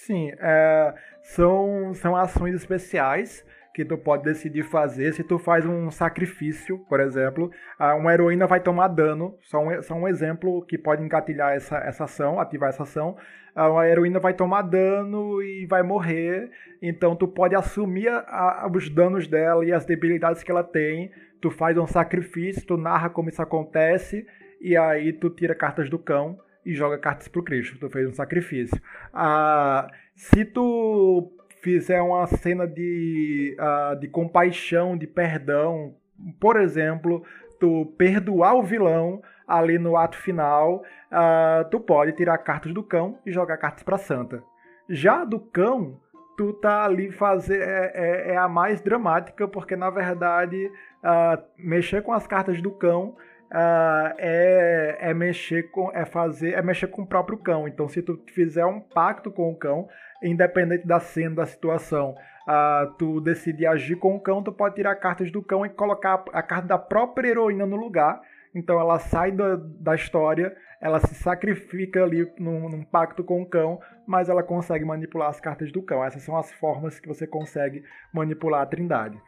Sim, 0.06 0.32
é, 0.40 0.94
são, 1.22 1.94
são 1.94 2.16
ações 2.16 2.56
especiais 2.56 3.46
que 3.74 3.84
tu 3.84 3.98
pode 3.98 4.24
decidir 4.24 4.64
fazer. 4.64 5.14
Se 5.14 5.24
tu 5.24 5.38
faz 5.38 5.66
um 5.66 5.92
sacrifício, 5.92 6.80
por 6.88 7.00
exemplo, 7.02 7.52
uma 7.98 8.14
heroína 8.14 8.48
vai 8.48 8.62
tomar 8.62 8.88
dano. 8.88 9.38
Só 9.42 9.60
um, 9.62 9.82
só 9.82 9.94
um 9.96 10.08
exemplo 10.08 10.66
que 10.66 10.78
pode 10.78 11.04
engatilhar 11.04 11.54
essa, 11.54 11.78
essa 11.80 12.06
ação, 12.06 12.40
ativar 12.40 12.70
essa 12.70 12.84
ação. 12.84 13.18
A 13.54 13.88
heroína 13.88 14.20
vai 14.20 14.34
tomar 14.34 14.62
dano 14.62 15.42
e 15.44 15.66
vai 15.66 15.84
morrer. 15.84 16.50
Então 16.82 17.16
tu 17.16 17.28
pode 17.28 17.54
assumir 17.54 18.08
a, 18.08 18.64
a, 18.64 18.72
os 18.74 18.90
danos 18.90 19.28
dela 19.28 19.66
e 19.66 19.74
as 19.74 19.86
debilidades 19.86 20.44
que 20.44 20.52
ela 20.52 20.64
tem. 20.64 21.12
Tu 21.42 21.52
faz 21.52 21.78
um 21.78 21.86
sacrifício, 21.86 22.66
tu 22.66 22.78
narra 22.78 23.10
como 23.10 23.30
isso 23.30 23.42
acontece. 23.42 24.26
E 24.62 24.78
aí 24.78 25.12
tu 25.12 25.30
tira 25.30 25.54
cartas 25.54 25.90
do 25.90 26.00
cão 26.00 26.40
e 26.70 26.76
joga 26.76 27.00
cartas 27.00 27.28
pro 27.28 27.42
Cristo. 27.42 27.80
Tu 27.80 27.90
fez 27.90 28.08
um 28.08 28.14
sacrifício. 28.14 28.80
Ah, 29.12 29.90
se 30.16 30.46
tu 30.46 31.32
fizer 31.62 32.00
uma 32.00 32.28
cena 32.28 32.68
de, 32.68 33.58
uh, 33.60 34.00
de 34.00 34.08
compaixão, 34.08 34.96
de 34.96 35.08
perdão, 35.08 35.96
por 36.40 36.58
exemplo, 36.58 37.24
tu 37.60 37.88
perdoar 37.98 38.56
o 38.56 38.64
vilão 38.64 39.22
ali 39.48 39.80
no 39.80 39.98
ato 39.98 40.16
final, 40.16 40.84
uh, 41.12 41.68
tu 41.72 41.80
pode 41.80 42.12
tirar 42.14 42.38
cartas 42.38 42.72
do 42.72 42.84
cão 42.84 43.18
e 43.26 43.32
jogar 43.32 43.58
cartas 43.58 43.82
para 43.82 43.98
Santa. 43.98 44.44
Já 44.88 45.26
do 45.26 45.40
cão, 45.40 46.00
tu 46.38 46.54
tá 46.54 46.86
ali 46.86 47.12
fazer 47.12 47.62
é, 47.62 47.92
é, 47.96 48.32
é 48.34 48.38
a 48.38 48.48
mais 48.48 48.80
dramática 48.80 49.48
porque 49.48 49.76
na 49.76 49.90
verdade 49.90 50.72
uh, 51.04 51.44
mexer 51.58 52.04
com 52.04 52.14
as 52.14 52.28
cartas 52.28 52.62
do 52.62 52.72
cão 52.72 53.16
uh, 53.52 54.14
é, 54.18 54.98
é 55.00 55.14
mexer 55.14 55.72
com 55.72 55.92
é 55.94 56.06
fazer 56.06 56.54
é 56.54 56.62
mexer 56.62 56.88
com 56.88 57.04
o 57.04 57.08
próprio 57.08 57.38
cão. 57.38 57.68
Então 57.68 57.88
se 57.88 58.02
tu 58.02 58.20
fizer 58.28 58.66
um 58.66 58.80
pacto 58.80 59.32
com 59.32 59.52
o 59.52 59.56
cão, 59.56 59.88
independente 60.24 60.86
da 60.86 61.00
cena, 61.00 61.36
da 61.36 61.46
situação, 61.46 62.16
uh, 62.48 62.92
tu 62.98 63.20
decidir 63.22 63.66
agir 63.66 63.96
com 63.96 64.16
o 64.16 64.20
cão, 64.20 64.44
tu 64.44 64.52
pode 64.52 64.76
tirar 64.76 64.96
cartas 64.96 65.32
do 65.32 65.42
cão 65.42 65.66
e 65.66 65.70
colocar 65.70 66.24
a 66.34 66.42
carta 66.42 66.68
da 66.68 66.78
própria 66.78 67.30
heroína 67.30 67.66
no 67.66 67.76
lugar. 67.76 68.22
Então 68.54 68.80
ela 68.80 68.98
sai 68.98 69.32
da, 69.32 69.56
da 69.56 69.94
história, 69.94 70.56
ela 70.82 71.00
se 71.00 71.14
sacrifica 71.14 72.04
ali 72.04 72.28
num, 72.40 72.68
num, 72.68 72.84
pacto 72.84 73.24
com 73.24 73.42
o 73.42 73.46
cão, 73.46 73.80
mas 74.08 74.28
ela 74.28 74.42
consegue 74.42 74.84
manipular 74.84 75.30
as 75.30 75.40
cartas 75.40 75.72
do 75.72 75.84
cão. 75.84 76.04
Essas 76.04 76.24
são 76.24 76.36
as 76.36 76.52
formas 76.54 77.00
que 77.00 77.08
você 77.08 77.28
consegue 77.28 77.84
manipular 78.12 78.62
a 78.62 78.66
trindade. 78.66 79.22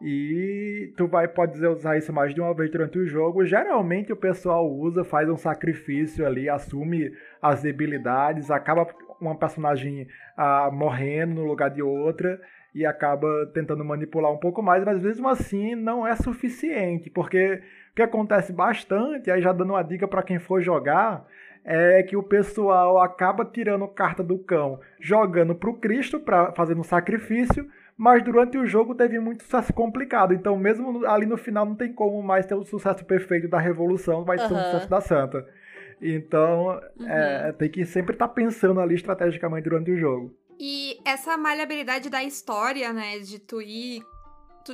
E 0.00 0.92
tu 0.96 1.08
vai 1.08 1.26
pode 1.26 1.64
usar 1.66 1.96
isso 1.98 2.12
mais 2.12 2.34
de 2.34 2.40
uma 2.40 2.54
vez 2.54 2.70
durante 2.70 2.98
o 2.98 3.06
jogo. 3.06 3.44
Geralmente 3.44 4.12
o 4.12 4.16
pessoal 4.16 4.70
usa, 4.70 5.04
faz 5.04 5.28
um 5.28 5.36
sacrifício 5.36 6.24
ali, 6.26 6.48
assume 6.48 7.12
as 7.42 7.62
debilidades, 7.62 8.50
acaba 8.50 8.86
uma 9.20 9.36
personagem 9.36 10.06
ah, 10.36 10.70
morrendo 10.72 11.34
no 11.34 11.44
lugar 11.44 11.70
de 11.70 11.82
outra. 11.82 12.40
e 12.74 12.86
acaba 12.86 13.28
tentando 13.52 13.84
manipular 13.84 14.30
um 14.30 14.36
pouco 14.38 14.62
mais, 14.62 14.84
mas 14.84 15.00
mesmo 15.02 15.28
assim 15.28 15.74
não 15.74 16.06
é 16.06 16.14
suficiente, 16.14 17.10
porque 17.10 17.62
o 17.90 17.94
que 17.96 18.02
acontece 18.02 18.52
bastante, 18.52 19.30
aí 19.30 19.40
já 19.42 19.52
dando 19.52 19.70
uma 19.70 19.82
dica 19.82 20.06
para 20.06 20.22
quem 20.22 20.38
for 20.38 20.60
jogar, 20.60 21.26
é 21.64 22.02
que 22.02 22.16
o 22.16 22.22
pessoal 22.22 23.00
acaba 23.00 23.44
tirando 23.44 23.88
carta 23.88 24.22
do 24.22 24.38
cão, 24.38 24.80
jogando 25.00 25.54
pro 25.54 25.74
Cristo 25.74 26.20
para 26.20 26.52
fazendo 26.52 26.80
um 26.80 26.84
sacrifício, 26.84 27.68
mas 27.98 28.22
durante 28.22 28.56
o 28.56 28.64
jogo 28.64 28.94
teve 28.94 29.18
muito 29.18 29.42
sucesso 29.42 29.72
complicado. 29.72 30.32
Então, 30.32 30.56
mesmo 30.56 31.04
ali 31.04 31.26
no 31.26 31.36
final, 31.36 31.66
não 31.66 31.74
tem 31.74 31.92
como 31.92 32.22
mais 32.22 32.46
ter 32.46 32.54
o 32.54 32.64
sucesso 32.64 33.04
perfeito 33.04 33.48
da 33.48 33.58
Revolução, 33.58 34.24
vai 34.24 34.38
ser 34.38 34.44
um 34.44 34.56
sucesso 34.56 34.88
da 34.88 35.00
Santa. 35.00 35.44
Então, 36.00 36.80
uhum. 36.96 37.08
é, 37.08 37.52
tem 37.52 37.68
que 37.68 37.84
sempre 37.84 38.12
estar 38.12 38.28
tá 38.28 38.32
pensando 38.32 38.80
ali 38.80 38.94
estrategicamente 38.94 39.68
durante 39.68 39.90
o 39.90 39.98
jogo. 39.98 40.32
E 40.60 41.00
essa 41.04 41.36
maleabilidade 41.36 42.08
da 42.08 42.22
história, 42.22 42.92
né, 42.92 43.18
de 43.18 43.40
tu 43.40 43.60
ir 43.60 44.00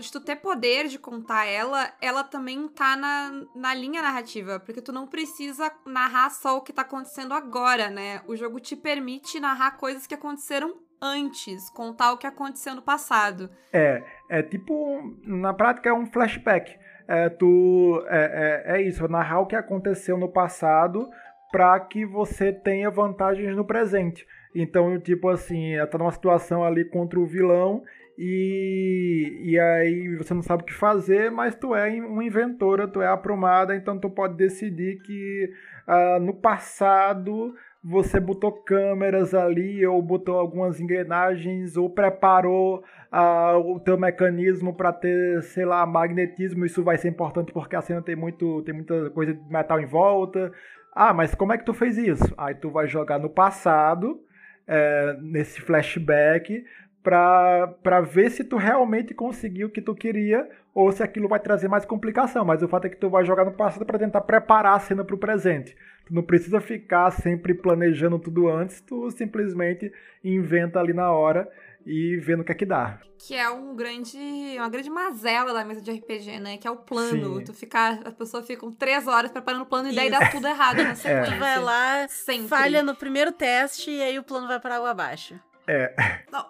de 0.00 0.10
tu 0.10 0.18
ter 0.20 0.34
poder 0.34 0.88
de 0.88 0.98
contar 0.98 1.46
ela, 1.46 1.92
ela 2.00 2.24
também 2.24 2.66
tá 2.66 2.96
na, 2.96 3.44
na 3.54 3.72
linha 3.72 4.02
narrativa, 4.02 4.58
porque 4.58 4.82
tu 4.82 4.92
não 4.92 5.06
precisa 5.06 5.70
narrar 5.86 6.30
só 6.30 6.56
o 6.56 6.62
que 6.62 6.72
tá 6.72 6.82
acontecendo 6.82 7.32
agora, 7.32 7.90
né? 7.90 8.20
O 8.26 8.34
jogo 8.34 8.58
te 8.58 8.74
permite 8.74 9.38
narrar 9.38 9.76
coisas 9.76 10.04
que 10.04 10.14
aconteceram 10.14 10.74
antes, 11.04 11.68
contar 11.68 12.12
o 12.12 12.18
que 12.18 12.26
aconteceu 12.26 12.74
no 12.74 12.80
passado. 12.80 13.50
É, 13.70 14.02
é 14.30 14.42
tipo, 14.42 15.14
na 15.22 15.52
prática 15.52 15.90
é 15.90 15.92
um 15.92 16.06
flashback. 16.06 16.74
É, 17.06 17.28
tu, 17.28 18.02
é, 18.08 18.64
é, 18.66 18.76
é 18.76 18.82
isso, 18.82 19.06
narrar 19.06 19.40
o 19.40 19.46
que 19.46 19.54
aconteceu 19.54 20.16
no 20.16 20.32
passado 20.32 21.06
para 21.52 21.78
que 21.78 22.06
você 22.06 22.50
tenha 22.50 22.90
vantagens 22.90 23.54
no 23.54 23.64
presente. 23.64 24.26
Então, 24.54 24.98
tipo 24.98 25.28
assim, 25.28 25.72
tá 25.90 25.98
numa 25.98 26.10
situação 26.10 26.64
ali 26.64 26.84
contra 26.84 27.20
o 27.20 27.26
vilão 27.26 27.82
e, 28.16 29.40
e 29.44 29.58
aí 29.58 30.16
você 30.16 30.32
não 30.32 30.42
sabe 30.42 30.62
o 30.62 30.66
que 30.66 30.72
fazer, 30.72 31.30
mas 31.30 31.56
tu 31.56 31.74
é 31.74 31.90
uma 32.00 32.24
inventora, 32.24 32.88
tu 32.88 33.02
é 33.02 33.08
aprumada, 33.08 33.74
então 33.74 33.98
tu 33.98 34.08
pode 34.08 34.36
decidir 34.36 35.00
que 35.02 35.50
uh, 35.88 36.20
no 36.20 36.34
passado 36.34 37.54
você 37.84 38.18
botou 38.18 38.50
câmeras 38.50 39.34
ali, 39.34 39.86
ou 39.86 40.00
botou 40.00 40.38
algumas 40.38 40.80
engrenagens, 40.80 41.76
ou 41.76 41.90
preparou 41.90 42.82
uh, 43.12 43.58
o 43.58 43.78
teu 43.78 43.98
mecanismo 43.98 44.72
para 44.72 44.90
ter, 44.90 45.42
sei 45.42 45.66
lá, 45.66 45.84
magnetismo. 45.84 46.64
Isso 46.64 46.82
vai 46.82 46.96
ser 46.96 47.08
importante 47.08 47.52
porque 47.52 47.76
a 47.76 47.82
cena 47.82 48.00
tem, 48.00 48.16
muito, 48.16 48.62
tem 48.62 48.74
muita 48.74 49.10
coisa 49.10 49.34
de 49.34 49.52
metal 49.52 49.78
em 49.78 49.84
volta. 49.84 50.50
Ah, 50.94 51.12
mas 51.12 51.34
como 51.34 51.52
é 51.52 51.58
que 51.58 51.64
tu 51.64 51.74
fez 51.74 51.98
isso? 51.98 52.32
Aí 52.38 52.54
tu 52.54 52.70
vai 52.70 52.88
jogar 52.88 53.18
no 53.18 53.28
passado, 53.28 54.18
é, 54.66 55.18
nesse 55.20 55.60
flashback, 55.60 56.64
para 57.02 58.00
ver 58.00 58.30
se 58.30 58.42
tu 58.44 58.56
realmente 58.56 59.12
conseguiu 59.12 59.66
o 59.66 59.70
que 59.70 59.82
tu 59.82 59.94
queria 59.94 60.48
ou 60.74 60.90
se 60.90 61.02
aquilo 61.02 61.28
vai 61.28 61.38
trazer 61.38 61.68
mais 61.68 61.84
complicação. 61.84 62.46
Mas 62.46 62.62
o 62.62 62.68
fato 62.68 62.86
é 62.86 62.88
que 62.88 62.96
tu 62.96 63.10
vai 63.10 63.26
jogar 63.26 63.44
no 63.44 63.52
passado 63.52 63.84
para 63.84 63.98
tentar 63.98 64.22
preparar 64.22 64.74
a 64.74 64.80
cena 64.80 65.04
para 65.04 65.14
o 65.14 65.18
presente. 65.18 65.76
Tu 66.06 66.14
não 66.14 66.22
precisa 66.22 66.60
ficar 66.60 67.10
sempre 67.10 67.54
planejando 67.54 68.18
tudo 68.18 68.48
antes, 68.48 68.80
tu 68.80 69.10
simplesmente 69.10 69.92
inventa 70.22 70.78
ali 70.78 70.92
na 70.92 71.10
hora 71.10 71.48
e 71.86 72.16
vendo 72.16 72.40
o 72.40 72.44
que 72.44 72.52
é 72.52 72.54
que 72.54 72.66
dá. 72.66 72.98
Que 73.18 73.34
é 73.34 73.48
um 73.48 73.74
grande, 73.74 74.18
uma 74.56 74.68
grande 74.68 74.90
mazela 74.90 75.52
da 75.52 75.64
mesa 75.64 75.80
de 75.80 75.90
RPG, 75.90 76.40
né? 76.40 76.56
Que 76.58 76.66
é 76.66 76.70
o 76.70 76.76
plano. 76.76 77.38
Sim. 77.38 77.44
Tu 77.44 77.54
ficar, 77.54 78.00
as 78.04 78.14
pessoas 78.14 78.46
ficam 78.46 78.72
três 78.72 79.06
horas 79.06 79.30
preparando 79.30 79.62
o 79.62 79.66
plano 79.66 79.90
e 79.90 79.94
daí 79.94 80.10
dá 80.10 80.30
tudo 80.30 80.46
errado 80.46 80.82
na 80.82 80.94
sequência. 80.96 81.34
É. 81.34 81.38
Vai 81.38 81.60
lá, 81.60 82.08
Sempre. 82.08 82.48
falha 82.48 82.82
no 82.82 82.94
primeiro 82.94 83.32
teste 83.32 83.90
e 83.90 84.02
aí 84.02 84.18
o 84.18 84.22
plano 84.22 84.46
vai 84.46 84.60
para 84.60 84.76
água 84.76 84.90
abaixo. 84.90 85.38
É. 85.66 85.94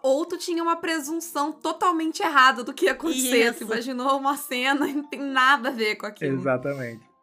Ou 0.03 0.27
tu 0.27 0.37
tinha 0.37 0.61
uma 0.61 0.77
presunção 0.77 1.53
totalmente 1.53 2.21
errada 2.21 2.65
do 2.65 2.73
que 2.73 2.87
ia 2.87 2.93
acontecer. 2.93 3.55
Tu 3.55 3.63
imaginou 3.63 4.19
uma 4.19 4.37
cena 4.37 4.89
e 4.89 4.93
não 4.93 5.05
tem 5.05 5.21
nada 5.21 5.69
a 5.69 5.73
ver 5.73 5.95
com 5.97 6.07
aquilo. 6.07 6.35
Exatamente. 6.35 7.14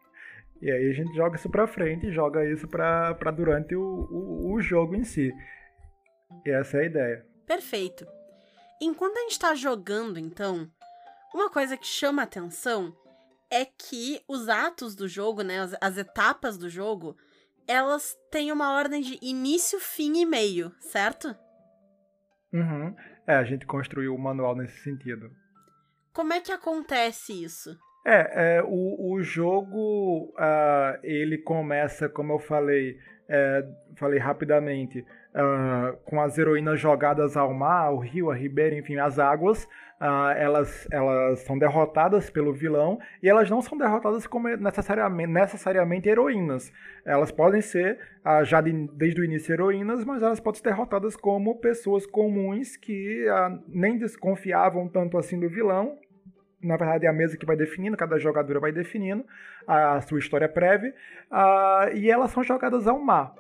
E 0.62 0.72
aí 0.72 0.92
a 0.92 0.94
gente 0.94 1.16
joga 1.16 1.36
isso 1.36 1.50
pra 1.50 1.66
frente 1.66 2.08
e 2.08 2.12
joga 2.12 2.46
isso 2.46 2.68
pra, 2.68 3.16
pra 3.16 3.32
durante 3.32 3.76
o, 3.76 3.82
o, 3.82 4.54
o 4.54 4.62
jogo 4.62 4.96
em 4.96 5.04
si. 5.04 5.34
E 6.46 6.50
essa 6.52 6.78
é 6.78 6.82
a 6.82 6.86
ideia. 6.86 7.26
Perfeito. 7.48 8.06
Enquanto 8.80 9.18
a 9.18 9.22
gente 9.22 9.40
tá 9.40 9.56
jogando, 9.56 10.20
então, 10.20 10.70
uma 11.34 11.50
coisa 11.50 11.76
que 11.76 11.86
chama 11.86 12.24
atenção 12.24 12.96
é 13.50 13.66
que 13.66 14.22
os 14.28 14.48
atos 14.48 14.96
do 14.96 15.08
jogo, 15.08 15.42
né, 15.42 15.60
as, 15.60 15.76
as 15.82 15.98
etapas 15.98 16.58
do 16.58 16.70
jogo, 16.70 17.18
elas 17.68 18.18
têm 18.30 18.52
uma 18.52 18.74
ordem 18.74 19.02
de 19.02 19.20
início, 19.22 19.80
fim 19.80 20.22
e 20.22 20.26
meio, 20.26 20.72
certo? 20.80 21.36
Uhum. 22.54 22.96
É, 23.26 23.36
a 23.36 23.44
gente 23.44 23.66
construiu 23.66 24.14
o 24.14 24.20
manual 24.20 24.56
nesse 24.56 24.78
sentido. 24.84 25.32
Como 26.14 26.34
é 26.34 26.42
que 26.42 26.52
acontece 26.52 27.44
isso? 27.44 27.78
É, 28.04 28.58
é 28.58 28.64
o, 28.64 29.14
o 29.14 29.22
jogo, 29.22 30.34
uh, 30.36 31.00
ele 31.04 31.38
começa, 31.38 32.10
como 32.10 32.34
eu 32.34 32.40
falei, 32.40 32.98
é, 33.30 33.66
falei 33.96 34.20
rapidamente, 34.20 35.06
uh, 35.36 35.96
com 36.04 36.20
as 36.20 36.38
heroínas 36.38 36.80
jogadas 36.80 37.38
ao 37.38 37.54
mar, 37.54 37.86
ao 37.86 37.98
rio, 37.98 38.30
a 38.30 38.36
ribeira, 38.36 38.76
enfim, 38.76 38.98
as 38.98 39.20
águas, 39.20 39.64
uh, 40.02 40.32
elas, 40.36 40.88
elas 40.92 41.40
são 41.40 41.58
derrotadas 41.58 42.30
pelo 42.30 42.54
vilão 42.54 43.00
e 43.24 43.30
elas 43.30 43.50
não 43.50 43.62
são 43.62 43.78
derrotadas 43.78 44.28
como 44.28 44.50
necessariamente, 44.50 45.32
necessariamente 45.32 46.10
heroínas. 46.10 46.74
Elas 47.06 47.32
podem 47.32 47.62
ser, 47.62 48.00
uh, 48.26 48.44
já 48.44 48.60
de, 48.62 48.74
desde 48.94 49.22
o 49.22 49.24
início, 49.24 49.54
heroínas, 49.54 50.04
mas 50.04 50.22
elas 50.22 50.40
podem 50.40 50.60
ser 50.60 50.70
derrotadas 50.70 51.16
como 51.16 51.60
pessoas 51.60 52.06
comuns 52.06 52.76
que 52.76 53.26
nem 53.68 53.98
desconfiavam 53.98 54.90
tanto 54.90 55.18
assim 55.18 55.40
do 55.40 55.48
vilão 55.48 55.98
na 56.64 56.78
verdade 56.78 57.06
é 57.06 57.10
a 57.10 57.14
mesa 57.14 57.38
que 57.38 57.46
vai 57.46 57.56
definindo, 57.56 57.98
cada 57.98 58.20
jogadora 58.20 58.60
vai 58.60 58.72
definindo 58.72 59.26
a 59.68 60.02
sua 60.02 60.20
história 60.20 60.48
prévia, 60.48 60.94
uh, 61.32 61.96
e 61.96 62.10
elas 62.10 62.32
são 62.32 62.44
jogadas 62.44 62.88
ao 62.88 63.00
mar. 63.00 63.34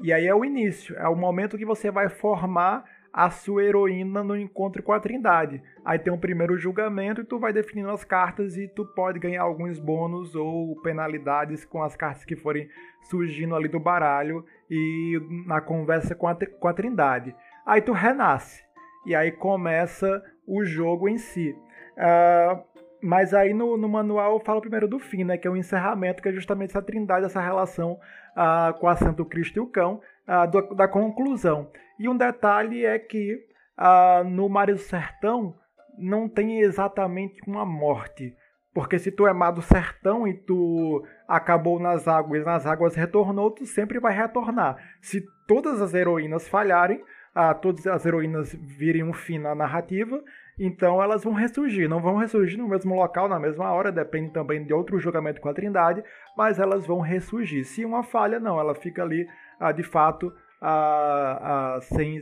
E 0.00 0.12
aí 0.12 0.26
é 0.26 0.34
o 0.34 0.44
início, 0.44 0.96
é 0.96 1.08
o 1.08 1.16
momento 1.16 1.58
que 1.58 1.64
você 1.64 1.90
vai 1.90 2.08
formar 2.08 2.84
a 3.12 3.30
sua 3.30 3.64
heroína 3.64 4.22
no 4.22 4.36
encontro 4.36 4.82
com 4.82 4.92
a 4.92 5.00
Trindade. 5.00 5.62
Aí 5.84 5.98
tem 5.98 6.12
um 6.12 6.18
primeiro 6.18 6.56
julgamento 6.56 7.20
e 7.20 7.24
tu 7.24 7.38
vai 7.38 7.52
definindo 7.52 7.90
as 7.90 8.04
cartas 8.04 8.56
e 8.56 8.68
tu 8.68 8.84
pode 8.84 9.18
ganhar 9.18 9.42
alguns 9.42 9.78
bônus 9.78 10.36
ou 10.36 10.80
penalidades 10.82 11.64
com 11.64 11.82
as 11.82 11.96
cartas 11.96 12.24
que 12.24 12.36
forem 12.36 12.68
surgindo 13.02 13.56
ali 13.56 13.68
do 13.68 13.80
baralho 13.80 14.44
e 14.70 15.18
na 15.46 15.60
conversa 15.60 16.14
com 16.14 16.28
a, 16.28 16.36
com 16.36 16.68
a 16.68 16.72
Trindade. 16.72 17.34
Aí 17.66 17.80
tu 17.80 17.92
renasce 17.92 18.62
e 19.04 19.14
aí 19.14 19.32
começa 19.32 20.22
o 20.46 20.64
jogo 20.64 21.08
em 21.08 21.18
si. 21.18 21.56
Uh, 21.98 22.62
mas 23.02 23.34
aí 23.34 23.52
no, 23.52 23.76
no, 23.76 23.88
manual 23.88 24.34
eu 24.34 24.40
falo 24.40 24.60
primeiro 24.60 24.86
do 24.86 24.98
fim, 24.98 25.24
né? 25.24 25.36
Que 25.36 25.48
é 25.48 25.50
o 25.50 25.56
encerramento, 25.56 26.22
que 26.22 26.28
é 26.28 26.32
justamente 26.32 26.70
essa 26.70 26.82
trindade, 26.82 27.26
essa 27.26 27.40
relação 27.40 27.98
uh, 28.36 28.78
com 28.78 28.86
a 28.86 28.94
Santo 28.96 29.24
Cristo 29.24 29.56
e 29.56 29.60
o 29.60 29.66
Cão, 29.66 30.00
uh, 30.28 30.50
do, 30.50 30.74
da 30.74 30.86
conclusão. 30.86 31.70
E 31.98 32.08
um 32.08 32.16
detalhe 32.16 32.84
é 32.84 32.98
que 32.98 33.46
no 34.26 34.48
Mar 34.48 34.66
do 34.66 34.76
Sertão 34.76 35.54
não 35.96 36.28
tem 36.28 36.60
exatamente 36.60 37.40
uma 37.46 37.64
morte. 37.64 38.34
Porque 38.74 38.98
se 38.98 39.12
tu 39.12 39.26
é 39.26 39.32
mar 39.32 39.52
do 39.52 39.62
sertão 39.62 40.26
e 40.26 40.34
tu 40.34 41.04
acabou 41.28 41.80
nas 41.80 42.06
águas, 42.08 42.44
nas 42.44 42.66
águas 42.66 42.94
retornou, 42.94 43.52
tu 43.52 43.66
sempre 43.66 44.00
vai 44.00 44.12
retornar. 44.12 44.76
Se 45.00 45.24
todas 45.46 45.80
as 45.80 45.94
heroínas 45.94 46.48
falharem, 46.48 47.02
todas 47.60 47.86
as 47.86 48.04
heroínas 48.04 48.52
virem 48.52 49.02
um 49.02 49.12
fim 49.12 49.38
na 49.38 49.54
narrativa, 49.54 50.22
então 50.58 51.00
elas 51.00 51.22
vão 51.22 51.32
ressurgir, 51.32 51.88
não 51.88 52.00
vão 52.00 52.16
ressurgir 52.16 52.58
no 52.58 52.68
mesmo 52.68 52.94
local, 52.94 53.28
na 53.28 53.38
mesma 53.38 53.70
hora, 53.72 53.92
depende 53.92 54.32
também 54.32 54.64
de 54.64 54.72
outro 54.72 54.98
julgamento 54.98 55.40
com 55.40 55.48
a 55.48 55.54
Trindade, 55.54 56.02
mas 56.36 56.58
elas 56.58 56.84
vão 56.84 57.00
ressurgir. 57.00 57.64
Se 57.64 57.84
uma 57.84 58.02
falha, 58.02 58.40
não, 58.40 58.58
ela 58.58 58.74
fica 58.74 59.02
ali 59.02 59.26
ah, 59.60 59.70
de 59.70 59.84
fato 59.84 60.32
ah, 60.60 61.76
ah, 61.76 61.80
sem, 61.80 62.20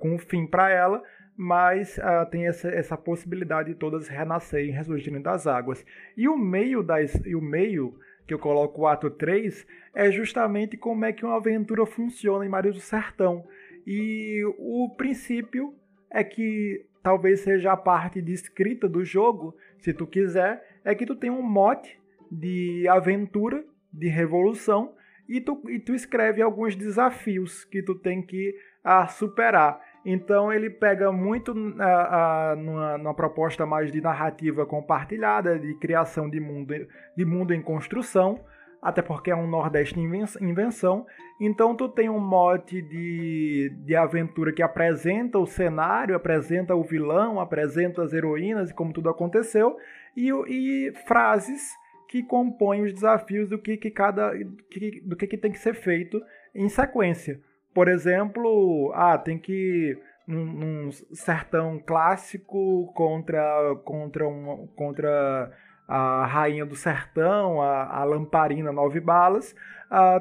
com 0.00 0.14
um 0.14 0.18
fim 0.18 0.46
para 0.46 0.70
ela, 0.70 1.02
mas 1.36 2.00
tem 2.30 2.48
essa, 2.48 2.68
essa 2.68 2.96
possibilidade 2.96 3.68
de 3.68 3.78
todas 3.78 4.08
renascerem, 4.08 4.72
ressurgirem 4.72 5.20
das 5.20 5.46
águas. 5.46 5.84
E 6.16 6.28
o 6.28 6.36
meio 6.36 6.82
das, 6.82 7.14
e 7.26 7.36
o 7.36 7.42
meio 7.42 7.94
que 8.26 8.34
eu 8.34 8.38
coloco 8.38 8.80
o 8.80 8.86
ato 8.86 9.08
3 9.08 9.66
é 9.94 10.10
justamente 10.10 10.76
como 10.76 11.04
é 11.04 11.12
que 11.12 11.24
uma 11.24 11.36
aventura 11.36 11.86
funciona 11.86 12.44
em 12.44 12.48
Maria 12.48 12.72
do 12.72 12.80
Sertão. 12.80 13.46
E 13.86 14.42
o 14.58 14.92
princípio 14.96 15.74
é 16.10 16.24
que 16.24 16.84
talvez 17.06 17.38
seja 17.38 17.70
a 17.70 17.76
parte 17.76 18.20
de 18.20 18.32
escrita 18.32 18.88
do 18.88 19.04
jogo, 19.04 19.54
se 19.78 19.94
tu 19.94 20.08
quiser, 20.08 20.60
é 20.84 20.92
que 20.92 21.06
tu 21.06 21.14
tem 21.14 21.30
um 21.30 21.40
mote 21.40 22.00
de 22.28 22.84
aventura, 22.88 23.64
de 23.92 24.08
revolução, 24.08 24.92
e 25.28 25.40
tu, 25.40 25.62
e 25.68 25.78
tu 25.78 25.94
escreve 25.94 26.42
alguns 26.42 26.74
desafios 26.74 27.64
que 27.64 27.80
tu 27.80 27.94
tem 27.94 28.20
que 28.20 28.52
a, 28.82 29.06
superar. 29.06 29.80
Então 30.04 30.52
ele 30.52 30.68
pega 30.68 31.12
muito 31.12 31.54
a, 31.78 32.50
a, 32.50 32.56
numa, 32.56 32.98
numa, 32.98 33.14
proposta 33.14 33.64
mais 33.64 33.92
de 33.92 34.00
narrativa 34.00 34.66
compartilhada, 34.66 35.60
de 35.60 35.74
criação 35.74 36.28
de 36.28 36.40
mundo, 36.40 36.74
de 37.16 37.24
mundo 37.24 37.54
em 37.54 37.62
construção, 37.62 38.44
até 38.82 39.00
porque 39.00 39.30
é 39.30 39.36
um 39.36 39.46
Nordeste 39.46 39.96
invenção. 40.40 41.06
Então 41.38 41.76
tu 41.76 41.88
tem 41.88 42.08
um 42.08 42.18
mote 42.18 42.80
de, 42.80 43.70
de 43.84 43.94
aventura 43.94 44.52
que 44.52 44.62
apresenta 44.62 45.38
o 45.38 45.46
cenário, 45.46 46.16
apresenta 46.16 46.74
o 46.74 46.82
vilão, 46.82 47.38
apresenta 47.38 48.02
as 48.02 48.12
heroínas 48.12 48.70
e 48.70 48.74
como 48.74 48.92
tudo 48.92 49.10
aconteceu, 49.10 49.76
e, 50.16 50.30
e 50.30 50.92
frases 51.06 51.74
que 52.08 52.22
compõem 52.22 52.82
os 52.82 52.94
desafios 52.94 53.48
do 53.48 53.58
que, 53.58 53.76
que 53.76 53.90
cada 53.90 54.32
que, 54.70 55.02
do 55.04 55.14
que, 55.14 55.26
que 55.26 55.36
tem 55.36 55.52
que 55.52 55.58
ser 55.58 55.74
feito 55.74 56.22
em 56.54 56.68
sequência. 56.68 57.38
Por 57.74 57.88
exemplo, 57.88 58.90
ah, 58.94 59.18
tem 59.18 59.38
que 59.38 59.98
num, 60.26 60.44
num 60.44 60.90
sertão 61.12 61.78
clássico 61.78 62.90
contra 62.94 63.76
contra 63.84 64.26
um, 64.26 64.66
contra 64.74 65.52
a 65.88 66.26
rainha 66.26 66.66
do 66.66 66.74
sertão, 66.74 67.62
a, 67.62 68.00
a 68.00 68.04
lamparina 68.04 68.72
nove 68.72 69.00
balas, 69.00 69.54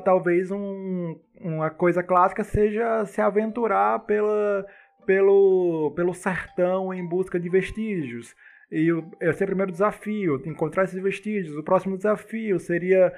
talvez 0.03 0.51
um, 0.51 1.20
uma 1.39 1.70
coisa 1.70 2.03
clássica 2.03 2.43
seja 2.43 3.05
se 3.05 3.20
aventurar 3.22 3.99
pela, 3.99 4.66
pelo, 5.05 5.91
pelo 5.95 6.13
sertão 6.13 6.93
em 6.93 7.07
busca 7.07 7.39
de 7.39 7.49
vestígios. 7.49 8.36
E 8.72 8.89
esse 9.22 9.43
é 9.43 9.45
o 9.45 9.47
primeiro 9.47 9.72
desafio, 9.72 10.41
encontrar 10.45 10.86
esses 10.86 11.01
vestígios. 11.01 11.55
O 11.55 11.63
próximo 11.63 11.95
desafio 11.95 12.59
seria 12.59 13.13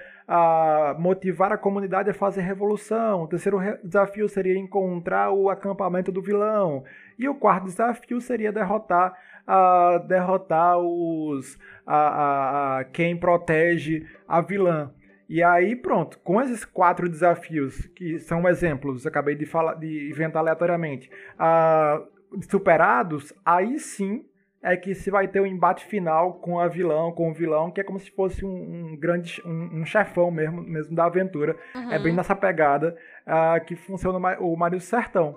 motivar 1.00 1.54
a 1.54 1.58
comunidade 1.58 2.10
a 2.10 2.14
fazer 2.14 2.41
revolução. 2.41 3.24
O 3.24 3.28
terceiro 3.28 3.58
re 3.58 3.78
desafio 3.84 4.28
seria 4.28 4.58
encontrar 4.58 5.32
o 5.32 5.50
acampamento 5.50 6.12
do 6.12 6.22
vilão. 6.22 6.84
E 7.18 7.30
o 7.30 7.36
quarto 7.36 7.64
desafio 7.64 8.20
seria 8.20 8.52
derrotar, 8.52 9.18
a 9.48 9.98
derrotar 10.00 10.78
os 10.78 11.58
a, 11.86 11.95
a, 11.95 12.80
a 12.80 12.84
quem 12.84 13.16
protege 13.16 14.06
a 14.28 14.41
vilã. 14.41 14.91
E 15.30 15.41
aí, 15.43 15.76
pronto, 15.76 16.20
com 16.20 16.41
esses 16.41 16.64
quatro 16.64 17.10
desafios, 17.10 17.86
que 17.88 18.20
são 18.20 18.48
exemplos, 18.48 19.06
acabei 19.06 19.36
de 19.36 19.45
falar, 19.45 19.76
de 19.76 20.10
inventar 20.10 20.41
aleatoriamente, 20.41 21.10
uh, 21.36 22.08
superados, 22.50 23.34
aí 23.45 23.78
sim 23.80 24.26
é 24.64 24.76
que 24.76 24.95
se 24.95 25.12
vai 25.12 25.28
ter 25.28 25.39
o 25.39 25.43
um 25.43 25.48
embate 25.48 25.86
final 25.86 26.36
com 26.36 26.60
a 26.60 26.68
vilão, 26.68 27.12
com 27.12 27.30
o 27.30 27.34
vilão, 27.34 27.72
que 27.72 27.80
é 27.80 27.84
como 27.84 28.00
se 28.00 28.10
fosse 28.12 28.43
um, 28.43 28.91
um 28.91 28.98
grande, 28.98 29.41
um, 29.45 29.82
um, 29.82 29.86
chefão 29.86 30.32
mesmo, 30.32 30.62
mesmo 30.62 30.95
da 30.95 31.06
aventura. 31.06 31.56
Uhum. 31.76 31.91
É 31.91 32.00
bem 32.00 32.14
nessa 32.14 32.36
pegada 32.36 32.98
uh, 33.26 33.64
que 33.66 33.76
funciona 33.76 34.38
o 34.39 34.56
Mario 34.56 34.80
Sertão. 34.80 35.36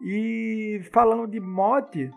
E 0.00 0.80
falando 0.92 1.26
de 1.26 1.40
mote, 1.40 2.10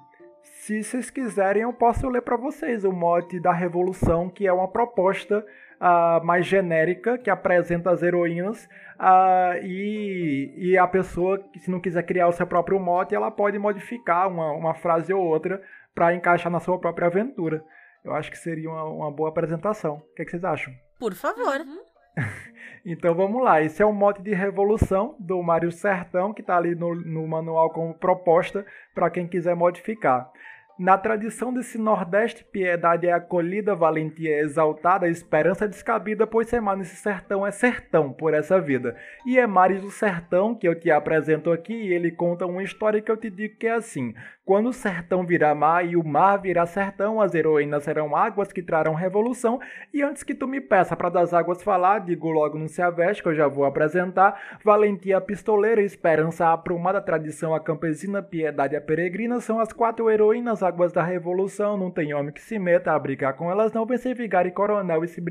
se 0.44 0.84
vocês 0.84 1.10
quiserem, 1.10 1.64
eu 1.64 1.74
posso 1.74 2.08
ler 2.08 2.22
para 2.22 2.38
vocês 2.38 2.84
o 2.84 2.91
mote 2.91 3.39
da 3.39 3.52
Revolução, 3.52 4.30
que 4.30 4.46
é 4.46 4.54
uma 4.54 4.68
proposta 4.68 5.46
uh, 5.80 6.26
mais 6.26 6.46
genérica, 6.46 7.18
que 7.18 7.30
apresenta 7.30 7.91
as 7.91 8.02
heroínas, 8.02 8.66
uh, 9.00 9.58
e, 9.64 10.54
e 10.56 10.78
a 10.78 10.88
pessoa, 10.88 11.44
se 11.58 11.70
não 11.70 11.80
quiser 11.80 12.04
criar 12.04 12.28
o 12.28 12.32
seu 12.32 12.48
próprio 12.48 12.80
mote, 12.80 13.16
ela 13.16 13.32
pode 13.32 13.58
modificar 13.58 14.28
uma, 14.28 14.52
uma 14.52 14.74
frase 14.74 15.14
ou 15.14 15.22
outra 15.22 15.62
para 15.94 16.14
encaixar 16.14 16.52
na 16.52 16.60
sua 16.60 16.80
própria 16.80 17.08
aventura. 17.08 17.64
Eu 18.04 18.14
acho 18.14 18.30
que 18.30 18.38
seria 18.38 18.70
uma, 18.70 18.84
uma 18.84 19.12
boa 19.12 19.30
apresentação. 19.30 19.96
O 19.96 20.16
que, 20.16 20.22
é 20.22 20.26
que 20.26 20.32
vocês 20.32 20.44
acham? 20.44 20.74
Por 21.00 21.14
favor. 21.14 21.60
Uhum. 21.60 21.93
então 22.86 23.14
vamos 23.14 23.43
lá. 23.43 23.61
Esse 23.61 23.82
é 23.82 23.86
o 23.86 23.93
mote 23.93 24.22
de 24.22 24.34
revolução 24.34 25.16
do 25.20 25.41
Mário 25.41 25.72
Sertão, 25.72 26.34
que 26.34 26.41
está 26.41 26.57
ali 26.57 26.76
no, 26.76 26.95
no 26.95 27.28
manual 27.28 27.70
como 27.72 27.93
proposta 27.93 28.66
para 28.93 29.09
quem 29.09 29.28
quiser 29.28 29.55
modificar. 29.55 30.32
Na 30.78 30.97
tradição 30.97 31.53
desse 31.53 31.78
Nordeste, 31.78 32.43
piedade 32.43 33.05
é 33.05 33.11
acolhida, 33.11 33.76
valentia 33.76 34.32
é 34.32 34.39
exaltada, 34.39 35.07
esperança 35.07 35.66
é 35.66 35.68
descabida, 35.68 36.26
pois 36.26 36.49
semar 36.49 36.76
nesse 36.76 36.95
sertão 36.95 37.45
é 37.45 37.51
sertão 37.51 38.11
por 38.11 38.34
essa 38.34 38.59
vida. 38.59 38.97
E 39.24 39.38
é 39.38 39.45
Mares 39.45 39.82
do 39.82 39.91
Sertão 39.91 40.55
que 40.55 40.68
eu 40.68 40.74
te 40.74 40.89
apresento 40.89 41.51
aqui 41.51 41.74
e 41.74 41.93
ele 41.93 42.09
conta 42.09 42.47
uma 42.47 42.64
história 42.64 43.01
que 43.03 43.11
eu 43.11 43.18
te 43.18 43.30
digo 43.30 43.55
que 43.57 43.68
é 43.68 43.74
assim. 43.74 44.16
Quando 44.46 44.68
o 44.68 44.74
sertão 44.74 45.26
virar 45.26 45.56
mar 45.56 45.88
e 45.88 45.96
o 45.96 46.04
mar 46.04 46.36
virar 46.36 46.66
sertão, 46.66 47.22
as 47.22 47.34
heroínas 47.34 47.86
serão 47.86 48.14
águas 48.14 48.52
que 48.52 48.62
trarão 48.62 48.94
revolução. 48.94 49.58
E 49.94 50.02
antes 50.02 50.22
que 50.22 50.36
tu 50.36 50.46
me 50.46 50.60
peça 50.60 50.98
para 50.98 51.08
das 51.08 51.34
águas 51.34 51.64
falar, 51.64 52.00
digo 52.00 52.30
logo 52.30 52.58
no 52.58 52.68
se 52.68 52.82
que 53.22 53.28
eu 53.30 53.34
já 53.34 53.48
vou 53.48 53.64
apresentar. 53.64 54.60
Valentia 54.62 55.22
pistoleira, 55.22 55.82
esperança 55.82 56.52
aprumada, 56.52 57.00
tradição 57.00 57.56
a 57.56 57.60
campesina, 57.62 58.22
piedade 58.22 58.76
a 58.76 58.82
peregrina, 58.82 59.39
são 59.39 59.62
as 59.62 59.72
quatro 59.72 60.10
heroínas 60.10 60.62
águas 60.62 60.91
da 60.91 61.02
revolução. 61.02 61.78
Não 61.78 61.89
tem 61.89 62.14
homem 62.14 62.34
que 62.34 62.41
se 62.41 62.60
meta 62.60 62.91
a 62.91 63.00
brigar 63.00 63.36
com 63.36 63.50
elas, 63.50 63.72
não 63.72 63.86
vencer 63.86 64.14
vigário 64.14 64.50
e 64.50 64.52
coronel 64.52 65.06
e 65.06 65.08
se, 65.08 65.24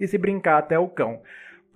e 0.00 0.08
se 0.08 0.18
brincar 0.18 0.58
até 0.58 0.76
o 0.76 0.88
cão. 0.88 1.20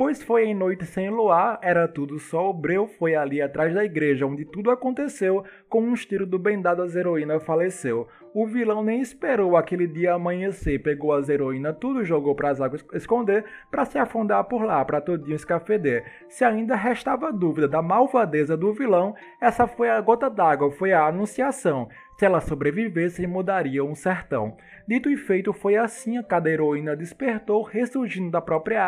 Pois 0.00 0.22
foi 0.22 0.46
em 0.46 0.54
noite 0.54 0.86
sem 0.86 1.10
luar, 1.10 1.58
era 1.60 1.86
tudo 1.86 2.18
só 2.18 2.48
o 2.48 2.54
breu, 2.54 2.86
foi 2.86 3.14
ali 3.14 3.42
atrás 3.42 3.74
da 3.74 3.84
igreja 3.84 4.24
onde 4.24 4.46
tudo 4.46 4.70
aconteceu, 4.70 5.44
com 5.68 5.82
uns 5.82 6.06
tiros 6.06 6.26
do 6.26 6.38
bem 6.38 6.58
dado 6.58 6.80
as 6.80 6.96
heroínas 6.96 7.44
faleceu. 7.44 8.08
O 8.32 8.46
vilão 8.46 8.82
nem 8.82 9.02
esperou 9.02 9.58
aquele 9.58 9.86
dia 9.86 10.14
amanhecer, 10.14 10.82
pegou 10.82 11.12
as 11.12 11.28
heroínas 11.28 11.76
tudo, 11.78 12.02
jogou 12.02 12.34
para 12.34 12.48
as 12.48 12.62
águas 12.62 12.82
esconder, 12.94 13.44
para 13.70 13.84
se 13.84 13.98
afundar 13.98 14.42
por 14.44 14.64
lá, 14.64 14.82
para 14.86 15.02
todinho 15.02 15.36
escafeder. 15.36 16.02
Se 16.30 16.46
ainda 16.46 16.74
restava 16.76 17.30
dúvida 17.30 17.68
da 17.68 17.82
malvadeza 17.82 18.56
do 18.56 18.72
vilão, 18.72 19.14
essa 19.38 19.66
foi 19.66 19.90
a 19.90 20.00
gota 20.00 20.30
d'água, 20.30 20.70
foi 20.70 20.94
a 20.94 21.08
anunciação. 21.08 21.90
Se 22.20 22.26
ela 22.26 22.42
sobrevivesse, 22.42 23.26
mudaria 23.26 23.82
um 23.82 23.94
sertão. 23.94 24.54
Dito 24.86 25.08
e 25.08 25.16
feito, 25.16 25.54
foi 25.54 25.76
assim 25.76 26.18
a 26.18 26.22
cada 26.22 26.50
heroína 26.50 26.94
despertou, 26.94 27.62
ressurgindo 27.62 28.30
da 28.30 28.42
própria 28.42 28.84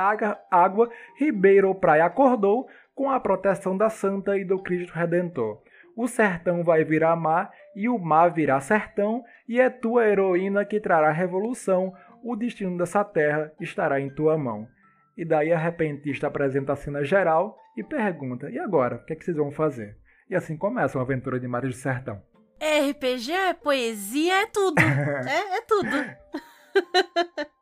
água, 0.50 0.90
Ribeiro 1.16 1.74
Praia 1.74 2.04
acordou, 2.04 2.68
com 2.94 3.10
a 3.10 3.18
proteção 3.18 3.74
da 3.74 3.88
Santa 3.88 4.36
e 4.36 4.44
do 4.44 4.58
Cristo 4.62 4.92
Redentor. 4.92 5.62
O 5.96 6.06
sertão 6.06 6.62
vai 6.62 6.84
virar 6.84 7.16
mar 7.16 7.50
e 7.74 7.88
o 7.88 7.98
mar 7.98 8.28
virá 8.28 8.60
sertão, 8.60 9.24
e 9.48 9.58
é 9.58 9.70
tua 9.70 10.06
heroína 10.06 10.66
que 10.66 10.78
trará 10.78 11.10
revolução, 11.10 11.90
o 12.22 12.36
destino 12.36 12.76
dessa 12.76 13.02
terra 13.02 13.50
estará 13.58 13.98
em 13.98 14.10
tua 14.10 14.36
mão. 14.36 14.68
E 15.16 15.24
daí 15.24 15.54
a 15.54 15.58
repentista 15.58 16.26
apresenta 16.26 16.74
a 16.74 16.76
cena 16.76 17.02
geral 17.02 17.56
e 17.78 17.82
pergunta: 17.82 18.50
e 18.50 18.58
agora? 18.58 18.96
O 18.96 19.04
que, 19.06 19.14
é 19.14 19.16
que 19.16 19.24
vocês 19.24 19.38
vão 19.38 19.50
fazer? 19.50 19.96
E 20.28 20.34
assim 20.34 20.54
começa 20.54 20.98
uma 20.98 21.04
aventura 21.04 21.40
de 21.40 21.48
Mares 21.48 21.70
do 21.70 21.80
Sertão. 21.80 22.20
RPG 22.62 23.32
é 23.32 23.54
poesia, 23.54 24.42
é 24.42 24.46
tudo. 24.46 24.78
é, 24.80 25.56
é 25.56 25.60
tudo. 25.62 25.90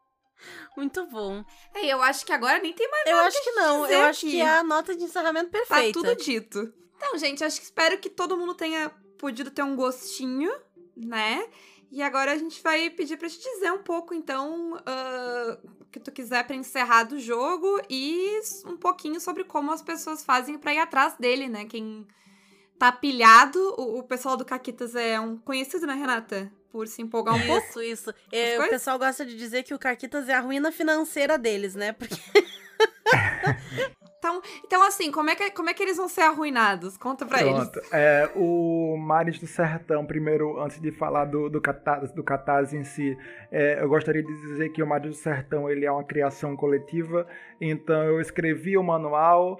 Muito 0.77 1.07
bom. 1.07 1.45
É, 1.75 1.87
eu 1.87 2.03
acho 2.03 2.25
que 2.25 2.33
agora 2.33 2.61
nem 2.61 2.73
tem 2.73 2.89
mais 2.91 3.07
eu 3.07 3.17
nada. 3.17 3.25
Eu 3.25 3.29
acho 3.29 3.45
que 3.45 3.51
não. 3.53 3.87
Eu 3.87 4.01
acho 4.03 4.21
que 4.21 4.41
é 4.41 4.49
a 4.49 4.63
nota 4.63 4.95
de 4.95 5.05
encerramento 5.05 5.51
perfeita. 5.51 6.01
Tá 6.01 6.09
tudo 6.09 6.23
dito. 6.23 6.73
Então, 6.97 7.19
gente, 7.19 7.43
acho 7.43 7.59
que 7.59 7.65
espero 7.65 7.99
que 7.99 8.11
todo 8.11 8.37
mundo 8.37 8.55
tenha 8.55 8.91
podido 9.19 9.51
ter 9.51 9.63
um 9.63 9.75
gostinho, 9.75 10.53
né? 10.97 11.47
E 11.91 12.03
agora 12.03 12.33
a 12.33 12.39
gente 12.39 12.63
vai 12.63 12.89
pedir 12.89 13.17
pra 13.17 13.29
te 13.29 13.39
dizer 13.39 13.73
um 13.73 13.83
pouco, 13.83 14.15
então, 14.15 14.75
uh, 14.75 15.71
o 15.81 15.85
que 15.87 15.99
tu 15.99 16.13
quiser 16.13 16.47
pra 16.47 16.55
encerrar 16.55 17.05
do 17.05 17.19
jogo 17.19 17.81
e 17.89 18.39
um 18.65 18.77
pouquinho 18.77 19.21
sobre 19.21 19.45
como 19.45 19.73
as 19.73 19.83
pessoas 19.83 20.23
fazem 20.23 20.57
para 20.57 20.73
ir 20.73 20.79
atrás 20.79 21.17
dele, 21.19 21.49
né? 21.49 21.65
Quem 21.65 22.07
tá 22.81 22.91
pilhado. 22.91 23.59
O, 23.77 23.99
o 23.99 24.03
pessoal 24.03 24.39
do 24.39 24.45
Caquitas 24.45 24.97
é 24.97 25.21
um 25.21 25.37
conhecido, 25.37 25.87
né, 25.87 25.95
Renata? 25.95 26.51
Por 26.73 26.89
se 26.89 27.03
empolgar 27.03 27.35
um 27.35 27.39
isso, 27.39 27.47
pouco. 27.47 27.69
Isso, 27.83 27.83
isso. 27.83 28.15
É, 28.33 28.59
o 28.59 28.69
pessoal 28.71 28.99
gosta 28.99 29.27
de 29.27 29.37
dizer 29.37 29.65
que 29.65 29.75
o 29.75 29.79
Caquitas 29.79 30.29
é 30.29 30.35
a 30.35 30.41
ruína 30.41 30.73
financeira 30.73 31.37
deles, 31.37 31.75
né? 31.75 31.93
Porque. 31.93 32.17
Então, 34.21 34.43
então 34.63 34.87
assim, 34.87 35.11
como 35.11 35.31
é, 35.31 35.35
que, 35.35 35.51
como 35.51 35.71
é 35.71 35.75
que 35.75 35.83
eles 35.83 35.97
vão 35.97 36.07
ser 36.07 36.21
arruinados? 36.21 36.99
Conta 36.99 37.25
pra 37.25 37.39
Pronto. 37.39 37.79
eles. 37.79 37.93
É, 37.93 38.31
o 38.37 38.99
Mares 38.99 39.39
do 39.39 39.47
Sertão, 39.47 40.05
primeiro, 40.05 40.61
antes 40.61 40.79
de 40.79 40.93
falar 40.93 41.25
do, 41.25 41.49
do, 41.49 41.59
catarse, 41.59 42.15
do 42.15 42.23
catarse 42.23 42.77
em 42.77 42.85
si, 42.85 43.17
é, 43.51 43.83
eu 43.83 43.89
gostaria 43.89 44.23
de 44.23 44.41
dizer 44.43 44.69
que 44.69 44.83
o 44.83 44.87
Mares 44.87 45.09
do 45.09 45.17
Sertão 45.17 45.71
ele 45.71 45.87
é 45.87 45.91
uma 45.91 46.05
criação 46.05 46.55
coletiva, 46.55 47.27
então 47.59 48.05
eu 48.05 48.21
escrevi 48.21 48.77
o 48.77 48.83
manual, 48.83 49.59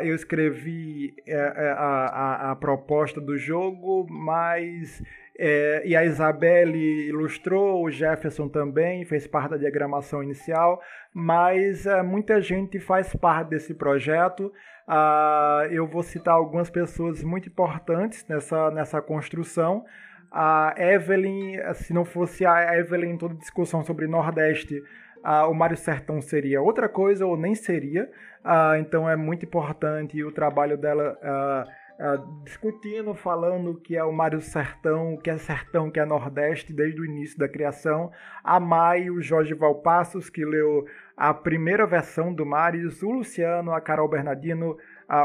eu 0.00 0.16
escrevi 0.16 1.14
uh, 1.28 1.78
a, 1.78 2.06
a, 2.06 2.50
a 2.50 2.56
proposta 2.56 3.20
do 3.20 3.38
jogo, 3.38 4.06
mas 4.10 5.00
é, 5.42 5.82
e 5.86 5.96
a 5.96 6.04
Isabelle 6.04 7.08
ilustrou, 7.08 7.82
o 7.82 7.90
Jefferson 7.90 8.46
também 8.46 9.06
fez 9.06 9.26
parte 9.26 9.52
da 9.52 9.56
diagramação 9.56 10.22
inicial, 10.22 10.82
mas 11.14 11.86
é, 11.86 12.02
muita 12.02 12.42
gente 12.42 12.78
faz 12.78 13.16
parte 13.16 13.48
desse 13.48 13.72
projeto. 13.72 14.52
Ah, 14.86 15.66
eu 15.70 15.86
vou 15.86 16.02
citar 16.02 16.34
algumas 16.34 16.68
pessoas 16.68 17.24
muito 17.24 17.48
importantes 17.48 18.22
nessa, 18.28 18.70
nessa 18.70 19.00
construção. 19.00 19.82
A 20.30 20.74
Evelyn, 20.76 21.56
se 21.72 21.94
não 21.94 22.04
fosse 22.04 22.44
a 22.44 22.76
Evelyn 22.78 23.16
toda 23.16 23.34
discussão 23.34 23.82
sobre 23.82 24.06
Nordeste, 24.06 24.82
ah, 25.24 25.46
o 25.46 25.54
Mário 25.54 25.76
Sertão 25.76 26.20
seria 26.20 26.60
outra 26.60 26.86
coisa 26.86 27.24
ou 27.24 27.34
nem 27.38 27.54
seria. 27.54 28.10
Ah, 28.44 28.78
então 28.78 29.08
é 29.08 29.16
muito 29.16 29.46
importante 29.46 30.22
o 30.22 30.30
trabalho 30.30 30.76
dela 30.76 31.16
uh, 32.00 32.44
discutindo, 32.44 33.14
falando 33.14 33.78
que 33.78 33.96
é 33.96 34.02
o 34.02 34.12
Mário 34.12 34.40
Sertão, 34.40 35.16
que 35.16 35.30
é 35.30 35.36
Sertão, 35.36 35.90
que 35.90 36.00
é 36.00 36.04
Nordeste, 36.04 36.72
desde 36.72 37.00
o 37.00 37.04
início 37.04 37.38
da 37.38 37.48
criação. 37.48 38.10
A 38.42 38.58
Mai, 38.58 39.10
o 39.10 39.20
Jorge 39.20 39.54
Valpassos, 39.54 40.30
que 40.30 40.44
leu 40.44 40.86
a 41.16 41.34
primeira 41.34 41.86
versão 41.86 42.32
do 42.32 42.46
Marius, 42.46 43.02
o 43.02 43.10
Luciano, 43.10 43.72
a 43.72 43.80
Carol 43.80 44.08
Bernardino, 44.08 44.76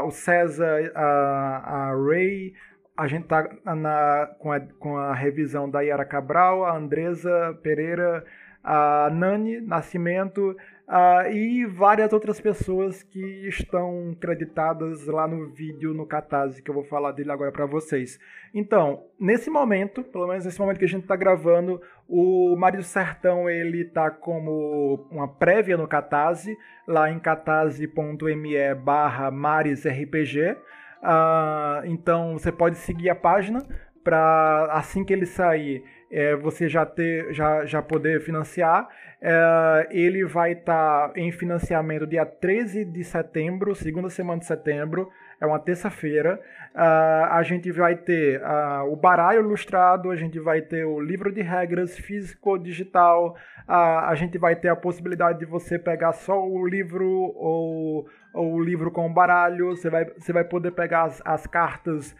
o 0.04 0.10
César, 0.10 0.92
a, 0.94 1.88
a 1.90 1.94
Ray, 1.94 2.52
a 2.96 3.06
gente 3.06 3.26
tá 3.26 3.48
na, 3.64 4.30
com, 4.38 4.50
a, 4.50 4.60
com 4.78 4.96
a 4.96 5.14
revisão 5.14 5.68
da 5.68 5.80
Yara 5.80 6.04
Cabral, 6.04 6.64
a 6.64 6.76
Andresa 6.76 7.58
Pereira, 7.62 8.24
a 8.64 9.10
Nani 9.12 9.60
Nascimento 9.60 10.56
uh, 10.88 11.30
e 11.30 11.66
várias 11.66 12.12
outras 12.12 12.40
pessoas 12.40 13.02
que 13.02 13.48
estão 13.48 14.16
creditadas 14.20 15.06
lá 15.06 15.26
no 15.26 15.48
vídeo 15.48 15.92
no 15.92 16.06
Catarse, 16.06 16.62
que 16.62 16.70
eu 16.70 16.74
vou 16.74 16.84
falar 16.84 17.12
dele 17.12 17.32
agora 17.32 17.52
para 17.52 17.66
vocês. 17.66 18.18
Então, 18.54 19.04
nesse 19.18 19.50
momento, 19.50 20.02
pelo 20.02 20.26
menos 20.26 20.44
nesse 20.44 20.58
momento 20.58 20.78
que 20.78 20.84
a 20.84 20.88
gente 20.88 21.02
está 21.02 21.16
gravando, 21.16 21.80
o 22.08 22.56
Mário 22.56 22.82
Sertão 22.82 23.48
ele 23.50 23.84
tá 23.84 24.10
como 24.10 25.06
uma 25.10 25.28
prévia 25.28 25.76
no 25.76 25.88
Catarse, 25.88 26.56
lá 26.86 27.10
em 27.10 27.18
catarse.me 27.18 28.74
barra 28.76 29.30
marisrpg. 29.30 30.56
Uh, 31.02 31.84
então 31.84 32.32
você 32.32 32.50
pode 32.50 32.78
seguir 32.78 33.10
a 33.10 33.14
página 33.14 33.62
para 34.02 34.68
assim 34.72 35.04
que 35.04 35.12
ele 35.12 35.26
sair 35.26 35.84
é, 36.10 36.36
você 36.36 36.68
já 36.68 36.86
ter 36.86 37.32
já, 37.32 37.64
já 37.64 37.82
poder 37.82 38.20
financiar. 38.20 38.88
É, 39.20 39.88
ele 39.90 40.24
vai 40.24 40.52
estar 40.52 41.08
tá 41.08 41.12
em 41.18 41.32
financiamento 41.32 42.06
dia 42.06 42.26
13 42.26 42.84
de 42.84 43.02
setembro, 43.02 43.74
segunda 43.74 44.10
semana 44.10 44.40
de 44.40 44.46
setembro, 44.46 45.10
é 45.40 45.46
uma 45.46 45.58
terça-feira. 45.58 46.40
Uh, 46.74 47.24
a 47.30 47.42
gente 47.42 47.70
vai 47.72 47.96
ter 47.96 48.40
uh, 48.42 48.92
o 48.92 48.96
baralho 48.96 49.40
ilustrado, 49.40 50.10
a 50.10 50.16
gente 50.16 50.38
vai 50.38 50.60
ter 50.60 50.84
o 50.84 51.00
livro 51.00 51.32
de 51.32 51.40
regras 51.40 51.98
físico-digital, 51.98 53.34
uh, 53.66 53.72
a 53.72 54.14
gente 54.14 54.36
vai 54.36 54.54
ter 54.56 54.68
a 54.68 54.76
possibilidade 54.76 55.38
de 55.38 55.46
você 55.46 55.78
pegar 55.78 56.12
só 56.12 56.46
o 56.46 56.66
livro 56.66 57.08
ou, 57.10 57.34
ou 57.38 58.08
o 58.36 58.60
livro 58.60 58.90
com 58.90 59.12
baralho, 59.12 59.76
você 59.76 59.88
vai, 59.88 60.04
você 60.04 60.32
vai 60.32 60.44
poder 60.44 60.72
pegar 60.72 61.04
as, 61.04 61.22
as 61.24 61.46
cartas 61.46 62.14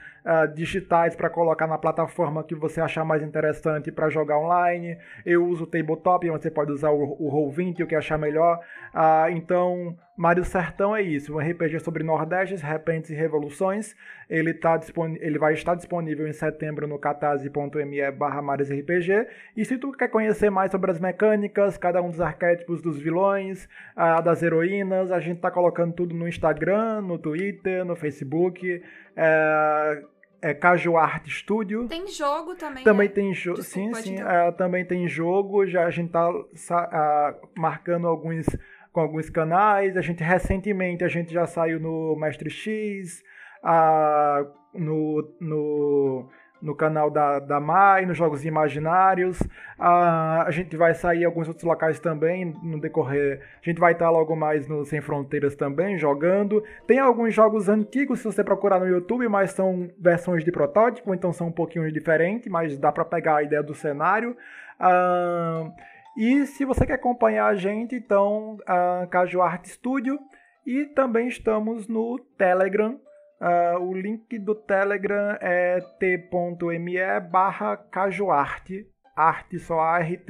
digitais 0.54 1.14
para 1.14 1.30
colocar 1.30 1.66
na 1.68 1.78
plataforma 1.78 2.42
que 2.42 2.54
você 2.54 2.80
achar 2.80 3.04
mais 3.04 3.22
interessante 3.22 3.92
para 3.92 4.08
jogar 4.08 4.38
online. 4.38 4.98
Eu 5.24 5.46
uso 5.46 5.64
o 5.64 5.66
Tabletop, 5.66 6.28
onde 6.30 6.42
você 6.42 6.50
pode 6.50 6.72
usar 6.72 6.90
o, 6.90 7.16
o 7.18 7.30
Roll20, 7.30 7.84
o 7.84 7.86
que 7.86 7.94
achar 7.94 8.18
melhor. 8.18 8.60
então, 9.30 9.96
Mário 10.16 10.44
Sertão 10.44 10.96
é 10.96 11.02
isso, 11.02 11.34
um 11.34 11.38
RPG 11.38 11.78
sobre 11.80 12.02
Nordestes, 12.02 12.62
repentes 12.62 13.10
e 13.10 13.14
revoluções. 13.14 13.94
Ele, 14.28 14.54
tá 14.54 14.80
ele 15.20 15.38
vai 15.38 15.52
estar 15.52 15.74
disponível 15.74 16.26
em 16.26 16.32
setembro 16.32 16.88
no 16.88 16.98
catarse.me 16.98 18.10
barra 18.12 18.40
RPG. 18.40 19.28
E 19.56 19.64
se 19.64 19.76
tu 19.76 19.92
quer 19.92 20.08
conhecer 20.08 20.50
mais 20.50 20.72
sobre 20.72 20.90
as 20.90 20.98
mecânicas, 20.98 21.76
cada 21.76 22.00
um 22.00 22.10
dos 22.10 22.20
arquétipos 22.20 22.80
dos 22.80 22.98
vilões, 22.98 23.68
uh, 23.96 24.22
das 24.22 24.42
heroínas, 24.42 25.12
a 25.12 25.20
gente 25.20 25.40
tá 25.40 25.50
colocando 25.50 25.92
tudo 25.92 26.05
no 26.14 26.28
Instagram, 26.28 27.02
no 27.02 27.18
Twitter, 27.18 27.84
no 27.84 27.96
Facebook. 27.96 28.82
É, 29.16 30.02
é 30.42 30.54
Caju 30.54 30.96
Art 30.96 31.26
Studio. 31.28 31.88
Tem 31.88 32.06
jogo 32.08 32.54
também. 32.54 32.84
Também 32.84 33.08
né? 33.08 33.14
tem 33.14 33.34
jogo. 33.34 33.62
Sim, 33.62 33.92
sim. 33.94 34.16
Uh, 34.16 34.52
também 34.56 34.84
tem 34.84 35.08
jogo. 35.08 35.66
Já 35.66 35.86
a 35.86 35.90
gente 35.90 36.10
tá 36.10 36.30
uh, 36.30 37.48
marcando 37.56 38.06
alguns 38.06 38.46
com 38.96 39.00
alguns 39.00 39.28
canais. 39.28 39.96
A 39.96 40.00
gente 40.00 40.22
recentemente 40.22 41.04
a 41.04 41.08
gente 41.08 41.32
já 41.32 41.46
saiu 41.46 41.78
no 41.78 42.16
Mestre 42.16 42.48
X, 42.48 43.22
a, 43.62 44.42
no, 44.72 45.36
no, 45.38 46.30
no 46.60 46.74
canal 46.74 47.10
da, 47.10 47.38
da 47.38 47.60
Mai, 47.60 48.06
nos 48.06 48.16
Jogos 48.16 48.44
Imaginários. 48.44 49.42
A, 49.78 50.44
a 50.46 50.50
gente 50.50 50.76
vai 50.76 50.94
sair 50.94 51.22
em 51.22 51.24
alguns 51.24 51.48
outros 51.48 51.64
locais 51.64 52.00
também 52.00 52.54
no 52.62 52.80
decorrer. 52.80 53.40
A 53.62 53.64
gente 53.64 53.78
vai 53.78 53.92
estar 53.92 54.10
logo 54.10 54.34
mais 54.34 54.66
no 54.66 54.84
Sem 54.84 55.00
Fronteiras 55.00 55.54
também, 55.54 55.98
jogando. 55.98 56.62
Tem 56.86 56.98
alguns 56.98 57.34
jogos 57.34 57.68
antigos, 57.68 58.20
se 58.20 58.24
você 58.24 58.42
procurar 58.42 58.80
no 58.80 58.86
YouTube, 58.86 59.28
mas 59.28 59.52
são 59.52 59.90
versões 59.98 60.44
de 60.44 60.52
protótipo, 60.52 61.14
então 61.14 61.32
são 61.32 61.48
um 61.48 61.52
pouquinho 61.52 61.90
diferentes, 61.92 62.48
mas 62.50 62.78
dá 62.78 62.90
para 62.90 63.04
pegar 63.04 63.36
a 63.36 63.42
ideia 63.42 63.62
do 63.62 63.74
cenário. 63.74 64.36
Uh, 64.80 65.72
e 66.16 66.46
se 66.46 66.64
você 66.64 66.86
quer 66.86 66.94
acompanhar 66.94 67.46
a 67.46 67.54
gente, 67.54 67.94
então, 67.94 68.58
a 68.66 69.06
Caju 69.10 69.42
Art 69.42 69.66
Studio. 69.66 70.18
E 70.66 70.84
também 70.86 71.28
estamos 71.28 71.86
no 71.86 72.18
Telegram. 72.36 72.98
Uh, 73.40 73.78
o 73.80 73.92
link 73.92 74.38
do 74.38 74.54
Telegram 74.54 75.36
é 75.40 75.80
t.me 75.98 77.20
barra 77.30 77.76
cajuarte, 77.76 78.86
arte 79.14 79.58
só 79.58 79.80
ART. 79.80 80.28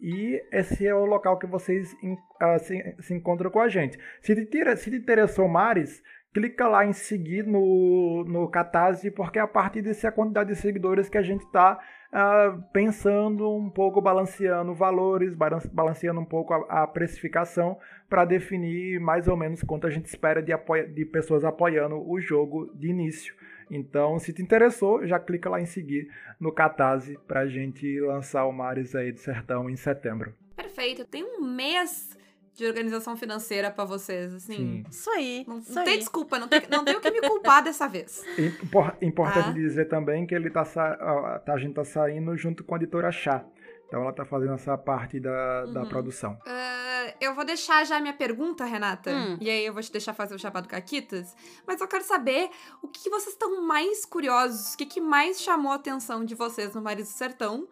E 0.00 0.42
esse 0.50 0.84
é 0.84 0.94
o 0.94 1.04
local 1.04 1.38
que 1.38 1.46
vocês 1.46 1.92
uh, 1.92 2.58
se, 2.58 2.96
se, 3.00 3.14
encontram 3.14 3.50
com 3.50 3.60
a 3.60 3.68
gente. 3.68 3.96
Se 4.20 4.34
te, 4.34 4.76
se 4.76 4.90
te 4.90 4.96
interessou 4.96 5.46
Mares, 5.46 6.02
clica 6.34 6.66
lá 6.66 6.84
em 6.84 6.92
seguir 6.92 7.46
no, 7.46 8.24
no 8.24 8.48
Catarse, 8.48 9.10
porque 9.12 9.38
é 9.38 9.42
a 9.42 9.46
partir 9.46 9.82
dessa 9.82 10.10
quantidade 10.10 10.48
de 10.48 10.56
seguidores 10.56 11.08
que 11.08 11.18
a 11.18 11.22
gente 11.22 11.44
está 11.44 11.78
uh, 12.12 12.62
pensando 12.72 13.50
um 13.50 13.70
pouco, 13.70 14.00
balanceando 14.00 14.74
valores, 14.74 15.34
balanceando 15.72 16.20
um 16.20 16.24
pouco 16.24 16.52
a, 16.52 16.82
a 16.82 16.86
precificação 16.86 17.78
para 18.08 18.24
definir 18.24 19.00
mais 19.00 19.26
ou 19.26 19.36
menos 19.36 19.62
quanto 19.62 19.86
a 19.86 19.90
gente 19.90 20.06
espera 20.06 20.42
de, 20.42 20.52
de 20.94 21.04
pessoas 21.06 21.44
apoiando 21.44 21.96
o 22.08 22.20
jogo 22.20 22.70
de 22.74 22.88
início. 22.88 23.34
Então, 23.70 24.18
se 24.18 24.34
te 24.34 24.42
interessou, 24.42 25.06
já 25.06 25.18
clica 25.18 25.48
lá 25.48 25.58
em 25.58 25.64
seguir 25.64 26.10
no 26.38 26.52
Catarse 26.52 27.18
para 27.26 27.40
a 27.40 27.46
gente 27.46 28.00
lançar 28.00 28.44
o 28.44 28.52
Mares 28.52 28.94
aí 28.94 29.12
do 29.12 29.18
Sertão 29.18 29.70
em 29.70 29.76
setembro. 29.76 30.34
Perfeito. 30.54 31.06
Tem 31.06 31.24
um 31.24 31.40
mês 31.42 32.18
de 32.54 32.66
organização 32.66 33.16
financeira 33.16 33.70
para 33.70 33.84
vocês, 33.84 34.34
assim. 34.34 34.56
Sim. 34.56 34.84
Isso 34.90 35.10
aí. 35.10 35.44
Não, 35.48 35.58
isso 35.58 35.74
não 35.74 35.82
aí. 35.82 35.88
tem 35.88 35.98
desculpa, 35.98 36.38
não 36.38 36.48
tem, 36.48 36.62
não 36.70 36.84
tem 36.84 36.96
o 36.96 37.00
que 37.00 37.10
me 37.10 37.20
culpar 37.20 37.62
dessa 37.62 37.88
vez. 37.88 38.22
Importante 39.00 39.48
ah. 39.48 39.52
dizer 39.52 39.88
também 39.88 40.26
que 40.26 40.34
ele 40.34 40.50
tá, 40.50 40.62
a 40.62 41.58
gente 41.58 41.74
tá 41.74 41.84
saindo 41.84 42.36
junto 42.36 42.62
com 42.62 42.74
a 42.74 42.78
editora 42.78 43.10
Chá. 43.10 43.44
Então 43.92 44.00
ela 44.00 44.12
tá 44.12 44.24
fazendo 44.24 44.54
essa 44.54 44.76
parte 44.78 45.20
da, 45.20 45.64
uhum. 45.66 45.72
da 45.74 45.84
produção. 45.84 46.32
Uh, 46.46 47.12
eu 47.20 47.34
vou 47.34 47.44
deixar 47.44 47.84
já 47.84 47.98
a 47.98 48.00
minha 48.00 48.14
pergunta, 48.14 48.64
Renata. 48.64 49.10
Hum. 49.10 49.36
E 49.38 49.50
aí 49.50 49.66
eu 49.66 49.74
vou 49.74 49.82
te 49.82 49.92
deixar 49.92 50.14
fazer 50.14 50.34
o 50.34 50.38
chapado 50.38 50.66
Caquitas. 50.66 51.36
Mas 51.66 51.78
eu 51.78 51.86
quero 51.86 52.02
saber 52.02 52.48
o 52.80 52.88
que, 52.88 53.02
que 53.02 53.10
vocês 53.10 53.34
estão 53.34 53.62
mais 53.62 54.06
curiosos, 54.06 54.72
o 54.72 54.78
que, 54.78 54.86
que 54.86 55.00
mais 55.00 55.42
chamou 55.42 55.72
a 55.72 55.74
atenção 55.74 56.24
de 56.24 56.34
vocês 56.34 56.74
no 56.74 56.80
Marido 56.80 57.04
do 57.04 57.12
Sertão. 57.12 57.68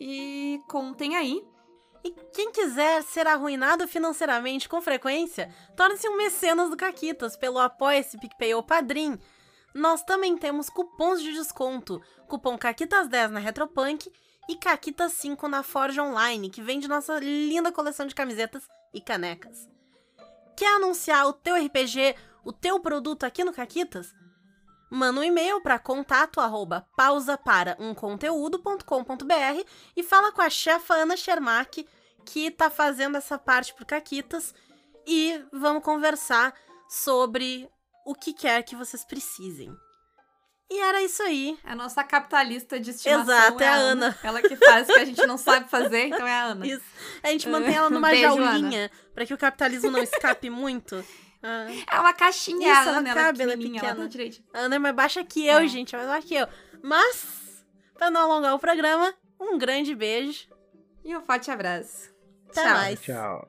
E 0.00 0.60
contem 0.66 1.14
aí. 1.14 1.40
E 2.02 2.10
quem 2.32 2.50
quiser 2.50 3.02
ser 3.02 3.26
arruinado 3.26 3.86
financeiramente 3.86 4.68
com 4.68 4.80
frequência, 4.80 5.54
torne-se 5.76 6.08
um 6.08 6.16
mecenas 6.16 6.70
do 6.70 6.76
Caquitas 6.76 7.36
pelo 7.36 7.58
Apoia-se, 7.58 8.18
PicPay 8.18 8.54
ou 8.54 8.62
Padrim. 8.62 9.18
Nós 9.74 10.02
também 10.02 10.36
temos 10.36 10.70
cupons 10.70 11.22
de 11.22 11.32
desconto, 11.32 12.00
cupom 12.26 12.58
Caquitas10 12.58 13.28
na 13.28 13.40
Retropunk 13.40 14.10
e 14.48 14.56
Caquitas5 14.56 15.42
na 15.48 15.62
Forge 15.62 16.00
Online, 16.00 16.50
que 16.50 16.62
vende 16.62 16.88
nossa 16.88 17.18
linda 17.20 17.70
coleção 17.70 18.06
de 18.06 18.14
camisetas 18.14 18.66
e 18.92 19.00
canecas. 19.00 19.68
Quer 20.56 20.74
anunciar 20.76 21.26
o 21.26 21.32
teu 21.32 21.54
RPG, 21.54 22.16
o 22.44 22.52
teu 22.52 22.80
produto 22.80 23.24
aqui 23.24 23.44
no 23.44 23.52
Caquitas? 23.52 24.12
Manda 24.90 25.20
um 25.20 25.24
e-mail 25.24 25.60
para 25.60 25.78
contato 25.78 26.40
arroba 26.40 26.84
e 29.96 30.02
fala 30.02 30.32
com 30.32 30.42
a 30.42 30.50
chefa 30.50 30.94
Ana 30.94 31.16
Schermack, 31.16 31.86
que 32.24 32.50
tá 32.50 32.68
fazendo 32.68 33.16
essa 33.16 33.38
parte 33.38 33.72
pro 33.72 33.86
Caquitas, 33.86 34.52
e 35.06 35.40
vamos 35.52 35.84
conversar 35.84 36.52
sobre 36.88 37.70
o 38.04 38.14
que 38.14 38.32
quer 38.32 38.62
que 38.64 38.74
vocês 38.74 39.04
precisem. 39.04 39.72
E 40.70 40.78
era 40.80 41.02
isso 41.02 41.20
aí. 41.22 41.58
A 41.64 41.74
nossa 41.74 42.04
capitalista 42.04 42.78
de 42.78 42.90
estimação 42.90 43.22
Exato, 43.22 43.60
é, 43.60 43.66
é 43.66 43.68
a 43.68 43.74
Ana. 43.74 44.06
Ana. 44.06 44.18
Ela 44.22 44.40
que 44.40 44.54
faz 44.54 44.88
o 44.88 44.92
que 44.92 45.00
a 45.00 45.04
gente 45.04 45.26
não 45.26 45.36
sabe 45.36 45.68
fazer, 45.68 46.06
então 46.06 46.24
é 46.24 46.32
a 46.32 46.44
Ana. 46.44 46.64
Isso. 46.64 46.84
A 47.22 47.28
gente 47.28 47.48
mantém 47.48 47.74
ela 47.74 47.90
numa 47.90 48.08
Beijo, 48.08 48.22
jaulinha 48.22 48.88
para 49.12 49.26
que 49.26 49.34
o 49.34 49.38
capitalismo 49.38 49.90
não 49.90 50.00
escape 50.00 50.48
muito. 50.48 51.04
Ah. 51.42 51.66
É 51.90 51.98
uma 52.00 52.12
caixinha, 52.12 52.70
Isso, 52.70 52.88
a 52.90 52.92
Ana, 52.98 53.10
ela 53.10 53.20
cabe, 53.22 53.42
ela 53.42 53.52
é 53.52 53.56
pequena. 53.56 53.74
pequena. 53.74 53.92
Ela 53.92 54.02
tá 54.02 54.06
direito. 54.08 54.42
Ana 54.52 54.76
é 54.76 54.78
mais 54.78 54.94
baixa 54.94 55.24
que 55.24 55.46
eu, 55.46 55.58
É. 55.58 55.68
gente, 55.68 55.94
é 55.94 55.98
mais 55.98 56.10
baixa 56.10 56.26
que 56.26 56.34
eu. 56.34 56.46
Mas, 56.82 57.64
para 57.94 58.10
não 58.10 58.20
alongar 58.20 58.54
o 58.54 58.58
programa, 58.58 59.14
um 59.40 59.56
grande 59.58 59.94
beijo. 59.94 60.48
E 61.02 61.16
um 61.16 61.22
forte 61.22 61.50
abraço. 61.50 62.10
Até 62.50 62.62
Tchau. 62.62 62.70
mais. 62.74 63.00
Tchau. 63.00 63.48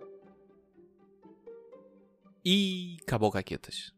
E 2.46 2.98
acabou, 3.02 3.32
Caquetas. 3.32 3.94